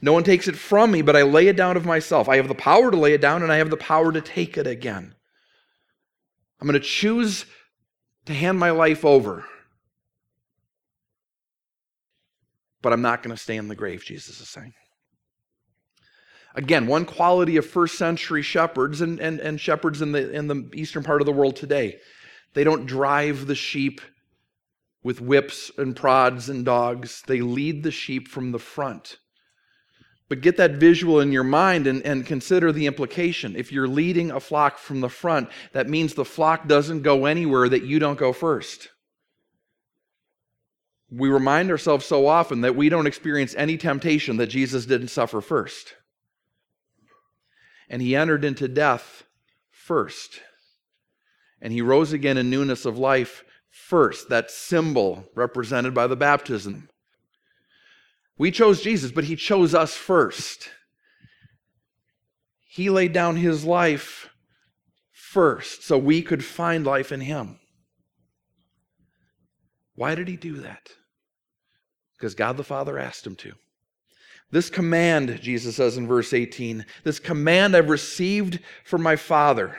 No 0.00 0.12
one 0.12 0.24
takes 0.24 0.48
it 0.48 0.56
from 0.56 0.90
me, 0.90 1.00
but 1.00 1.14
I 1.14 1.22
lay 1.22 1.46
it 1.46 1.56
down 1.56 1.76
of 1.76 1.86
myself. 1.86 2.28
I 2.28 2.36
have 2.36 2.48
the 2.48 2.54
power 2.54 2.90
to 2.90 2.96
lay 2.96 3.14
it 3.14 3.20
down, 3.20 3.42
and 3.42 3.52
I 3.52 3.56
have 3.56 3.70
the 3.70 3.76
power 3.76 4.10
to 4.12 4.20
take 4.20 4.58
it 4.58 4.66
again. 4.66 5.14
I'm 6.60 6.66
going 6.66 6.80
to 6.80 6.86
choose 6.86 7.46
to 8.26 8.34
hand 8.34 8.58
my 8.58 8.70
life 8.70 9.04
over. 9.04 9.44
But 12.82 12.92
I'm 12.92 13.02
not 13.02 13.22
going 13.22 13.34
to 13.34 13.40
stay 13.40 13.56
in 13.56 13.68
the 13.68 13.76
grave, 13.76 14.04
Jesus 14.04 14.40
is 14.40 14.48
saying. 14.48 14.74
Again, 16.54 16.86
one 16.86 17.04
quality 17.06 17.56
of 17.56 17.66
first 17.66 17.96
century 17.96 18.42
shepherds 18.42 19.00
and, 19.00 19.18
and, 19.20 19.40
and 19.40 19.60
shepherds 19.60 20.02
in 20.02 20.12
the, 20.12 20.30
in 20.32 20.48
the 20.48 20.68
eastern 20.74 21.02
part 21.02 21.22
of 21.22 21.26
the 21.26 21.32
world 21.32 21.56
today 21.56 21.98
they 22.54 22.64
don't 22.64 22.86
drive 22.86 23.46
the 23.46 23.54
sheep 23.54 24.00
with 25.02 25.20
whips 25.20 25.70
and 25.78 25.96
prods 25.96 26.48
and 26.48 26.64
dogs, 26.64 27.22
they 27.26 27.40
lead 27.40 27.82
the 27.82 27.90
sheep 27.90 28.28
from 28.28 28.52
the 28.52 28.58
front. 28.58 29.18
But 30.28 30.40
get 30.40 30.56
that 30.58 30.72
visual 30.72 31.20
in 31.20 31.32
your 31.32 31.44
mind 31.44 31.86
and, 31.86 32.02
and 32.02 32.24
consider 32.24 32.72
the 32.72 32.86
implication. 32.86 33.56
If 33.56 33.72
you're 33.72 33.88
leading 33.88 34.30
a 34.30 34.40
flock 34.40 34.78
from 34.78 35.00
the 35.00 35.08
front, 35.08 35.48
that 35.72 35.88
means 35.88 36.14
the 36.14 36.24
flock 36.24 36.68
doesn't 36.68 37.02
go 37.02 37.26
anywhere 37.26 37.68
that 37.68 37.82
you 37.82 37.98
don't 37.98 38.18
go 38.18 38.32
first. 38.32 38.88
We 41.10 41.28
remind 41.28 41.70
ourselves 41.70 42.06
so 42.06 42.26
often 42.26 42.62
that 42.62 42.76
we 42.76 42.88
don't 42.88 43.06
experience 43.06 43.54
any 43.56 43.76
temptation 43.76 44.36
that 44.38 44.46
Jesus 44.46 44.86
didn't 44.86 45.08
suffer 45.08 45.40
first 45.40 45.94
and 47.92 48.00
he 48.00 48.16
entered 48.16 48.42
into 48.42 48.66
death 48.66 49.22
first. 49.70 50.40
And 51.60 51.74
he 51.74 51.82
rose 51.82 52.12
again 52.14 52.38
in 52.38 52.48
newness 52.48 52.86
of 52.86 52.98
life 52.98 53.44
first, 53.70 54.30
that 54.30 54.50
symbol 54.50 55.24
represented 55.34 55.92
by 55.92 56.06
the 56.06 56.16
baptism. 56.16 56.88
We 58.38 58.50
chose 58.50 58.82
Jesus, 58.82 59.12
but 59.12 59.24
he 59.24 59.36
chose 59.36 59.74
us 59.74 59.94
first. 59.94 60.70
He 62.64 62.88
laid 62.88 63.12
down 63.12 63.36
his 63.36 63.64
life 63.64 64.30
first 65.12 65.84
so 65.84 65.98
we 65.98 66.22
could 66.22 66.42
find 66.42 66.86
life 66.86 67.12
in 67.12 67.20
him. 67.20 67.60
Why 69.94 70.14
did 70.14 70.28
he 70.28 70.36
do 70.36 70.54
that? 70.56 70.88
Because 72.16 72.34
God 72.34 72.56
the 72.56 72.64
Father 72.64 72.98
asked 72.98 73.26
him 73.26 73.36
to. 73.36 73.52
This 74.52 74.68
command, 74.68 75.40
Jesus 75.40 75.76
says 75.76 75.96
in 75.96 76.06
verse 76.06 76.34
18, 76.34 76.84
this 77.04 77.18
command 77.18 77.74
I've 77.74 77.88
received 77.88 78.60
from 78.84 79.02
my 79.02 79.16
Father. 79.16 79.76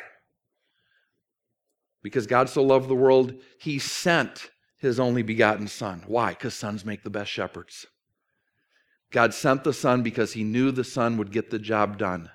Because 2.01 2.25
God 2.25 2.49
so 2.49 2.63
loved 2.63 2.89
the 2.89 2.95
world, 2.95 3.36
he 3.59 3.77
sent 3.77 4.49
his 4.77 4.99
only 4.99 5.21
begotten 5.21 5.67
Son. 5.67 6.03
Why? 6.07 6.29
Because 6.31 6.55
sons 6.55 6.83
make 6.83 7.03
the 7.03 7.12
best 7.12 7.31
shepherds. 7.31 7.86
God 9.12 9.36
sent 9.36 9.63
the 9.63 9.73
Son 9.73 10.01
because 10.01 10.33
he 10.33 10.43
knew 10.43 10.71
the 10.71 10.83
Son 10.83 11.17
would 11.17 11.31
get 11.31 11.51
the 11.51 11.59
job 11.59 11.99
done. 11.99 12.31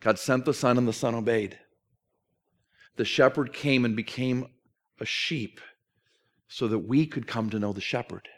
God 0.00 0.18
sent 0.18 0.46
the 0.46 0.54
Son, 0.54 0.78
and 0.78 0.88
the 0.88 0.94
Son 0.94 1.14
obeyed. 1.14 1.58
The 2.96 3.04
shepherd 3.04 3.52
came 3.52 3.84
and 3.84 3.94
became 3.94 4.46
a 4.98 5.04
sheep 5.04 5.60
so 6.48 6.68
that 6.68 6.78
we 6.78 7.06
could 7.06 7.26
come 7.26 7.50
to 7.50 7.58
know 7.58 7.74
the 7.74 7.82
shepherd. 7.82 8.28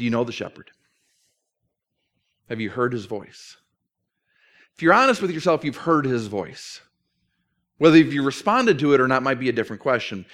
Do 0.00 0.04
you 0.04 0.10
know 0.10 0.24
the 0.24 0.32
shepherd? 0.32 0.70
Have 2.48 2.58
you 2.58 2.70
heard 2.70 2.94
his 2.94 3.04
voice? 3.04 3.58
If 4.74 4.80
you're 4.80 4.94
honest 4.94 5.20
with 5.20 5.30
yourself, 5.30 5.62
you've 5.62 5.76
heard 5.76 6.06
his 6.06 6.26
voice. 6.26 6.80
Whether 7.76 7.98
you 7.98 8.22
responded 8.22 8.78
to 8.78 8.94
it 8.94 9.00
or 9.02 9.08
not 9.08 9.22
might 9.22 9.38
be 9.38 9.50
a 9.50 9.52
different 9.52 9.82
question. 9.82 10.24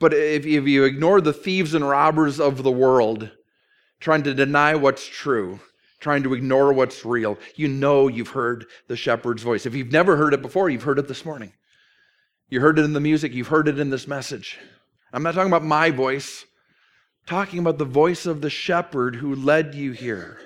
But 0.00 0.12
if, 0.14 0.44
if 0.44 0.66
you 0.66 0.82
ignore 0.82 1.20
the 1.20 1.32
thieves 1.32 1.74
and 1.74 1.88
robbers 1.88 2.40
of 2.40 2.64
the 2.64 2.72
world, 2.72 3.30
trying 4.00 4.24
to 4.24 4.34
deny 4.34 4.74
what's 4.74 5.06
true, 5.06 5.60
trying 6.00 6.24
to 6.24 6.34
ignore 6.34 6.72
what's 6.72 7.04
real, 7.04 7.38
you 7.54 7.68
know 7.68 8.08
you've 8.08 8.30
heard 8.30 8.66
the 8.88 8.96
shepherd's 8.96 9.44
voice. 9.44 9.64
If 9.64 9.76
you've 9.76 9.92
never 9.92 10.16
heard 10.16 10.34
it 10.34 10.42
before, 10.42 10.68
you've 10.68 10.82
heard 10.82 10.98
it 10.98 11.06
this 11.06 11.24
morning. 11.24 11.52
You 12.48 12.62
heard 12.62 12.80
it 12.80 12.84
in 12.84 12.94
the 12.94 13.00
music, 13.00 13.32
you've 13.32 13.46
heard 13.46 13.68
it 13.68 13.78
in 13.78 13.90
this 13.90 14.08
message. 14.08 14.58
I'm 15.12 15.22
not 15.22 15.34
talking 15.34 15.52
about 15.52 15.62
my 15.62 15.90
voice 15.90 16.46
talking 17.26 17.58
about 17.58 17.78
the 17.78 17.84
voice 17.84 18.26
of 18.26 18.40
the 18.40 18.50
shepherd 18.50 19.16
who 19.16 19.34
led 19.34 19.74
you 19.74 19.92
here. 19.92 20.38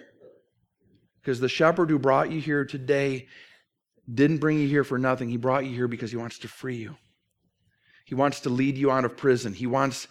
Because 1.21 1.41
the 1.41 1.49
shepherd 1.49 1.91
who 1.91 1.99
brought 1.99 2.31
you 2.31 2.41
here 2.41 2.65
today 2.65 3.27
didn't 4.13 4.39
bring 4.39 4.59
you 4.59 4.69
here 4.69 4.85
for 4.85 4.99
nothing. 4.99 5.29
He 5.29 5.37
brought 5.37 5.65
you 5.65 5.75
here 5.75 5.89
because 5.89 6.11
he 6.11 6.17
wants 6.17 6.39
to 6.41 6.49
free 6.49 6.77
you. 6.77 6.97
He 8.05 8.15
wants 8.15 8.41
to 8.41 8.51
lead 8.51 8.77
you 8.77 8.91
out 8.91 9.05
of 9.05 9.17
prison. 9.17 9.53
He 9.53 9.67
wants 9.67 10.07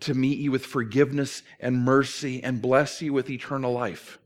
to 0.00 0.14
meet 0.14 0.38
you 0.38 0.50
with 0.50 0.66
forgiveness 0.66 1.42
and 1.58 1.84
mercy 1.84 2.42
and 2.42 2.60
bless 2.60 3.00
you 3.00 3.12
with 3.12 3.30
eternal 3.30 3.72
life. 3.72 4.18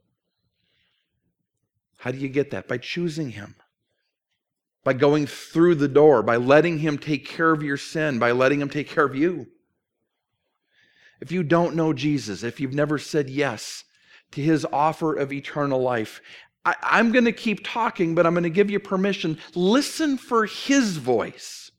How 1.98 2.10
do 2.10 2.18
you 2.18 2.28
get 2.28 2.50
that? 2.50 2.66
By 2.66 2.78
choosing 2.78 3.30
him. 3.30 3.54
By 4.82 4.94
going 4.94 5.26
through 5.26 5.76
the 5.76 5.88
door, 5.88 6.22
by 6.22 6.36
letting 6.36 6.78
him 6.78 6.98
take 6.98 7.26
care 7.26 7.52
of 7.52 7.62
your 7.62 7.76
sin, 7.76 8.18
by 8.18 8.32
letting 8.32 8.60
him 8.60 8.68
take 8.68 8.88
care 8.88 9.04
of 9.04 9.14
you. 9.14 9.46
If 11.20 11.32
you 11.32 11.42
don't 11.42 11.76
know 11.76 11.92
Jesus, 11.92 12.42
if 12.42 12.60
you've 12.60 12.74
never 12.74 12.98
said 12.98 13.30
yes 13.30 13.84
to 14.32 14.40
his 14.42 14.66
offer 14.72 15.14
of 15.14 15.32
eternal 15.32 15.80
life, 15.80 16.20
I, 16.64 16.98
am 16.98 17.12
going 17.12 17.26
to 17.26 17.32
keep 17.32 17.64
talking, 17.64 18.14
but 18.14 18.26
I'm 18.26 18.34
going 18.34 18.42
to 18.42 18.50
give 18.50 18.70
you 18.70 18.80
permission. 18.80 19.38
Listen 19.54 20.18
for 20.18 20.46
his 20.46 20.96
voice. 20.96 21.70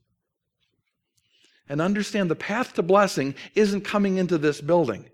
And 1.68 1.82
understand 1.82 2.30
the 2.30 2.34
path 2.34 2.72
to 2.74 2.82
blessing 2.82 3.34
isn't 3.54 3.82
coming 3.82 4.16
into 4.16 4.38
this 4.38 4.62
building 4.62 5.04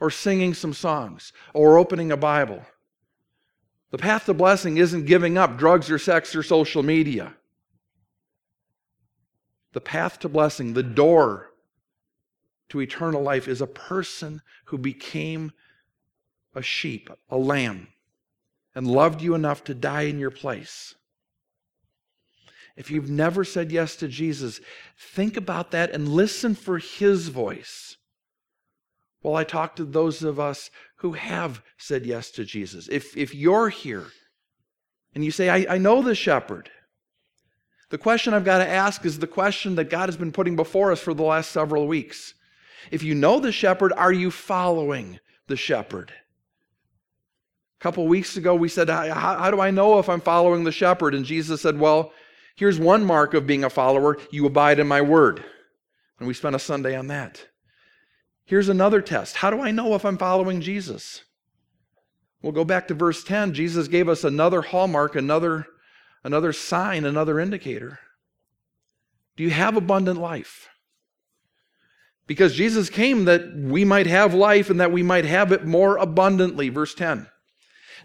or 0.00 0.10
singing 0.10 0.52
some 0.52 0.72
songs 0.72 1.32
or 1.54 1.78
opening 1.78 2.10
a 2.10 2.16
Bible. 2.16 2.66
The 3.92 3.98
path 3.98 4.26
to 4.26 4.34
blessing 4.34 4.78
isn't 4.78 5.06
giving 5.06 5.38
up 5.38 5.56
drugs 5.56 5.88
or 5.88 5.98
sex 5.98 6.34
or 6.34 6.42
social 6.42 6.82
media. 6.82 7.34
The 9.72 9.80
path 9.80 10.18
to 10.20 10.28
blessing, 10.28 10.72
the 10.72 10.82
door 10.82 11.51
to 12.72 12.80
eternal 12.80 13.22
life 13.22 13.48
is 13.48 13.60
a 13.60 13.66
person 13.66 14.40
who 14.64 14.78
became 14.78 15.52
a 16.54 16.62
sheep, 16.62 17.10
a 17.28 17.36
lamb, 17.36 17.88
and 18.74 18.86
loved 18.86 19.20
you 19.20 19.34
enough 19.34 19.62
to 19.62 19.74
die 19.74 20.02
in 20.02 20.18
your 20.18 20.30
place. 20.30 20.94
If 22.74 22.90
you've 22.90 23.10
never 23.10 23.44
said 23.44 23.70
yes 23.70 23.94
to 23.96 24.08
Jesus, 24.08 24.58
think 24.98 25.36
about 25.36 25.70
that 25.72 25.90
and 25.90 26.08
listen 26.08 26.54
for 26.54 26.78
his 26.78 27.28
voice. 27.28 27.98
While 29.20 29.36
I 29.36 29.44
talk 29.44 29.76
to 29.76 29.84
those 29.84 30.22
of 30.22 30.40
us 30.40 30.70
who 30.96 31.12
have 31.12 31.62
said 31.76 32.06
yes 32.06 32.30
to 32.30 32.44
Jesus, 32.46 32.88
if, 32.90 33.14
if 33.18 33.34
you're 33.34 33.68
here 33.68 34.06
and 35.14 35.22
you 35.22 35.30
say, 35.30 35.50
I, 35.50 35.74
I 35.74 35.76
know 35.76 36.00
the 36.00 36.14
shepherd, 36.14 36.70
the 37.90 37.98
question 37.98 38.32
I've 38.32 38.46
got 38.46 38.58
to 38.58 38.68
ask 38.68 39.04
is 39.04 39.18
the 39.18 39.26
question 39.26 39.74
that 39.74 39.90
God 39.90 40.08
has 40.08 40.16
been 40.16 40.32
putting 40.32 40.56
before 40.56 40.90
us 40.90 41.00
for 41.00 41.12
the 41.12 41.22
last 41.22 41.50
several 41.50 41.86
weeks. 41.86 42.32
If 42.90 43.02
you 43.02 43.14
know 43.14 43.40
the 43.40 43.52
shepherd, 43.52 43.92
are 43.92 44.12
you 44.12 44.30
following 44.30 45.20
the 45.46 45.56
shepherd? 45.56 46.12
A 47.80 47.82
couple 47.82 48.06
weeks 48.06 48.36
ago, 48.36 48.54
we 48.54 48.68
said, 48.68 48.88
how, 48.88 49.12
how, 49.12 49.50
do 49.50 49.60
I 49.60 49.70
know 49.70 49.98
if 49.98 50.08
I'm 50.08 50.20
following 50.20 50.64
the 50.64 50.72
shepherd? 50.72 51.14
And 51.14 51.24
Jesus 51.24 51.62
said, 51.62 51.78
Well, 51.78 52.12
here's 52.54 52.78
one 52.78 53.04
mark 53.04 53.34
of 53.34 53.46
being 53.46 53.64
a 53.64 53.70
follower 53.70 54.18
you 54.30 54.46
abide 54.46 54.78
in 54.78 54.86
my 54.86 55.00
word. 55.00 55.44
And 56.18 56.28
we 56.28 56.34
spent 56.34 56.54
a 56.54 56.60
Sunday 56.60 56.96
on 56.96 57.08
that. 57.08 57.46
Here's 58.44 58.68
another 58.68 59.00
test 59.00 59.36
How 59.36 59.50
do 59.50 59.60
I 59.60 59.70
know 59.70 59.94
if 59.94 60.04
I'm 60.04 60.18
following 60.18 60.60
Jesus? 60.60 61.22
We'll 62.42 62.52
go 62.52 62.64
back 62.64 62.88
to 62.88 62.94
verse 62.94 63.22
10. 63.22 63.54
Jesus 63.54 63.86
gave 63.86 64.08
us 64.08 64.24
another 64.24 64.62
hallmark, 64.62 65.14
another, 65.14 65.66
another 66.24 66.52
sign, 66.52 67.04
another 67.04 67.38
indicator. 67.38 68.00
Do 69.36 69.44
you 69.44 69.50
have 69.50 69.76
abundant 69.76 70.18
life? 70.18 70.68
Because 72.26 72.54
Jesus 72.54 72.88
came 72.88 73.24
that 73.24 73.54
we 73.54 73.84
might 73.84 74.06
have 74.06 74.32
life 74.32 74.70
and 74.70 74.80
that 74.80 74.92
we 74.92 75.02
might 75.02 75.24
have 75.24 75.52
it 75.52 75.66
more 75.66 75.96
abundantly. 75.96 76.68
Verse 76.68 76.94
10. 76.94 77.26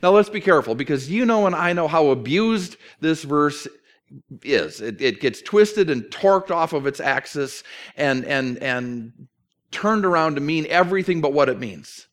Now 0.02 0.12
let's 0.12 0.30
be 0.30 0.42
careful 0.42 0.76
because 0.76 1.10
you 1.10 1.26
know 1.26 1.46
and 1.46 1.56
I 1.56 1.74
know 1.74 1.88
how 1.88 2.08
abused 2.08 2.78
this 3.00 3.24
verse 3.24 3.68
is. 4.44 4.82
It, 4.82 5.02
it 5.02 5.20
gets 5.20 5.42
twisted 5.42 5.90
and 5.90 6.04
torqued 6.04 6.52
off 6.52 6.74
of 6.74 6.88
its 6.88 7.00
axis 7.00 7.64
and, 7.96 8.26
and, 8.26 8.58
and 8.60 9.28
turned 9.72 10.06
around 10.06 10.36
to 10.36 10.42
mean 10.42 10.66
everything 10.70 11.22
but 11.22 11.34
what 11.34 11.50
it 11.50 11.60
means. 11.60 12.08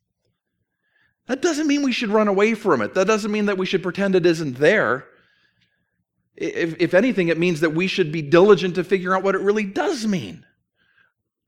That 1.27 1.41
doesn't 1.41 1.67
mean 1.67 1.83
we 1.83 1.93
should 1.93 2.11
run 2.11 2.29
away 2.29 2.55
from 2.55 2.83
it. 2.83 2.95
That 2.95 3.07
doesn't 3.07 3.33
mean 3.33 3.47
that 3.47 3.59
we 3.59 3.67
should 3.67 3.83
pretend 3.83 4.15
it 4.15 4.27
isn't 4.27 4.59
there. 4.59 5.07
If, 6.37 6.75
if 6.81 6.95
anything, 6.95 7.29
it 7.29 7.39
means 7.39 7.61
that 7.61 7.75
we 7.75 7.87
should 7.87 8.13
be 8.13 8.21
diligent 8.21 8.75
to 8.75 8.85
figure 8.85 9.15
out 9.15 9.23
what 9.23 9.35
it 9.35 9.41
really 9.41 9.65
does 9.65 10.07
mean. 10.07 10.45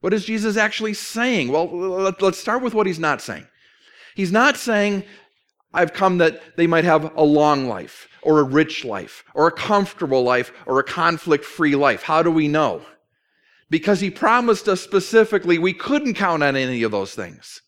What 0.01 0.13
is 0.13 0.25
Jesus 0.25 0.57
actually 0.57 0.93
saying? 0.93 1.51
Well, 1.51 1.67
let's 1.67 2.37
start 2.37 2.61
with 2.61 2.73
what 2.73 2.87
he's 2.87 2.99
not 2.99 3.21
saying. 3.21 3.47
He's 4.15 4.31
not 4.31 4.57
saying, 4.57 5.03
I've 5.73 5.93
come 5.93 6.19
that 6.19 6.55
they 6.55 6.67
might 6.67 6.85
have 6.85 7.15
a 7.15 7.23
long 7.23 7.67
life, 7.67 8.07
or 8.21 8.39
a 8.39 8.43
rich 8.43 8.85
life, 8.85 9.23
or 9.33 9.47
a 9.47 9.51
comfortable 9.51 10.23
life, 10.23 10.51
or 10.65 10.79
a 10.79 10.83
conflict 10.83 11.45
free 11.45 11.75
life. 11.75 12.03
How 12.03 12.23
do 12.23 12.31
we 12.31 12.47
know? 12.47 12.81
Because 13.69 13.99
he 13.99 14.09
promised 14.09 14.67
us 14.67 14.81
specifically 14.81 15.57
we 15.57 15.73
couldn't 15.73 16.13
count 16.13 16.43
on 16.43 16.55
any 16.55 16.83
of 16.83 16.91
those 16.91 17.13
things. 17.13 17.61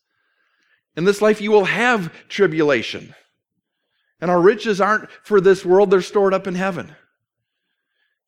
In 0.96 1.04
this 1.04 1.22
life, 1.22 1.40
you 1.40 1.50
will 1.50 1.66
have 1.66 2.12
tribulation. 2.28 3.14
And 4.20 4.30
our 4.30 4.40
riches 4.40 4.80
aren't 4.80 5.10
for 5.24 5.40
this 5.40 5.64
world, 5.64 5.90
they're 5.90 6.02
stored 6.02 6.34
up 6.34 6.46
in 6.46 6.54
heaven. 6.54 6.94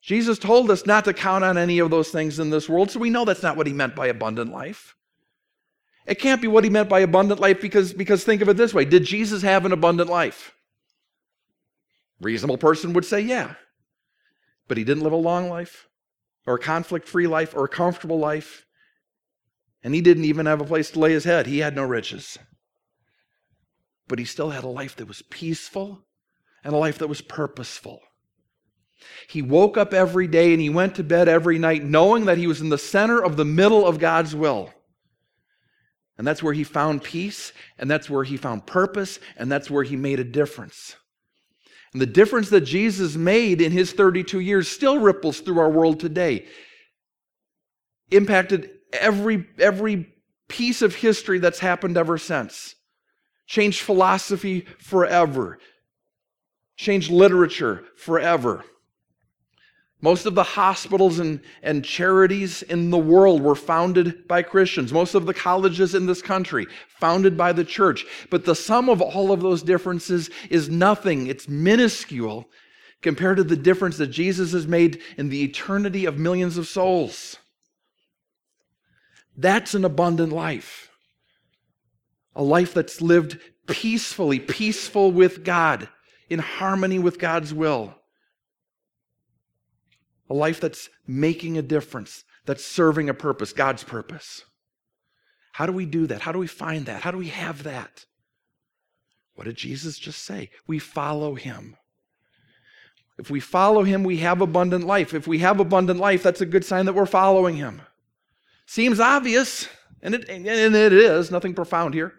Jesus 0.02 0.36
told 0.36 0.68
us 0.68 0.84
not 0.84 1.04
to 1.04 1.14
count 1.14 1.44
on 1.44 1.56
any 1.56 1.78
of 1.78 1.90
those 1.90 2.10
things 2.10 2.40
in 2.40 2.50
this 2.50 2.68
world, 2.68 2.90
so 2.90 2.98
we 2.98 3.08
know 3.08 3.24
that's 3.24 3.42
not 3.42 3.56
what 3.56 3.68
he 3.68 3.72
meant 3.72 3.94
by 3.94 4.08
abundant 4.08 4.50
life. 4.50 4.96
It 6.06 6.16
can't 6.16 6.42
be 6.42 6.48
what 6.48 6.64
he 6.64 6.70
meant 6.70 6.88
by 6.88 7.00
abundant 7.00 7.38
life 7.38 7.60
because, 7.60 7.92
because 7.92 8.24
think 8.24 8.42
of 8.42 8.48
it 8.48 8.56
this 8.56 8.74
way 8.74 8.84
Did 8.84 9.04
Jesus 9.04 9.42
have 9.42 9.64
an 9.64 9.72
abundant 9.72 10.10
life? 10.10 10.54
Reasonable 12.20 12.58
person 12.58 12.92
would 12.92 13.04
say, 13.04 13.20
yeah. 13.20 13.54
But 14.66 14.76
he 14.76 14.84
didn't 14.84 15.04
live 15.04 15.12
a 15.12 15.16
long 15.16 15.48
life, 15.48 15.88
or 16.46 16.54
a 16.54 16.60
conflict 16.60 17.08
free 17.08 17.28
life, 17.28 17.54
or 17.54 17.64
a 17.64 17.68
comfortable 17.68 18.18
life. 18.18 18.66
And 19.84 19.94
he 19.94 20.00
didn't 20.00 20.24
even 20.24 20.46
have 20.46 20.60
a 20.60 20.64
place 20.64 20.90
to 20.92 21.00
lay 21.00 21.12
his 21.12 21.24
head. 21.24 21.46
He 21.46 21.58
had 21.58 21.74
no 21.74 21.82
riches. 21.82 22.38
But 24.08 24.18
he 24.18 24.24
still 24.24 24.50
had 24.50 24.62
a 24.64 24.68
life 24.68 24.96
that 24.96 25.08
was 25.08 25.22
peaceful 25.22 26.04
and 26.62 26.74
a 26.74 26.78
life 26.78 26.98
that 26.98 27.08
was 27.08 27.20
purposeful. 27.20 28.00
He 29.28 29.42
woke 29.42 29.76
up 29.76 29.94
every 29.94 30.26
day 30.26 30.52
and 30.52 30.60
he 30.60 30.68
went 30.68 30.94
to 30.96 31.04
bed 31.04 31.28
every 31.28 31.58
night 31.58 31.84
knowing 31.84 32.26
that 32.26 32.38
he 32.38 32.46
was 32.46 32.60
in 32.60 32.68
the 32.68 32.78
center 32.78 33.22
of 33.22 33.36
the 33.36 33.44
middle 33.44 33.86
of 33.86 33.98
God's 33.98 34.34
will. 34.34 34.70
And 36.18 36.26
that's 36.26 36.42
where 36.42 36.52
he 36.52 36.64
found 36.64 37.02
peace, 37.02 37.52
and 37.78 37.90
that's 37.90 38.08
where 38.10 38.24
he 38.24 38.36
found 38.36 38.66
purpose, 38.66 39.18
and 39.36 39.50
that's 39.50 39.70
where 39.70 39.82
he 39.82 39.96
made 39.96 40.20
a 40.20 40.24
difference. 40.24 40.94
And 41.92 42.00
the 42.00 42.06
difference 42.06 42.50
that 42.50 42.62
Jesus 42.62 43.16
made 43.16 43.60
in 43.60 43.72
his 43.72 43.92
32 43.92 44.40
years 44.40 44.68
still 44.68 44.98
ripples 44.98 45.40
through 45.40 45.58
our 45.58 45.70
world 45.70 46.00
today. 46.00 46.46
Impacted 48.10 48.70
every, 48.92 49.46
every 49.58 50.12
piece 50.48 50.82
of 50.82 50.94
history 50.94 51.38
that's 51.38 51.58
happened 51.58 51.96
ever 51.96 52.18
since. 52.18 52.74
Changed 53.46 53.80
philosophy 53.80 54.66
forever. 54.78 55.58
Changed 56.76 57.10
literature 57.10 57.84
forever. 57.96 58.64
Most 60.02 60.26
of 60.26 60.34
the 60.34 60.42
hospitals 60.42 61.20
and, 61.20 61.40
and 61.62 61.84
charities 61.84 62.62
in 62.62 62.90
the 62.90 62.98
world 62.98 63.40
were 63.40 63.54
founded 63.54 64.26
by 64.26 64.42
Christians. 64.42 64.92
Most 64.92 65.14
of 65.14 65.26
the 65.26 65.34
colleges 65.34 65.94
in 65.94 66.06
this 66.06 66.20
country, 66.20 66.66
founded 66.88 67.36
by 67.36 67.52
the 67.52 67.64
church. 67.64 68.04
But 68.28 68.44
the 68.44 68.56
sum 68.56 68.90
of 68.90 69.00
all 69.00 69.30
of 69.30 69.40
those 69.40 69.62
differences 69.62 70.28
is 70.50 70.68
nothing, 70.68 71.28
it's 71.28 71.48
minuscule 71.48 72.50
compared 73.00 73.36
to 73.36 73.44
the 73.44 73.56
difference 73.56 73.96
that 73.98 74.08
Jesus 74.08 74.52
has 74.52 74.66
made 74.66 75.00
in 75.16 75.28
the 75.28 75.44
eternity 75.44 76.04
of 76.04 76.18
millions 76.18 76.58
of 76.58 76.66
souls. 76.66 77.36
That's 79.36 79.74
an 79.74 79.84
abundant 79.84 80.32
life. 80.32 80.90
A 82.34 82.42
life 82.42 82.74
that's 82.74 83.00
lived 83.00 83.38
peacefully, 83.68 84.40
peaceful 84.40 85.12
with 85.12 85.44
God, 85.44 85.88
in 86.28 86.40
harmony 86.40 86.98
with 86.98 87.20
God's 87.20 87.54
will 87.54 87.94
a 90.32 90.34
life 90.34 90.60
that's 90.60 90.88
making 91.06 91.58
a 91.58 91.62
difference, 91.62 92.24
that's 92.46 92.64
serving 92.64 93.10
a 93.10 93.14
purpose, 93.14 93.52
God's 93.52 93.84
purpose. 93.84 94.46
How 95.52 95.66
do 95.66 95.72
we 95.72 95.84
do 95.84 96.06
that? 96.06 96.22
How 96.22 96.32
do 96.32 96.38
we 96.38 96.46
find 96.46 96.86
that? 96.86 97.02
How 97.02 97.10
do 97.10 97.18
we 97.18 97.28
have 97.28 97.64
that? 97.64 98.06
What 99.34 99.44
did 99.44 99.56
Jesus 99.56 99.98
just 99.98 100.24
say? 100.24 100.48
We 100.66 100.78
follow 100.78 101.34
him. 101.34 101.76
If 103.18 103.28
we 103.28 103.40
follow 103.40 103.82
him, 103.82 104.04
we 104.04 104.16
have 104.18 104.40
abundant 104.40 104.86
life. 104.86 105.12
If 105.12 105.26
we 105.26 105.40
have 105.40 105.60
abundant 105.60 106.00
life, 106.00 106.22
that's 106.22 106.40
a 106.40 106.46
good 106.46 106.64
sign 106.64 106.86
that 106.86 106.94
we're 106.94 107.04
following 107.04 107.56
him. 107.56 107.82
Seems 108.64 109.00
obvious, 109.00 109.68
and 110.00 110.14
it, 110.14 110.30
and 110.30 110.46
it 110.46 110.94
is, 110.94 111.30
nothing 111.30 111.52
profound 111.52 111.92
here. 111.92 112.14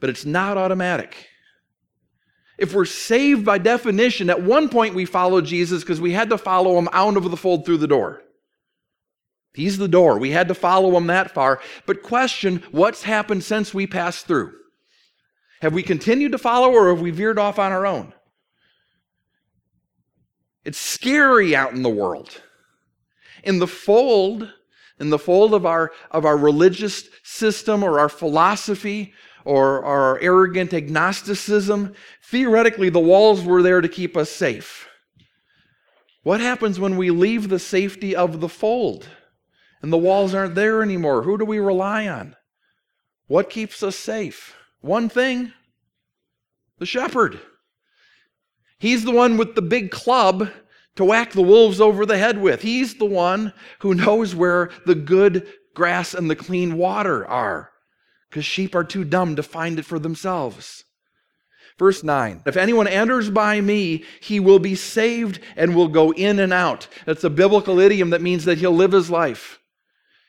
But 0.00 0.08
it's 0.08 0.24
not 0.24 0.56
automatic. 0.56 1.28
If 2.56 2.72
we're 2.72 2.84
saved 2.84 3.44
by 3.44 3.58
definition, 3.58 4.30
at 4.30 4.42
one 4.42 4.68
point 4.68 4.94
we 4.94 5.04
followed 5.04 5.44
Jesus 5.44 5.82
because 5.82 6.00
we 6.00 6.12
had 6.12 6.30
to 6.30 6.38
follow 6.38 6.78
him 6.78 6.88
out 6.92 7.16
of 7.16 7.30
the 7.30 7.36
fold 7.36 7.64
through 7.64 7.78
the 7.78 7.88
door. 7.88 8.22
He's 9.54 9.78
the 9.78 9.88
door. 9.88 10.18
We 10.18 10.30
had 10.30 10.48
to 10.48 10.54
follow 10.54 10.96
him 10.96 11.06
that 11.08 11.30
far. 11.30 11.60
But 11.86 12.02
question 12.02 12.62
what's 12.70 13.02
happened 13.02 13.44
since 13.44 13.72
we 13.72 13.86
passed 13.86 14.26
through? 14.26 14.52
Have 15.60 15.72
we 15.72 15.82
continued 15.82 16.32
to 16.32 16.38
follow 16.38 16.70
or 16.70 16.90
have 16.90 17.00
we 17.00 17.10
veered 17.10 17.38
off 17.38 17.58
on 17.58 17.72
our 17.72 17.86
own? 17.86 18.12
It's 20.64 20.78
scary 20.78 21.54
out 21.54 21.72
in 21.72 21.82
the 21.82 21.88
world. 21.88 22.42
In 23.42 23.58
the 23.58 23.66
fold, 23.66 24.50
in 24.98 25.10
the 25.10 25.18
fold 25.18 25.54
of 25.54 25.66
our, 25.66 25.92
of 26.10 26.24
our 26.24 26.36
religious 26.36 27.08
system 27.22 27.82
or 27.82 28.00
our 28.00 28.08
philosophy 28.08 29.12
or 29.44 29.84
our 29.84 30.18
arrogant 30.20 30.72
agnosticism, 30.72 31.94
theoretically, 32.22 32.88
the 32.88 33.00
walls 33.00 33.44
were 33.44 33.62
there 33.62 33.80
to 33.80 33.88
keep 33.88 34.16
us 34.16 34.30
safe. 34.30 34.88
What 36.22 36.40
happens 36.40 36.80
when 36.80 36.96
we 36.96 37.10
leave 37.10 37.48
the 37.48 37.58
safety 37.58 38.16
of 38.16 38.40
the 38.40 38.48
fold 38.48 39.06
and 39.82 39.92
the 39.92 39.98
walls 39.98 40.34
aren't 40.34 40.54
there 40.54 40.82
anymore? 40.82 41.22
Who 41.22 41.36
do 41.36 41.44
we 41.44 41.58
rely 41.58 42.08
on? 42.08 42.34
What 43.26 43.50
keeps 43.50 43.82
us 43.82 43.96
safe? 43.96 44.54
One 44.80 45.08
thing 45.08 45.52
the 46.78 46.86
shepherd. 46.86 47.38
He's 48.78 49.04
the 49.04 49.12
one 49.12 49.36
with 49.36 49.54
the 49.54 49.62
big 49.62 49.90
club 49.90 50.50
to 50.96 51.04
whack 51.04 51.32
the 51.32 51.42
wolves 51.42 51.80
over 51.80 52.04
the 52.04 52.18
head 52.18 52.40
with. 52.40 52.62
He's 52.62 52.94
the 52.94 53.04
one 53.04 53.52
who 53.78 53.94
knows 53.94 54.34
where 54.34 54.70
the 54.86 54.94
good 54.94 55.46
grass 55.74 56.14
and 56.14 56.28
the 56.28 56.36
clean 56.36 56.76
water 56.76 57.26
are 57.26 57.70
because 58.34 58.44
sheep 58.44 58.74
are 58.74 58.82
too 58.82 59.04
dumb 59.04 59.36
to 59.36 59.44
find 59.44 59.78
it 59.78 59.84
for 59.84 60.00
themselves. 60.00 60.82
Verse 61.78 62.02
9 62.02 62.42
If 62.44 62.56
anyone 62.56 62.88
enters 62.88 63.30
by 63.30 63.60
me, 63.60 64.02
he 64.20 64.40
will 64.40 64.58
be 64.58 64.74
saved 64.74 65.38
and 65.54 65.76
will 65.76 65.86
go 65.86 66.12
in 66.12 66.40
and 66.40 66.52
out. 66.52 66.88
That's 67.06 67.22
a 67.22 67.30
biblical 67.30 67.78
idiom 67.78 68.10
that 68.10 68.20
means 68.20 68.44
that 68.44 68.58
he'll 68.58 68.74
live 68.74 68.90
his 68.90 69.08
life. 69.08 69.60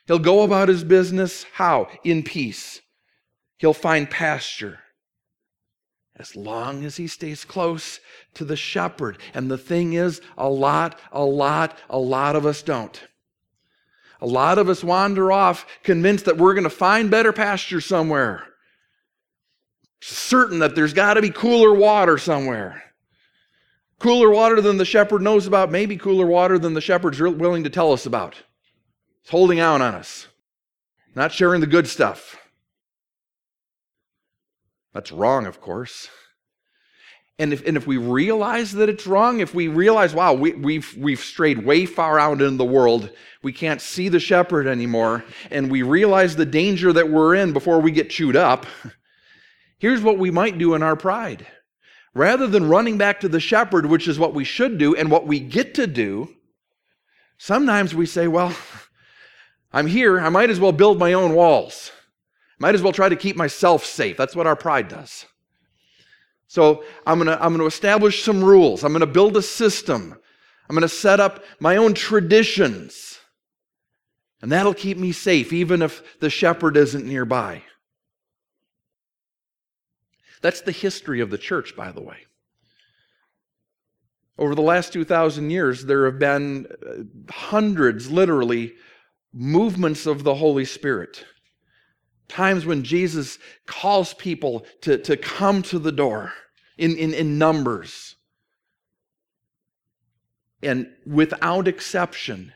He'll 0.06 0.20
go 0.20 0.44
about 0.44 0.68
his 0.68 0.84
business. 0.84 1.46
How? 1.54 1.88
In 2.04 2.22
peace. 2.22 2.80
He'll 3.58 3.74
find 3.74 4.08
pasture. 4.08 4.78
As 6.14 6.36
long 6.36 6.84
as 6.84 6.96
he 6.96 7.08
stays 7.08 7.44
close 7.44 7.98
to 8.34 8.44
the 8.44 8.56
shepherd. 8.56 9.18
And 9.34 9.50
the 9.50 9.58
thing 9.58 9.94
is, 9.94 10.20
a 10.38 10.48
lot, 10.48 10.96
a 11.10 11.24
lot, 11.24 11.76
a 11.90 11.98
lot 11.98 12.36
of 12.36 12.46
us 12.46 12.62
don't. 12.62 13.02
A 14.20 14.26
lot 14.26 14.58
of 14.58 14.68
us 14.68 14.82
wander 14.82 15.30
off 15.30 15.66
convinced 15.82 16.24
that 16.24 16.38
we're 16.38 16.54
going 16.54 16.64
to 16.64 16.70
find 16.70 17.10
better 17.10 17.32
pasture 17.32 17.80
somewhere. 17.80 18.46
Certain 20.00 20.58
that 20.60 20.74
there's 20.74 20.94
got 20.94 21.14
to 21.14 21.22
be 21.22 21.30
cooler 21.30 21.74
water 21.74 22.18
somewhere. 22.18 22.82
Cooler 23.98 24.30
water 24.30 24.60
than 24.60 24.76
the 24.76 24.84
shepherd 24.84 25.22
knows 25.22 25.46
about, 25.46 25.70
maybe 25.70 25.96
cooler 25.96 26.26
water 26.26 26.58
than 26.58 26.74
the 26.74 26.80
shepherd's 26.80 27.20
willing 27.20 27.64
to 27.64 27.70
tell 27.70 27.92
us 27.92 28.06
about. 28.06 28.42
It's 29.22 29.30
holding 29.30 29.58
out 29.58 29.80
on 29.80 29.94
us, 29.94 30.28
not 31.14 31.32
sharing 31.32 31.60
the 31.60 31.66
good 31.66 31.88
stuff. 31.88 32.36
That's 34.92 35.12
wrong, 35.12 35.46
of 35.46 35.60
course. 35.60 36.08
And 37.38 37.52
if, 37.52 37.66
and 37.66 37.76
if 37.76 37.86
we 37.86 37.98
realize 37.98 38.72
that 38.72 38.88
it's 38.88 39.06
wrong, 39.06 39.40
if 39.40 39.54
we 39.54 39.68
realize, 39.68 40.14
wow, 40.14 40.32
we, 40.32 40.52
we've, 40.52 40.96
we've 40.96 41.20
strayed 41.20 41.64
way 41.64 41.84
far 41.84 42.18
out 42.18 42.40
in 42.40 42.56
the 42.56 42.64
world, 42.64 43.10
we 43.42 43.52
can't 43.52 43.82
see 43.82 44.08
the 44.08 44.20
shepherd 44.20 44.66
anymore, 44.66 45.22
and 45.50 45.70
we 45.70 45.82
realize 45.82 46.34
the 46.34 46.46
danger 46.46 46.94
that 46.94 47.10
we're 47.10 47.34
in 47.34 47.52
before 47.52 47.80
we 47.80 47.90
get 47.90 48.08
chewed 48.08 48.36
up, 48.36 48.64
here's 49.78 50.00
what 50.00 50.16
we 50.16 50.30
might 50.30 50.56
do 50.56 50.74
in 50.74 50.82
our 50.82 50.96
pride. 50.96 51.46
Rather 52.14 52.46
than 52.46 52.70
running 52.70 52.96
back 52.96 53.20
to 53.20 53.28
the 53.28 53.40
shepherd, 53.40 53.84
which 53.84 54.08
is 54.08 54.18
what 54.18 54.32
we 54.32 54.42
should 54.42 54.78
do 54.78 54.96
and 54.96 55.10
what 55.10 55.26
we 55.26 55.38
get 55.38 55.74
to 55.74 55.86
do, 55.86 56.34
sometimes 57.36 57.94
we 57.94 58.06
say, 58.06 58.26
well, 58.26 58.56
I'm 59.74 59.86
here, 59.86 60.18
I 60.18 60.30
might 60.30 60.48
as 60.48 60.58
well 60.58 60.72
build 60.72 60.98
my 60.98 61.12
own 61.12 61.34
walls. 61.34 61.92
Might 62.58 62.74
as 62.74 62.80
well 62.80 62.94
try 62.94 63.10
to 63.10 63.16
keep 63.16 63.36
myself 63.36 63.84
safe. 63.84 64.16
That's 64.16 64.34
what 64.34 64.46
our 64.46 64.56
pride 64.56 64.88
does. 64.88 65.26
So 66.48 66.84
I'm 67.06 67.18
going 67.18 67.26
to 67.28 67.42
I'm 67.42 67.50
going 67.50 67.60
to 67.60 67.66
establish 67.66 68.22
some 68.22 68.42
rules. 68.42 68.84
I'm 68.84 68.92
going 68.92 69.00
to 69.00 69.06
build 69.06 69.36
a 69.36 69.42
system. 69.42 70.16
I'm 70.68 70.74
going 70.74 70.82
to 70.82 70.88
set 70.88 71.20
up 71.20 71.44
my 71.60 71.76
own 71.76 71.94
traditions. 71.94 73.18
And 74.42 74.52
that'll 74.52 74.74
keep 74.74 74.98
me 74.98 75.12
safe 75.12 75.52
even 75.52 75.82
if 75.82 76.20
the 76.20 76.30
shepherd 76.30 76.76
isn't 76.76 77.06
nearby. 77.06 77.62
That's 80.42 80.60
the 80.60 80.72
history 80.72 81.20
of 81.20 81.30
the 81.30 81.38
church, 81.38 81.74
by 81.74 81.90
the 81.90 82.02
way. 82.02 82.18
Over 84.38 84.54
the 84.54 84.62
last 84.62 84.92
2,000 84.92 85.50
years, 85.50 85.86
there 85.86 86.04
have 86.04 86.18
been 86.18 86.66
uh, 86.86 87.32
hundreds, 87.32 88.10
literally, 88.10 88.74
movements 89.32 90.04
of 90.06 90.24
the 90.24 90.34
Holy 90.34 90.66
Spirit. 90.66 91.24
Times 92.28 92.66
when 92.66 92.82
Jesus 92.82 93.38
calls 93.66 94.14
people 94.14 94.66
to, 94.82 94.98
to 94.98 95.16
come 95.16 95.62
to 95.62 95.78
the 95.78 95.92
door 95.92 96.32
in, 96.76 96.96
in, 96.96 97.14
in 97.14 97.38
numbers. 97.38 98.16
And 100.62 100.88
without 101.06 101.68
exception, 101.68 102.52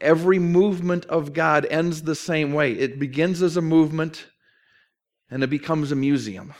every 0.00 0.38
movement 0.38 1.06
of 1.06 1.32
God 1.32 1.66
ends 1.70 2.02
the 2.02 2.14
same 2.14 2.52
way. 2.52 2.72
It 2.72 2.98
begins 2.98 3.42
as 3.42 3.56
a 3.56 3.62
movement, 3.62 4.26
and 5.30 5.42
it 5.42 5.50
becomes 5.50 5.90
a 5.90 5.96
museum 5.96 6.54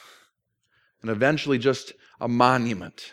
and 1.05 1.11
eventually 1.11 1.59
just 1.59 1.93
a 2.19 2.27
monument. 2.27 3.13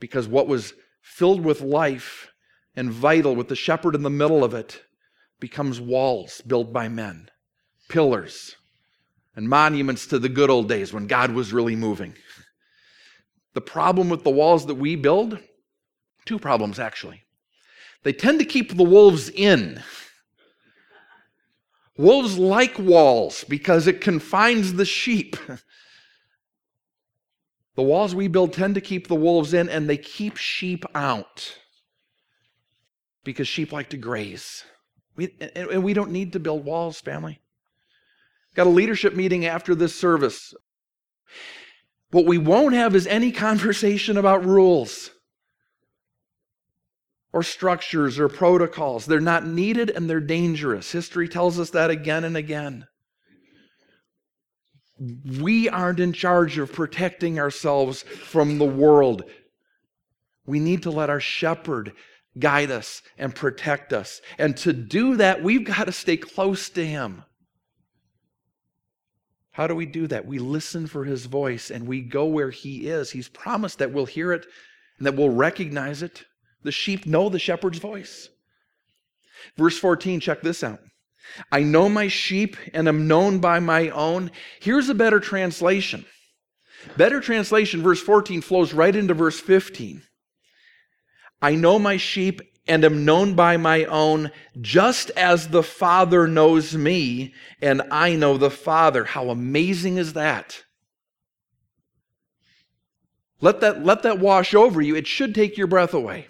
Because 0.00 0.26
what 0.26 0.48
was 0.48 0.74
filled 1.00 1.40
with 1.40 1.60
life 1.60 2.32
and 2.74 2.90
vital 2.90 3.36
with 3.36 3.46
the 3.46 3.54
shepherd 3.54 3.94
in 3.94 4.02
the 4.02 4.10
middle 4.10 4.42
of 4.42 4.52
it 4.52 4.82
becomes 5.38 5.80
walls 5.80 6.40
built 6.44 6.72
by 6.72 6.88
men, 6.88 7.30
pillars, 7.88 8.56
and 9.34 9.48
monuments 9.48 10.06
to 10.06 10.18
the 10.18 10.28
good 10.28 10.50
old 10.50 10.68
days 10.68 10.92
when 10.92 11.06
God 11.06 11.32
was 11.32 11.52
really 11.52 11.76
moving. 11.76 12.14
The 13.54 13.60
problem 13.60 14.08
with 14.08 14.24
the 14.24 14.30
walls 14.30 14.66
that 14.66 14.74
we 14.74 14.96
build, 14.96 15.38
two 16.24 16.38
problems 16.38 16.78
actually. 16.78 17.22
They 18.02 18.12
tend 18.12 18.38
to 18.40 18.44
keep 18.44 18.76
the 18.76 18.84
wolves 18.84 19.28
in. 19.28 19.82
Wolves 21.96 22.38
like 22.38 22.78
walls 22.78 23.44
because 23.44 23.86
it 23.86 24.00
confines 24.00 24.74
the 24.74 24.86
sheep. 24.86 25.36
The 27.74 27.82
walls 27.82 28.14
we 28.14 28.28
build 28.28 28.52
tend 28.52 28.74
to 28.74 28.80
keep 28.80 29.08
the 29.08 29.14
wolves 29.14 29.54
in 29.54 29.68
and 29.68 29.88
they 29.88 29.96
keep 29.96 30.36
sheep 30.36 30.84
out 30.94 31.56
because 33.24 33.48
sheep 33.48 33.72
like 33.72 33.88
to 33.90 33.96
graze. 33.96 34.64
We, 35.16 35.34
and 35.54 35.82
we 35.82 35.94
don't 35.94 36.10
need 36.10 36.32
to 36.34 36.40
build 36.40 36.64
walls, 36.64 37.00
family. 37.00 37.41
Got 38.54 38.66
a 38.66 38.70
leadership 38.70 39.14
meeting 39.14 39.46
after 39.46 39.74
this 39.74 39.94
service. 39.94 40.54
What 42.10 42.26
we 42.26 42.38
won't 42.38 42.74
have 42.74 42.94
is 42.94 43.06
any 43.06 43.32
conversation 43.48 44.16
about 44.16 44.44
rules 44.44 45.10
or 47.32 47.42
structures 47.42 48.18
or 48.18 48.28
protocols. 48.28 49.06
They're 49.06 49.20
not 49.20 49.46
needed 49.46 49.90
and 49.90 50.08
they're 50.08 50.20
dangerous. 50.20 50.92
History 50.92 51.28
tells 51.28 51.58
us 51.58 51.70
that 51.70 51.90
again 51.90 52.24
and 52.24 52.36
again. 52.36 52.86
We 55.40 55.68
aren't 55.68 55.98
in 55.98 56.12
charge 56.12 56.58
of 56.58 56.72
protecting 56.72 57.40
ourselves 57.40 58.02
from 58.02 58.58
the 58.58 58.66
world. 58.66 59.24
We 60.44 60.60
need 60.60 60.82
to 60.82 60.90
let 60.90 61.10
our 61.10 61.20
shepherd 61.20 61.92
guide 62.38 62.70
us 62.70 63.02
and 63.18 63.34
protect 63.34 63.92
us. 63.92 64.20
And 64.38 64.56
to 64.58 64.72
do 64.72 65.16
that, 65.16 65.42
we've 65.42 65.64
got 65.64 65.84
to 65.84 65.92
stay 65.92 66.18
close 66.18 66.68
to 66.70 66.86
him. 66.86 67.24
How 69.52 69.66
do 69.66 69.74
we 69.74 69.86
do 69.86 70.06
that? 70.06 70.26
We 70.26 70.38
listen 70.38 70.86
for 70.86 71.04
his 71.04 71.26
voice 71.26 71.70
and 71.70 71.86
we 71.86 72.00
go 72.00 72.24
where 72.24 72.50
he 72.50 72.88
is. 72.88 73.10
He's 73.10 73.28
promised 73.28 73.78
that 73.78 73.92
we'll 73.92 74.06
hear 74.06 74.32
it 74.32 74.46
and 74.98 75.06
that 75.06 75.14
we'll 75.14 75.28
recognize 75.28 76.02
it. 76.02 76.24
The 76.62 76.72
sheep 76.72 77.06
know 77.06 77.28
the 77.28 77.38
shepherd's 77.38 77.78
voice. 77.78 78.28
Verse 79.56 79.78
14, 79.78 80.20
check 80.20 80.40
this 80.40 80.64
out. 80.64 80.80
I 81.50 81.62
know 81.62 81.88
my 81.88 82.08
sheep 82.08 82.56
and 82.72 82.88
am 82.88 83.06
known 83.06 83.38
by 83.38 83.60
my 83.60 83.90
own. 83.90 84.30
Here's 84.60 84.88
a 84.88 84.94
better 84.94 85.20
translation. 85.20 86.04
Better 86.96 87.20
translation, 87.20 87.82
verse 87.82 88.00
14, 88.00 88.40
flows 88.40 88.72
right 88.72 88.94
into 88.94 89.14
verse 89.14 89.38
15. 89.38 90.02
I 91.40 91.54
know 91.54 91.78
my 91.78 91.96
sheep 91.96 92.40
and 92.66 92.84
am 92.84 93.04
known 93.04 93.34
by 93.34 93.56
my 93.56 93.84
own, 93.84 94.30
just 94.60 95.10
as 95.10 95.48
the 95.48 95.62
Father 95.62 96.26
knows 96.26 96.76
me, 96.76 97.34
and 97.60 97.82
I 97.90 98.14
know 98.14 98.36
the 98.36 98.50
Father. 98.50 99.04
How 99.04 99.30
amazing 99.30 99.96
is 99.96 100.12
that? 100.12 100.64
Let 103.40 103.60
that, 103.60 103.84
let 103.84 104.02
that 104.04 104.20
wash 104.20 104.54
over 104.54 104.80
you. 104.80 104.94
It 104.94 105.08
should 105.08 105.34
take 105.34 105.58
your 105.58 105.66
breath 105.66 105.92
away. 105.92 106.28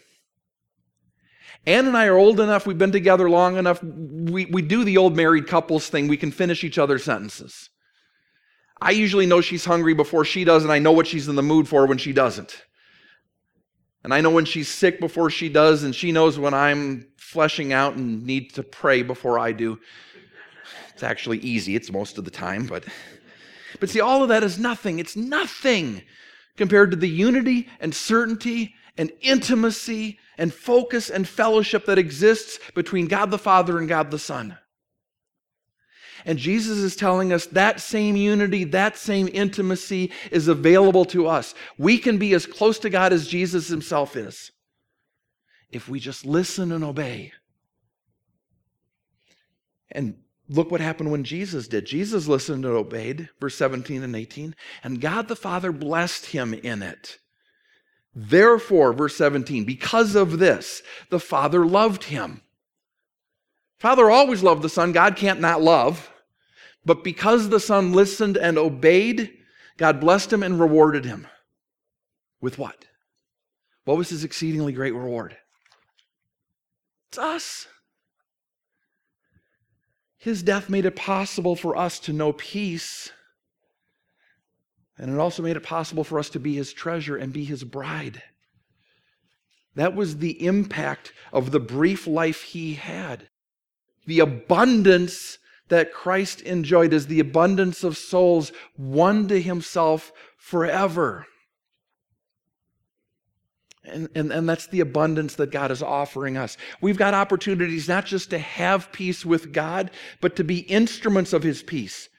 Ann 1.66 1.86
and 1.86 1.96
I 1.96 2.06
are 2.06 2.16
old 2.16 2.40
enough, 2.40 2.66
we've 2.66 2.78
been 2.78 2.90
together 2.90 3.30
long 3.30 3.56
enough, 3.56 3.82
we, 3.82 4.46
we 4.46 4.62
do 4.62 4.82
the 4.82 4.96
old 4.96 5.14
married 5.14 5.46
couples 5.46 5.88
thing. 5.88 6.08
We 6.08 6.16
can 6.16 6.32
finish 6.32 6.64
each 6.64 6.78
other's 6.78 7.04
sentences. 7.04 7.70
I 8.80 8.90
usually 8.90 9.26
know 9.26 9.40
she's 9.40 9.64
hungry 9.64 9.94
before 9.94 10.24
she 10.24 10.42
does, 10.42 10.64
and 10.64 10.72
I 10.72 10.80
know 10.80 10.90
what 10.90 11.06
she's 11.06 11.28
in 11.28 11.36
the 11.36 11.42
mood 11.42 11.68
for 11.68 11.86
when 11.86 11.98
she 11.98 12.12
doesn't. 12.12 12.64
And 14.04 14.12
I 14.12 14.20
know 14.20 14.30
when 14.30 14.44
she's 14.44 14.68
sick 14.68 14.98
before 14.98 15.30
she 15.30 15.48
does, 15.48 15.84
and 15.84 15.94
she 15.94 16.12
knows 16.12 16.38
when 16.38 16.54
I'm 16.54 17.06
fleshing 17.16 17.72
out 17.72 17.94
and 17.94 18.26
need 18.26 18.54
to 18.54 18.62
pray 18.62 19.02
before 19.02 19.38
I 19.38 19.52
do. 19.52 19.78
It's 20.92 21.02
actually 21.02 21.38
easy, 21.38 21.76
it's 21.76 21.90
most 21.90 22.18
of 22.18 22.24
the 22.24 22.30
time, 22.30 22.66
but 22.66 22.84
but 23.80 23.90
see, 23.90 24.00
all 24.00 24.22
of 24.22 24.28
that 24.28 24.44
is 24.44 24.58
nothing. 24.58 24.98
It's 24.98 25.16
nothing 25.16 26.02
compared 26.56 26.90
to 26.90 26.96
the 26.96 27.08
unity 27.08 27.68
and 27.80 27.94
certainty 27.94 28.74
and 28.96 29.10
intimacy 29.20 30.18
and 30.36 30.52
focus 30.52 31.08
and 31.08 31.26
fellowship 31.26 31.86
that 31.86 31.98
exists 31.98 32.58
between 32.74 33.06
God 33.06 33.30
the 33.30 33.38
Father 33.38 33.78
and 33.78 33.88
God 33.88 34.10
the 34.10 34.18
Son. 34.18 34.58
And 36.24 36.38
Jesus 36.38 36.78
is 36.78 36.96
telling 36.96 37.32
us 37.32 37.46
that 37.46 37.80
same 37.80 38.16
unity, 38.16 38.64
that 38.64 38.96
same 38.96 39.28
intimacy 39.32 40.12
is 40.30 40.48
available 40.48 41.04
to 41.06 41.26
us. 41.26 41.54
We 41.78 41.98
can 41.98 42.18
be 42.18 42.34
as 42.34 42.46
close 42.46 42.78
to 42.80 42.90
God 42.90 43.12
as 43.12 43.28
Jesus 43.28 43.68
himself 43.68 44.16
is 44.16 44.52
if 45.70 45.88
we 45.88 45.98
just 45.98 46.24
listen 46.24 46.70
and 46.70 46.84
obey. 46.84 47.32
And 49.90 50.16
look 50.48 50.70
what 50.70 50.80
happened 50.80 51.10
when 51.10 51.24
Jesus 51.24 51.66
did. 51.66 51.86
Jesus 51.86 52.28
listened 52.28 52.64
and 52.64 52.74
obeyed, 52.74 53.30
verse 53.40 53.56
17 53.56 54.02
and 54.02 54.14
18, 54.14 54.54
and 54.84 55.00
God 55.00 55.28
the 55.28 55.36
Father 55.36 55.72
blessed 55.72 56.26
him 56.26 56.54
in 56.54 56.82
it. 56.82 57.18
Therefore, 58.14 58.92
verse 58.92 59.16
17, 59.16 59.64
because 59.64 60.14
of 60.14 60.38
this, 60.38 60.82
the 61.08 61.20
Father 61.20 61.64
loved 61.64 62.04
him. 62.04 62.42
Father 63.78 64.10
always 64.10 64.42
loved 64.42 64.62
the 64.62 64.68
Son. 64.68 64.92
God 64.92 65.16
can't 65.16 65.40
not 65.40 65.62
love. 65.62 66.11
But 66.84 67.04
because 67.04 67.48
the 67.48 67.60
Son 67.60 67.92
listened 67.92 68.36
and 68.36 68.58
obeyed, 68.58 69.32
God 69.76 70.00
blessed 70.00 70.32
him 70.32 70.42
and 70.42 70.58
rewarded 70.58 71.04
him. 71.04 71.26
With 72.40 72.58
what? 72.58 72.86
What 73.84 73.96
was 73.96 74.10
his 74.10 74.24
exceedingly 74.24 74.72
great 74.72 74.94
reward? 74.94 75.36
It's 77.08 77.18
us. 77.18 77.66
His 80.18 80.42
death 80.42 80.68
made 80.68 80.84
it 80.84 80.96
possible 80.96 81.56
for 81.56 81.76
us 81.76 81.98
to 82.00 82.12
know 82.12 82.32
peace. 82.32 83.10
And 84.96 85.12
it 85.12 85.18
also 85.18 85.42
made 85.42 85.56
it 85.56 85.62
possible 85.62 86.04
for 86.04 86.18
us 86.18 86.30
to 86.30 86.40
be 86.40 86.54
his 86.54 86.72
treasure 86.72 87.16
and 87.16 87.32
be 87.32 87.44
his 87.44 87.64
bride. 87.64 88.22
That 89.74 89.94
was 89.94 90.18
the 90.18 90.44
impact 90.44 91.12
of 91.32 91.50
the 91.50 91.60
brief 91.60 92.06
life 92.06 92.42
he 92.42 92.74
had. 92.74 93.28
The 94.06 94.20
abundance 94.20 95.38
that 95.72 95.90
Christ 95.90 96.42
enjoyed 96.42 96.92
is 96.92 97.06
the 97.06 97.18
abundance 97.18 97.82
of 97.82 97.96
souls 97.96 98.52
won 98.76 99.26
to 99.28 99.40
himself 99.40 100.12
forever. 100.36 101.26
And, 103.82 104.10
and, 104.14 104.30
and 104.30 104.46
that's 104.46 104.66
the 104.66 104.80
abundance 104.80 105.36
that 105.36 105.50
God 105.50 105.70
is 105.70 105.82
offering 105.82 106.36
us. 106.36 106.58
We've 106.82 106.98
got 106.98 107.14
opportunities 107.14 107.88
not 107.88 108.04
just 108.04 108.28
to 108.30 108.38
have 108.38 108.92
peace 108.92 109.24
with 109.24 109.54
God, 109.54 109.90
but 110.20 110.36
to 110.36 110.44
be 110.44 110.58
instruments 110.58 111.32
of 111.32 111.42
his 111.42 111.62
peace. 111.62 112.10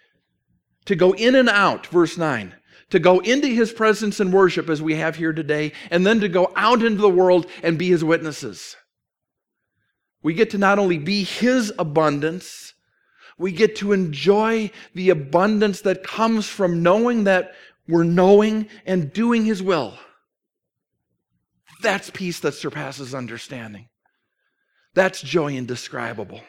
To 0.86 0.95
go 0.95 1.14
in 1.14 1.36
and 1.36 1.47
out, 1.47 1.86
verse 1.88 2.18
9 2.18 2.56
to 2.89 2.99
go 2.99 3.22
into 3.22 3.47
his 3.47 3.72
presence 3.72 4.20
and 4.20 4.32
worship 4.32 4.70
as 4.70 4.80
we 4.80 4.93
have 4.93 5.16
here 5.16 5.34
today, 5.34 5.72
and 5.89 6.06
then 6.06 6.20
to 6.20 6.30
go 6.30 6.54
out 6.56 6.84
into 6.84 7.01
the 7.01 7.10
world 7.10 7.47
and 7.64 7.76
be 7.76 7.89
his 7.89 8.04
witnesses. 8.04 8.76
We 10.22 10.36
get 10.36 10.51
to 10.51 10.60
not 10.60 10.78
only 10.78 10.99
be 10.99 11.24
his 11.24 11.74
abundance, 11.80 12.62
we 13.38 13.52
get 13.52 13.76
to 13.78 13.92
enjoy 13.92 14.72
the 14.94 15.10
abundance 15.10 15.82
that 15.82 16.04
comes 16.04 16.48
from 16.48 16.84
knowing 16.84 17.24
that 17.26 17.54
we're 17.88 18.04
knowing 18.04 18.68
and 18.86 19.12
doing 19.12 19.46
his 19.46 19.62
will. 19.62 19.94
That's 21.82 22.10
peace 22.10 22.40
that 22.40 22.54
surpasses 22.54 23.14
understanding. 23.14 23.90
That's 24.94 25.22
joy 25.22 25.56
indescribable. 25.56 26.42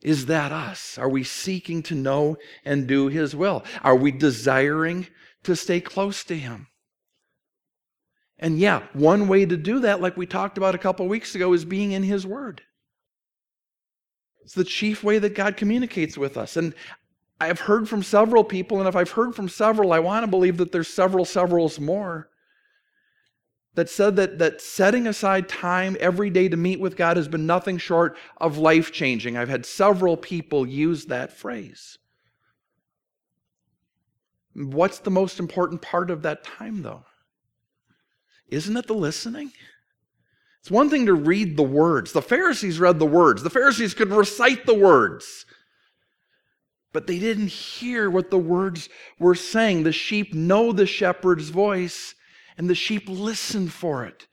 Is 0.00 0.26
that 0.26 0.52
us? 0.52 0.96
Are 0.96 1.08
we 1.08 1.24
seeking 1.24 1.82
to 1.84 1.94
know 1.94 2.36
and 2.64 2.86
do 2.86 3.08
His 3.08 3.34
will? 3.34 3.64
Are 3.82 3.96
we 3.96 4.12
desiring 4.12 5.08
to 5.42 5.56
stay 5.56 5.80
close 5.80 6.22
to 6.24 6.36
Him? 6.36 6.68
And 8.38 8.60
yeah, 8.60 8.86
one 8.92 9.26
way 9.26 9.44
to 9.44 9.56
do 9.56 9.80
that, 9.80 10.00
like 10.00 10.16
we 10.16 10.26
talked 10.26 10.56
about 10.56 10.76
a 10.76 10.78
couple 10.78 11.08
weeks 11.08 11.34
ago, 11.34 11.52
is 11.52 11.64
being 11.64 11.92
in 11.92 12.04
His 12.04 12.24
Word. 12.24 12.62
It's 14.48 14.54
the 14.54 14.64
chief 14.64 15.04
way 15.04 15.18
that 15.18 15.34
God 15.34 15.58
communicates 15.58 16.16
with 16.16 16.38
us. 16.38 16.56
And 16.56 16.72
I've 17.38 17.60
heard 17.60 17.86
from 17.86 18.02
several 18.02 18.42
people, 18.42 18.78
and 18.78 18.88
if 18.88 18.96
I've 18.96 19.10
heard 19.10 19.34
from 19.34 19.46
several, 19.46 19.92
I 19.92 19.98
want 19.98 20.24
to 20.24 20.26
believe 20.26 20.56
that 20.56 20.72
there's 20.72 20.88
several, 20.88 21.26
severals 21.26 21.78
more 21.78 22.30
that 23.74 23.90
said 23.90 24.16
that, 24.16 24.38
that 24.38 24.62
setting 24.62 25.06
aside 25.06 25.50
time 25.50 25.98
every 26.00 26.30
day 26.30 26.48
to 26.48 26.56
meet 26.56 26.80
with 26.80 26.96
God 26.96 27.18
has 27.18 27.28
been 27.28 27.44
nothing 27.44 27.76
short 27.76 28.16
of 28.38 28.56
life 28.56 28.90
changing. 28.90 29.36
I've 29.36 29.50
had 29.50 29.66
several 29.66 30.16
people 30.16 30.66
use 30.66 31.04
that 31.04 31.30
phrase. 31.30 31.98
What's 34.54 35.00
the 35.00 35.10
most 35.10 35.38
important 35.38 35.82
part 35.82 36.10
of 36.10 36.22
that 36.22 36.42
time, 36.42 36.80
though? 36.80 37.04
Isn't 38.48 38.78
it 38.78 38.86
the 38.86 38.94
listening? 38.94 39.52
It's 40.60 40.70
one 40.70 40.90
thing 40.90 41.06
to 41.06 41.14
read 41.14 41.56
the 41.56 41.62
words. 41.62 42.12
The 42.12 42.22
Pharisees 42.22 42.80
read 42.80 42.98
the 42.98 43.06
words, 43.06 43.42
the 43.42 43.50
Pharisees 43.50 43.94
could 43.94 44.10
recite 44.10 44.66
the 44.66 44.74
words. 44.74 45.46
But 46.92 47.06
they 47.06 47.18
didn't 47.18 47.48
hear 47.48 48.10
what 48.10 48.30
the 48.30 48.38
words 48.38 48.88
were 49.18 49.34
saying. 49.34 49.82
The 49.82 49.92
sheep 49.92 50.32
know 50.32 50.72
the 50.72 50.86
shepherd's 50.86 51.50
voice, 51.50 52.14
and 52.56 52.68
the 52.68 52.74
sheep 52.74 53.08
listen 53.08 53.68
for 53.68 54.04
it 54.04 54.26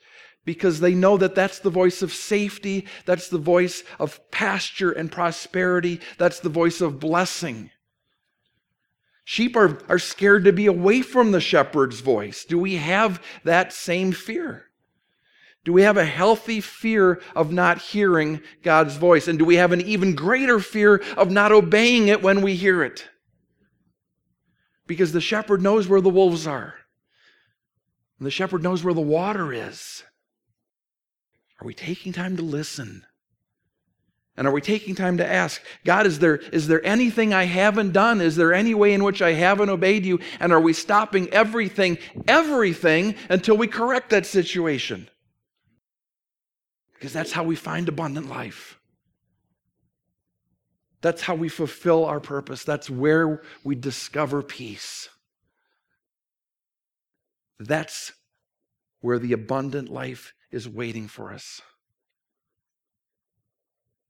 because 0.45 0.80
they 0.80 0.93
know 0.93 1.17
that 1.17 1.36
that's 1.36 1.59
the 1.59 1.69
voice 1.69 2.01
of 2.01 2.13
safety, 2.13 2.86
that's 3.05 3.30
the 3.30 3.39
voice 3.39 3.84
of 3.99 4.19
pasture 4.32 4.91
and 4.91 5.11
prosperity, 5.11 5.99
that's 6.17 6.39
the 6.39 6.49
voice 6.49 6.82
of 6.82 6.99
blessing. 6.99 7.71
Sheep 9.23 9.55
are, 9.55 9.80
are 9.89 9.99
scared 9.99 10.45
to 10.45 10.53
be 10.53 10.67
away 10.67 11.01
from 11.01 11.32
the 11.32 11.41
shepherd's 11.41 11.99
voice. 11.99 12.45
Do 12.45 12.59
we 12.59 12.76
have 12.76 13.21
that 13.43 13.73
same 13.73 14.11
fear? 14.11 14.67
Do 15.66 15.74
we 15.74 15.82
have 15.82 15.97
a 15.97 16.05
healthy 16.05 16.61
fear 16.61 17.20
of 17.36 17.51
not 17.51 17.82
hearing 17.82 18.41
God's 18.61 18.95
voice? 18.97 19.28
And 19.28 19.39
do 19.39 19.45
we 19.45 19.55
have 19.55 19.72
an 19.72 19.82
even 19.82 20.13
greater 20.13 20.59
fear 20.59 21.03
of 21.18 21.32
not 21.32 21.51
obeying 21.51 22.07
it 22.07 22.22
when 22.22 22.43
we 22.43 22.53
hear 22.53 22.84
it? 22.84 23.09
Because 24.86 25.11
the 25.11 25.20
shepherd 25.20 25.63
knows 25.63 25.88
where 25.88 26.01
the 26.01 26.09
wolves 26.09 26.45
are. 26.45 26.76
And 28.20 28.28
the 28.28 28.32
shepherd 28.32 28.61
knows 28.61 28.84
where 28.84 28.93
the 28.93 29.01
water 29.01 29.51
is. 29.51 30.03
Are 31.59 31.66
we 31.66 31.74
taking 31.74 32.13
time 32.13 32.38
to 32.38 32.43
listen? 32.43 33.03
And 34.38 34.45
are 34.45 34.53
we 34.53 34.61
taking 34.61 34.93
time 34.93 35.18
to 35.18 35.28
ask, 35.28 35.63
God, 35.84 36.05
is 36.05 36.20
there, 36.20 36.36
is 36.36 36.68
there 36.68 36.86
anything 36.86 37.34
I 37.34 37.45
haven't 37.45 37.93
done? 37.93 38.22
Is 38.22 38.36
there 38.36 38.53
any 38.53 38.76
way 38.76 38.93
in 38.93 39.03
which 39.03 39.22
I 39.22 39.32
haven't 39.32 39.70
obeyed 39.70 40.05
you? 40.05 40.20
And 40.39 40.53
are 40.53 40.61
we 40.61 40.74
stopping 40.74 41.28
everything, 41.30 41.97
everything, 42.28 43.16
until 43.30 43.57
we 43.57 43.66
correct 43.66 44.11
that 44.11 44.28
situation? 44.28 45.09
Because 46.96 47.14
that's 47.14 47.34
how 47.34 47.43
we 47.43 47.56
find 47.56 47.88
abundant 47.88 48.28
life. 48.30 48.80
That's 51.02 51.22
how 51.22 51.36
we 51.36 51.50
fulfill 51.50 52.06
our 52.06 52.20
purpose. 52.20 52.64
That's 52.64 52.89
where 52.89 53.41
we 53.64 53.76
discover 53.76 54.41
peace. 54.41 55.08
That's 57.60 58.14
where 59.02 59.20
the 59.20 59.34
abundant 59.34 59.89
life 59.89 60.34
is 60.52 60.68
waiting 60.68 61.08
for 61.08 61.32
us. 61.32 61.62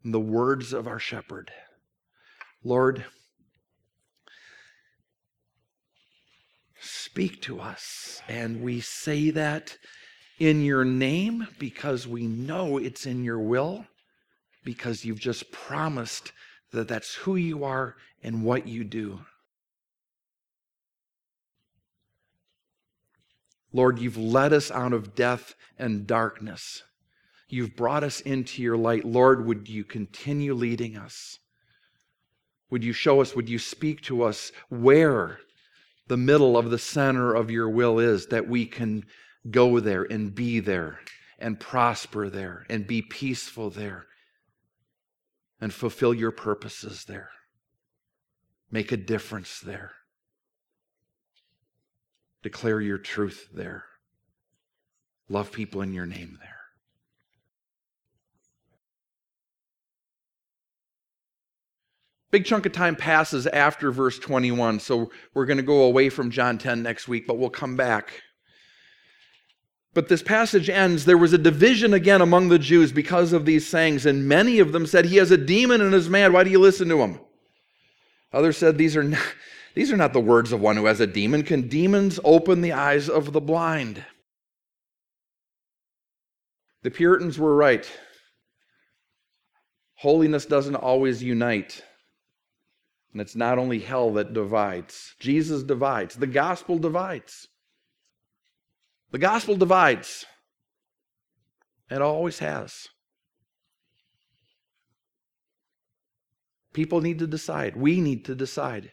the 0.06 0.20
words 0.20 0.72
of 0.72 0.88
our 0.88 1.00
shepherd 1.00 1.52
Lord, 2.64 3.06
speak 6.80 7.42
to 7.44 7.60
us. 7.60 8.22
And 8.28 8.62
we 8.62 8.82
say 8.82 9.30
that 9.30 9.78
in 10.40 10.64
your 10.64 10.86
name 10.86 11.48
because 11.60 12.08
we 12.08 12.28
know 12.28 12.78
it's 12.78 13.06
in 13.06 13.24
your 13.24 13.40
will, 13.40 13.86
because 14.64 15.06
you've 15.06 15.20
just 15.20 15.52
promised 15.52 16.32
that 16.72 16.88
that's 16.88 17.16
who 17.16 17.36
you 17.36 17.64
are 17.64 17.96
and 18.24 18.44
what 18.44 18.68
you 18.68 18.84
do. 18.84 19.20
Lord, 23.72 24.00
you've 24.00 24.18
led 24.18 24.54
us 24.54 24.72
out 24.72 24.94
of 24.94 25.16
death 25.16 25.54
and 25.78 26.08
darkness. 26.08 26.84
You've 27.50 27.76
brought 27.76 28.04
us 28.04 28.22
into 28.22 28.62
your 28.62 28.78
light. 28.78 29.06
Lord, 29.06 29.46
would 29.46 29.68
you 29.70 29.84
continue 29.84 30.54
leading 30.54 30.96
us? 30.98 31.40
Would 32.70 32.84
you 32.84 32.94
show 32.94 33.22
us, 33.22 33.36
would 33.36 33.50
you 33.50 33.60
speak 33.60 34.02
to 34.04 34.24
us 34.24 34.52
where 34.70 35.40
the 36.08 36.18
middle 36.18 36.58
of 36.58 36.70
the 36.70 36.80
center 36.80 37.34
of 37.34 37.52
your 37.52 37.70
will 37.70 38.00
is, 38.00 38.28
that 38.28 38.48
we 38.48 38.66
can 38.66 39.06
go 39.50 39.80
there 39.80 40.04
and 40.04 40.34
be 40.34 40.60
there 40.60 41.00
and 41.39 41.60
prosper 41.60 42.30
there 42.30 42.66
and 42.70 42.88
be 42.88 43.02
peaceful 43.02 43.70
there 43.70 44.06
and 45.60 45.74
fulfill 45.74 46.14
your 46.14 46.32
purposes 46.32 47.06
there? 47.06 47.30
Make 48.72 48.91
a 48.91 48.98
difference 48.98 49.60
there. 49.60 49.91
Declare 52.43 52.82
your 52.82 52.98
truth 52.98 53.48
there. 53.54 53.86
Love 55.30 55.52
people 55.52 55.82
in 55.82 55.93
your 55.93 56.06
name 56.06 56.38
there. 56.39 56.56
Big 62.32 62.46
chunk 62.46 62.66
of 62.66 62.74
time 62.74 62.96
passes 62.96 63.48
after 63.48 63.91
verse 63.91 64.20
21, 64.20 64.80
so 64.80 65.10
we're 65.34 65.46
going 65.46 65.58
to 65.58 65.64
go 65.64 65.84
away 65.84 66.10
from 66.10 66.30
John 66.30 66.58
10 66.58 66.84
next 66.84 67.08
week, 67.08 67.26
but 67.26 67.38
we'll 67.38 67.50
come 67.50 67.78
back. 67.78 68.22
But 69.96 70.10
this 70.10 70.22
passage 70.22 70.70
ends 70.70 71.06
there 71.06 71.18
was 71.18 71.32
a 71.32 71.38
division 71.38 71.93
again 71.93 72.20
among 72.20 72.50
the 72.50 72.60
Jews 72.60 72.91
because 72.91 73.32
of 73.32 73.46
these 73.46 73.66
sayings, 73.66 74.06
and 74.06 74.28
many 74.28 74.60
of 74.60 74.74
them 74.74 74.86
said, 74.86 75.06
He 75.06 75.16
has 75.16 75.32
a 75.32 75.38
demon 75.38 75.80
and 75.80 75.96
is 75.96 76.10
mad. 76.10 76.34
Why 76.34 76.43
do 76.43 76.50
you 76.50 76.60
listen 76.60 76.89
to 76.89 77.02
him? 77.02 77.20
Others 78.34 78.58
said, 78.58 78.78
These 78.78 78.98
are 78.98 79.04
not, 79.04 79.22
these 79.74 79.93
are 79.93 79.98
not 79.98 80.12
the 80.12 80.20
words 80.20 80.52
of 80.52 80.60
one 80.60 80.76
who 80.76 80.86
has 80.86 81.00
a 81.00 81.08
demon. 81.08 81.43
Can 81.43 81.70
demons 81.70 82.20
open 82.26 82.60
the 82.60 82.74
eyes 82.74 83.08
of 83.08 83.32
the 83.32 83.39
blind? 83.39 84.04
The 86.84 86.91
Puritans 86.91 87.39
were 87.39 87.56
right. 87.56 87.89
Holiness 89.96 90.46
doesn't 90.46 90.76
always 90.76 91.24
unite. 91.24 91.82
And 93.14 93.22
it's 93.22 93.36
not 93.36 93.58
only 93.58 93.80
hell 93.80 94.12
that 94.16 94.34
divides, 94.34 95.16
Jesus 95.22 95.64
divides, 95.64 96.18
the 96.18 96.28
gospel 96.28 96.78
divides. 96.78 97.48
The 99.16 99.20
gospel 99.20 99.55
divides. 99.55 100.26
It 101.89 102.01
always 102.01 102.39
has. 102.39 102.89
People 106.74 106.99
need 106.99 107.20
to 107.20 107.28
decide. 107.28 107.78
We 107.78 108.01
need 108.01 108.26
to 108.26 108.36
decide. 108.36 108.91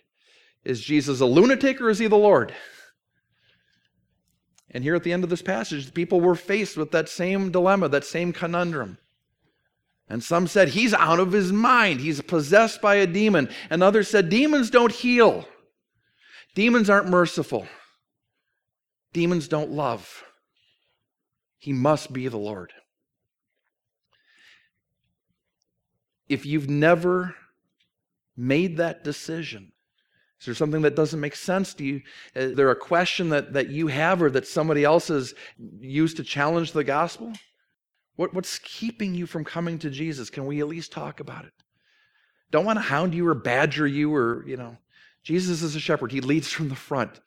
Is 0.62 0.80
Jesus 0.80 1.20
a 1.20 1.26
lunatic 1.26 1.80
or 1.80 1.90
is 1.90 1.98
he 1.98 2.06
the 2.06 2.14
Lord? 2.14 2.54
And 4.70 4.84
here 4.84 4.94
at 4.94 5.02
the 5.02 5.12
end 5.12 5.24
of 5.24 5.30
this 5.30 5.42
passage, 5.42 5.86
the 5.86 5.92
people 5.92 6.20
were 6.20 6.36
faced 6.36 6.76
with 6.76 6.92
that 6.92 7.08
same 7.08 7.50
dilemma, 7.50 7.88
that 7.88 8.04
same 8.04 8.32
conundrum. 8.32 8.98
And 10.08 10.22
some 10.22 10.46
said, 10.46 10.68
He's 10.68 10.94
out 10.94 11.18
of 11.18 11.32
his 11.32 11.50
mind. 11.50 11.98
He's 11.98 12.22
possessed 12.22 12.80
by 12.80 12.94
a 12.94 13.08
demon. 13.08 13.48
And 13.70 13.82
others 13.82 14.06
said, 14.06 14.28
Demons 14.28 14.70
don't 14.70 14.92
heal. 14.92 15.48
Demons 16.54 16.88
aren't 16.88 17.08
merciful. 17.08 17.66
Demons 19.12 19.48
don't 19.48 19.70
love. 19.70 20.24
He 21.58 21.72
must 21.72 22.12
be 22.12 22.28
the 22.28 22.38
Lord. 22.38 22.72
If 26.28 26.46
you've 26.46 26.70
never 26.70 27.34
made 28.36 28.78
that 28.78 29.04
decision, 29.04 29.72
is 30.40 30.46
there 30.46 30.54
something 30.54 30.82
that 30.82 30.96
doesn't 30.96 31.20
make 31.20 31.36
sense 31.36 31.72
to 31.74 31.84
you? 31.84 32.00
Is 32.34 32.56
there 32.56 32.70
a 32.70 32.76
question 32.76 33.28
that, 33.28 33.52
that 33.52 33.68
you 33.68 33.86
have 33.86 34.20
or 34.22 34.30
that 34.30 34.48
somebody 34.48 34.82
else 34.82 35.08
has 35.08 35.34
used 35.78 36.16
to 36.16 36.24
challenge 36.24 36.72
the 36.72 36.82
gospel? 36.82 37.32
What, 38.16 38.34
what's 38.34 38.58
keeping 38.58 39.14
you 39.14 39.26
from 39.26 39.44
coming 39.44 39.78
to 39.78 39.90
Jesus? 39.90 40.30
Can 40.30 40.46
we 40.46 40.60
at 40.60 40.66
least 40.66 40.90
talk 40.90 41.20
about 41.20 41.44
it? 41.44 41.52
Don't 42.50 42.64
want 42.64 42.78
to 42.78 42.82
hound 42.82 43.14
you 43.14 43.28
or 43.28 43.34
badger 43.34 43.86
you 43.86 44.12
or, 44.14 44.44
you 44.46 44.56
know. 44.56 44.78
Jesus 45.22 45.62
is 45.62 45.76
a 45.76 45.80
shepherd. 45.80 46.10
He 46.10 46.20
leads 46.20 46.50
from 46.50 46.68
the 46.68 46.74
front. 46.74 47.20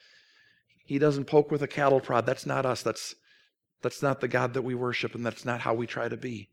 He 0.85 0.99
doesn't 0.99 1.25
poke 1.25 1.51
with 1.51 1.63
a 1.63 1.67
cattle 1.67 1.99
prod. 1.99 2.25
That's 2.25 2.45
not 2.45 2.65
us. 2.65 2.83
That's, 2.83 3.15
that's 3.81 4.01
not 4.01 4.21
the 4.21 4.27
God 4.27 4.53
that 4.53 4.61
we 4.61 4.75
worship, 4.75 5.15
and 5.15 5.25
that's 5.25 5.43
not 5.43 5.61
how 5.61 5.73
we 5.73 5.87
try 5.87 6.07
to 6.07 6.15
be. 6.15 6.49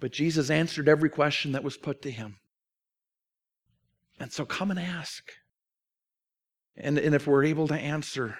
But 0.00 0.12
Jesus 0.12 0.50
answered 0.50 0.88
every 0.88 1.08
question 1.08 1.52
that 1.52 1.62
was 1.62 1.76
put 1.76 2.02
to 2.02 2.10
him. 2.10 2.38
And 4.18 4.32
so 4.32 4.44
come 4.44 4.70
and 4.70 4.80
ask. 4.80 5.30
And, 6.76 6.98
and 6.98 7.14
if 7.14 7.26
we're 7.26 7.44
able 7.44 7.68
to 7.68 7.74
answer, 7.74 8.36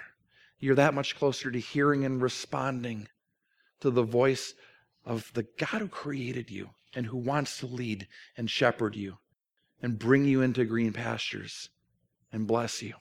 you're 0.59 0.75
that 0.75 0.93
much 0.93 1.15
closer 1.15 1.49
to 1.49 1.59
hearing 1.59 2.03
and 2.03 2.21
responding 2.21 3.07
to 3.79 3.89
the 3.89 4.03
voice 4.03 4.53
of 5.05 5.31
the 5.33 5.45
God 5.57 5.81
who 5.81 5.87
created 5.87 6.51
you 6.51 6.71
and 6.93 7.05
who 7.05 7.17
wants 7.17 7.57
to 7.59 7.67
lead 7.67 8.07
and 8.37 8.49
shepherd 8.49 8.95
you 8.95 9.17
and 9.81 9.99
bring 9.99 10.25
you 10.25 10.41
into 10.41 10.65
green 10.65 10.93
pastures 10.93 11.69
and 12.31 12.47
bless 12.47 12.81
you. 12.81 12.93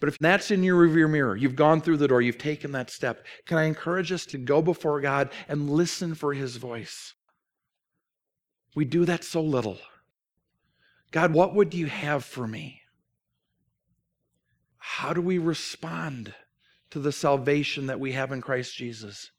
But 0.00 0.08
if 0.08 0.18
that's 0.18 0.50
in 0.50 0.62
your 0.62 0.86
rearview 0.86 1.10
mirror, 1.10 1.36
you've 1.36 1.56
gone 1.56 1.80
through 1.80 1.98
the 1.98 2.08
door, 2.08 2.22
you've 2.22 2.38
taken 2.38 2.72
that 2.72 2.90
step, 2.90 3.24
can 3.46 3.58
I 3.58 3.64
encourage 3.64 4.12
us 4.12 4.24
to 4.26 4.38
go 4.38 4.62
before 4.62 5.00
God 5.00 5.30
and 5.48 5.70
listen 5.70 6.14
for 6.14 6.32
his 6.32 6.56
voice? 6.56 7.14
We 8.74 8.84
do 8.84 9.04
that 9.04 9.24
so 9.24 9.42
little. 9.42 9.78
God, 11.10 11.32
what 11.32 11.54
would 11.54 11.74
you 11.74 11.86
have 11.86 12.24
for 12.24 12.46
me? 12.46 12.80
How 14.78 15.12
do 15.12 15.20
we 15.20 15.38
respond 15.38 16.34
to 16.90 16.98
the 16.98 17.12
salvation 17.12 17.86
that 17.86 18.00
we 18.00 18.12
have 18.12 18.32
in 18.32 18.40
Christ 18.40 18.74
Jesus? 18.74 19.30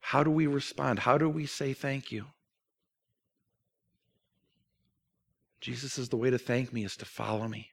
How 0.00 0.22
do 0.22 0.30
we 0.30 0.46
respond? 0.46 1.00
How 1.00 1.18
do 1.18 1.28
we 1.28 1.46
say 1.46 1.72
thank 1.72 2.12
you? 2.12 2.26
Jesus 5.60 5.94
says 5.94 6.08
the 6.08 6.16
way 6.16 6.30
to 6.30 6.38
thank 6.38 6.72
me 6.72 6.84
is 6.84 6.96
to 6.96 7.04
follow 7.04 7.48
me. 7.48 7.70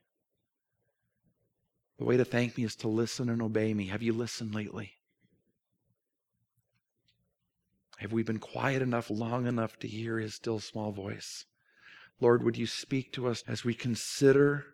The 2.04 2.10
way 2.10 2.18
to 2.18 2.26
thank 2.26 2.58
me 2.58 2.66
is 2.66 2.76
to 2.76 2.89
listen 2.89 3.30
and 3.30 3.41
obey 3.41 3.74
me. 3.74 3.88
Have 3.88 4.04
you 4.04 4.12
listened 4.12 4.54
lately? 4.54 4.97
Have 7.99 8.12
we 8.12 8.24
been 8.24 8.39
quiet 8.39 8.82
enough 8.82 9.10
long 9.10 9.47
enough 9.47 9.80
to 9.80 9.88
hear 9.88 10.20
his 10.20 10.36
still 10.36 10.60
small 10.60 10.91
voice? 10.91 11.45
Lord, 12.20 12.43
would 12.43 12.58
you 12.58 12.68
speak 12.68 13.14
to 13.14 13.30
us 13.30 13.41
as 13.47 13.64
we 13.64 13.74
consider 13.74 14.66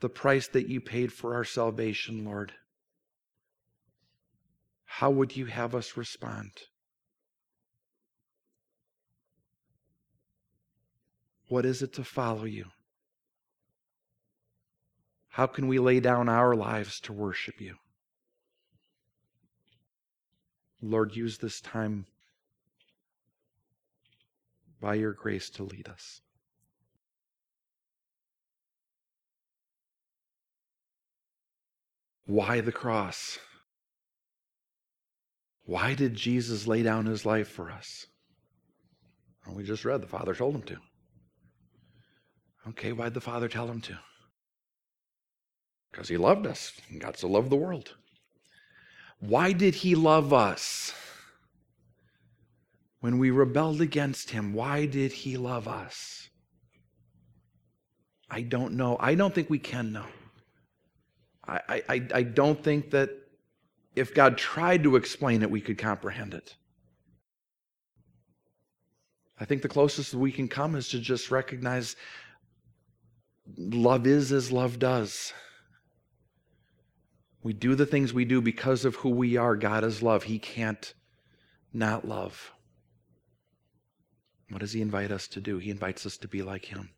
the 0.00 0.08
price 0.08 0.48
that 0.48 0.68
you 0.68 0.80
paid 0.80 1.12
for 1.12 1.36
our 1.36 1.44
salvation, 1.44 2.24
Lord? 2.24 2.54
How 4.84 5.10
would 5.12 5.36
you 5.36 5.46
have 5.46 5.76
us 5.76 5.96
respond? 5.96 6.50
What 11.46 11.64
is 11.64 11.82
it 11.82 11.92
to 11.92 12.02
follow 12.02 12.46
you? 12.46 12.64
How 15.38 15.46
can 15.46 15.68
we 15.68 15.78
lay 15.78 16.00
down 16.00 16.28
our 16.28 16.56
lives 16.56 16.98
to 17.02 17.12
worship 17.12 17.60
you? 17.60 17.76
Lord, 20.82 21.14
use 21.14 21.38
this 21.38 21.60
time 21.60 22.06
by 24.80 24.94
your 24.94 25.12
grace 25.12 25.48
to 25.50 25.62
lead 25.62 25.88
us. 25.88 26.22
Why 32.26 32.60
the 32.60 32.72
cross? 32.72 33.38
Why 35.66 35.94
did 35.94 36.16
Jesus 36.16 36.66
lay 36.66 36.82
down 36.82 37.06
his 37.06 37.24
life 37.24 37.46
for 37.46 37.70
us? 37.70 38.06
We 39.48 39.62
just 39.62 39.84
read 39.84 40.00
the 40.02 40.08
Father 40.08 40.34
told 40.34 40.56
him 40.56 40.62
to. 40.62 40.78
Okay, 42.70 42.90
why'd 42.90 43.14
the 43.14 43.20
Father 43.20 43.46
tell 43.46 43.68
him 43.68 43.80
to? 43.82 43.98
Because 45.98 46.08
he 46.10 46.16
loved 46.16 46.46
us. 46.46 46.72
And 46.90 47.00
God 47.00 47.16
so 47.16 47.26
loved 47.26 47.50
the 47.50 47.56
world. 47.56 47.96
Why 49.18 49.50
did 49.50 49.74
he 49.74 49.96
love 49.96 50.32
us? 50.32 50.94
When 53.00 53.18
we 53.18 53.32
rebelled 53.32 53.80
against 53.80 54.30
him, 54.30 54.52
why 54.52 54.86
did 54.86 55.10
he 55.10 55.36
love 55.36 55.66
us? 55.66 56.28
I 58.30 58.42
don't 58.42 58.74
know. 58.74 58.96
I 59.00 59.16
don't 59.16 59.34
think 59.34 59.50
we 59.50 59.58
can 59.58 59.90
know. 59.90 60.04
I, 61.48 61.82
I, 61.88 62.06
I 62.14 62.22
don't 62.22 62.62
think 62.62 62.92
that 62.92 63.10
if 63.96 64.14
God 64.14 64.38
tried 64.38 64.84
to 64.84 64.94
explain 64.94 65.42
it, 65.42 65.50
we 65.50 65.60
could 65.60 65.78
comprehend 65.78 66.32
it. 66.32 66.54
I 69.40 69.44
think 69.44 69.62
the 69.62 69.68
closest 69.68 70.14
we 70.14 70.30
can 70.30 70.46
come 70.46 70.76
is 70.76 70.90
to 70.90 71.00
just 71.00 71.32
recognize 71.32 71.96
love 73.56 74.06
is 74.06 74.30
as 74.30 74.52
love 74.52 74.78
does. 74.78 75.32
We 77.42 77.52
do 77.52 77.74
the 77.74 77.86
things 77.86 78.12
we 78.12 78.24
do 78.24 78.40
because 78.40 78.84
of 78.84 78.96
who 78.96 79.10
we 79.10 79.36
are. 79.36 79.56
God 79.56 79.84
is 79.84 80.02
love. 80.02 80.24
He 80.24 80.38
can't 80.38 80.92
not 81.72 82.06
love. 82.06 82.52
What 84.50 84.60
does 84.60 84.72
He 84.72 84.80
invite 84.80 85.12
us 85.12 85.28
to 85.28 85.40
do? 85.40 85.58
He 85.58 85.70
invites 85.70 86.06
us 86.06 86.16
to 86.18 86.28
be 86.28 86.42
like 86.42 86.66
Him, 86.66 86.90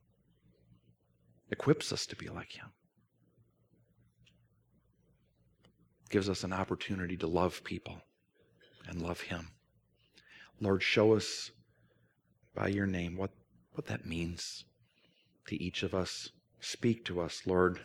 equips 1.50 1.92
us 1.92 2.06
to 2.06 2.16
be 2.16 2.28
like 2.28 2.52
Him, 2.52 2.72
gives 6.08 6.28
us 6.28 6.44
an 6.44 6.52
opportunity 6.52 7.16
to 7.16 7.26
love 7.26 7.62
people 7.64 8.00
and 8.88 9.02
love 9.02 9.20
Him. 9.20 9.48
Lord, 10.60 10.82
show 10.82 11.14
us 11.14 11.50
by 12.54 12.68
your 12.68 12.86
name 12.86 13.16
what, 13.16 13.30
what 13.72 13.86
that 13.86 14.06
means 14.06 14.64
to 15.46 15.62
each 15.62 15.82
of 15.82 15.94
us. 15.94 16.30
Speak 16.60 17.04
to 17.06 17.20
us, 17.20 17.42
Lord. 17.46 17.80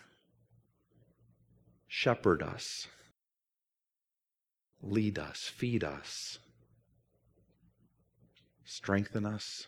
Shepherd 1.97 2.43
us. 2.43 2.89
Lead 4.81 5.17
us. 5.17 5.43
Feed 5.43 5.81
us. 5.81 6.39
Strengthen 8.65 9.25
us. 9.25 9.67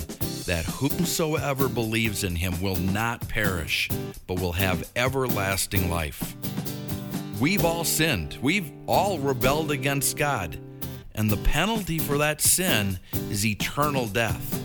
that 0.45 0.65
whomsoever 0.65 1.67
believes 1.67 2.23
in 2.23 2.35
him 2.35 2.61
will 2.61 2.75
not 2.75 3.27
perish, 3.27 3.89
but 4.27 4.39
will 4.39 4.53
have 4.53 4.89
everlasting 4.95 5.89
life. 5.89 6.35
We've 7.39 7.65
all 7.65 7.83
sinned, 7.83 8.37
we've 8.41 8.71
all 8.87 9.19
rebelled 9.19 9.71
against 9.71 10.17
God, 10.17 10.57
and 11.15 11.29
the 11.29 11.37
penalty 11.37 11.99
for 11.99 12.17
that 12.19 12.41
sin 12.41 12.99
is 13.29 13.45
eternal 13.45 14.07
death. 14.07 14.61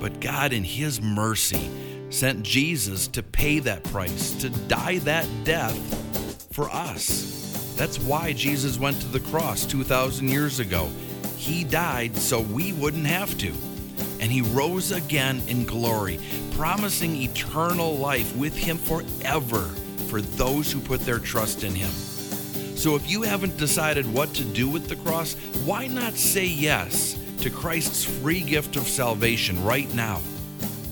But 0.00 0.20
God, 0.20 0.52
in 0.52 0.64
his 0.64 1.00
mercy, 1.00 1.70
sent 2.10 2.42
Jesus 2.42 3.08
to 3.08 3.22
pay 3.22 3.58
that 3.60 3.82
price, 3.84 4.32
to 4.42 4.50
die 4.50 4.98
that 4.98 5.26
death 5.44 6.52
for 6.52 6.70
us. 6.70 7.74
That's 7.76 7.98
why 7.98 8.32
Jesus 8.32 8.78
went 8.78 9.00
to 9.00 9.08
the 9.08 9.20
cross 9.20 9.66
2,000 9.66 10.28
years 10.28 10.60
ago. 10.60 10.88
He 11.44 11.62
died 11.62 12.16
so 12.16 12.40
we 12.40 12.72
wouldn't 12.72 13.04
have 13.04 13.36
to. 13.36 13.52
And 14.18 14.32
he 14.32 14.40
rose 14.40 14.92
again 14.92 15.42
in 15.46 15.66
glory, 15.66 16.18
promising 16.52 17.14
eternal 17.16 17.98
life 17.98 18.34
with 18.34 18.56
him 18.56 18.78
forever 18.78 19.64
for 20.08 20.22
those 20.22 20.72
who 20.72 20.80
put 20.80 21.00
their 21.00 21.18
trust 21.18 21.62
in 21.62 21.74
him. 21.74 21.90
So 21.90 22.96
if 22.96 23.10
you 23.10 23.20
haven't 23.20 23.58
decided 23.58 24.10
what 24.10 24.32
to 24.36 24.42
do 24.42 24.70
with 24.70 24.88
the 24.88 24.96
cross, 24.96 25.34
why 25.66 25.86
not 25.86 26.14
say 26.14 26.46
yes 26.46 27.18
to 27.42 27.50
Christ's 27.50 28.06
free 28.06 28.40
gift 28.40 28.76
of 28.76 28.88
salvation 28.88 29.62
right 29.62 29.92
now? 29.94 30.22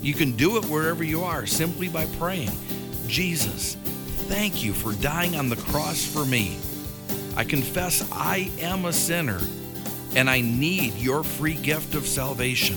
You 0.02 0.12
can 0.12 0.36
do 0.36 0.58
it 0.58 0.66
wherever 0.66 1.02
you 1.02 1.24
are 1.24 1.46
simply 1.46 1.88
by 1.88 2.04
praying, 2.18 2.52
Jesus, 3.06 3.76
thank 4.28 4.62
you 4.62 4.74
for 4.74 4.92
dying 5.00 5.34
on 5.34 5.48
the 5.48 5.56
cross 5.56 6.04
for 6.04 6.26
me. 6.26 6.58
I 7.38 7.44
confess 7.44 8.06
I 8.12 8.50
am 8.60 8.84
a 8.84 8.92
sinner 8.92 9.40
and 10.14 10.28
I 10.28 10.40
need 10.40 10.94
your 10.94 11.24
free 11.24 11.54
gift 11.54 11.94
of 11.94 12.06
salvation. 12.06 12.76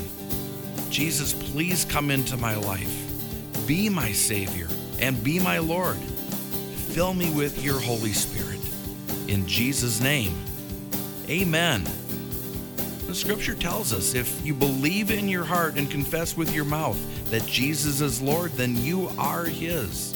Jesus, 0.89 1.33
please 1.33 1.85
come 1.85 2.11
into 2.11 2.37
my 2.37 2.55
life. 2.55 3.67
Be 3.67 3.89
my 3.89 4.11
Savior 4.11 4.67
and 4.99 5.21
be 5.23 5.39
my 5.39 5.57
Lord. 5.57 5.97
Fill 5.97 7.13
me 7.13 7.29
with 7.31 7.63
your 7.63 7.79
Holy 7.79 8.13
Spirit. 8.13 8.61
In 9.27 9.45
Jesus' 9.47 9.99
name, 9.99 10.33
amen. 11.27 11.83
The 13.07 13.15
scripture 13.15 13.55
tells 13.55 13.93
us 13.93 14.13
if 14.13 14.45
you 14.45 14.53
believe 14.53 15.11
in 15.11 15.27
your 15.27 15.43
heart 15.45 15.77
and 15.77 15.89
confess 15.89 16.37
with 16.37 16.53
your 16.53 16.65
mouth 16.65 16.99
that 17.31 17.45
Jesus 17.45 18.01
is 18.01 18.21
Lord, 18.21 18.51
then 18.53 18.75
you 18.77 19.09
are 19.17 19.45
His. 19.45 20.13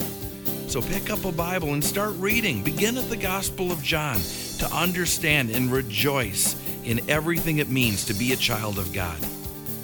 So 0.67 0.81
pick 0.81 1.09
up 1.09 1.25
a 1.25 1.31
Bible 1.31 1.73
and 1.73 1.83
start 1.83 2.13
reading. 2.17 2.63
Begin 2.63 2.97
at 2.97 3.09
the 3.09 3.17
Gospel 3.17 3.71
of 3.71 3.81
John 3.81 4.19
to 4.59 4.69
understand 4.71 5.49
and 5.49 5.71
rejoice 5.71 6.55
in 6.89 7.07
everything 7.07 7.59
it 7.59 7.69
means 7.69 8.03
to 8.05 8.15
be 8.15 8.33
a 8.33 8.35
child 8.35 8.79
of 8.79 8.91
God. 8.91 9.15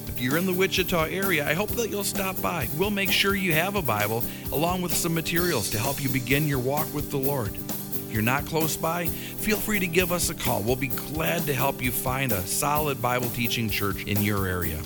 If 0.08 0.20
you're 0.20 0.38
in 0.38 0.47
the 0.47 0.53
Wichita 0.53 1.03
area, 1.03 1.47
I 1.47 1.53
hope 1.53 1.70
that 1.72 1.89
you'll 1.89 2.03
stop 2.03 2.41
by. 2.41 2.68
We'll 2.78 2.89
make 2.89 3.12
sure 3.12 3.36
you 3.36 3.53
have 3.53 3.76
a 3.76 3.82
Bible 3.82 4.24
along 4.51 4.82
with 4.82 4.91
some 4.91 5.14
materials 5.14 5.70
to 5.70 5.78
help 5.78 6.01
you 6.01 6.10
begin 6.10 6.47
your 6.47 6.58
walk 6.58 6.91
with 6.95 7.12
the 7.12 7.18
Lord. 7.18 7.53
If 7.53 8.12
you're 8.12 8.24
not 8.24 8.47
close 8.47 8.76
by, 8.76 9.06
feel 9.06 9.58
free 9.58 9.80
to 9.80 9.88
give 9.88 10.12
us 10.12 10.32
a 10.32 10.34
call. 10.34 10.64
We'll 10.64 10.78
be 10.78 10.88
glad 10.88 11.45
to 11.45 11.53
help 11.53 11.80
you 11.80 11.91
find 11.91 12.32
a 12.32 12.41
solid 12.47 12.99
Bible 13.03 13.30
teaching 13.30 13.70
church 13.70 14.06
in 14.06 14.24
your 14.24 14.47
area. 14.47 14.78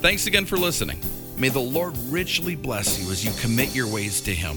Thanks 0.00 0.26
again 0.26 0.46
for 0.46 0.56
listening. 0.56 1.00
May 1.36 1.50
the 1.50 1.60
Lord 1.60 1.96
richly 2.08 2.56
bless 2.56 3.00
you 3.00 3.12
as 3.12 3.24
you 3.24 3.30
commit 3.40 3.72
your 3.72 3.86
ways 3.86 4.20
to 4.22 4.34
Him. 4.34 4.56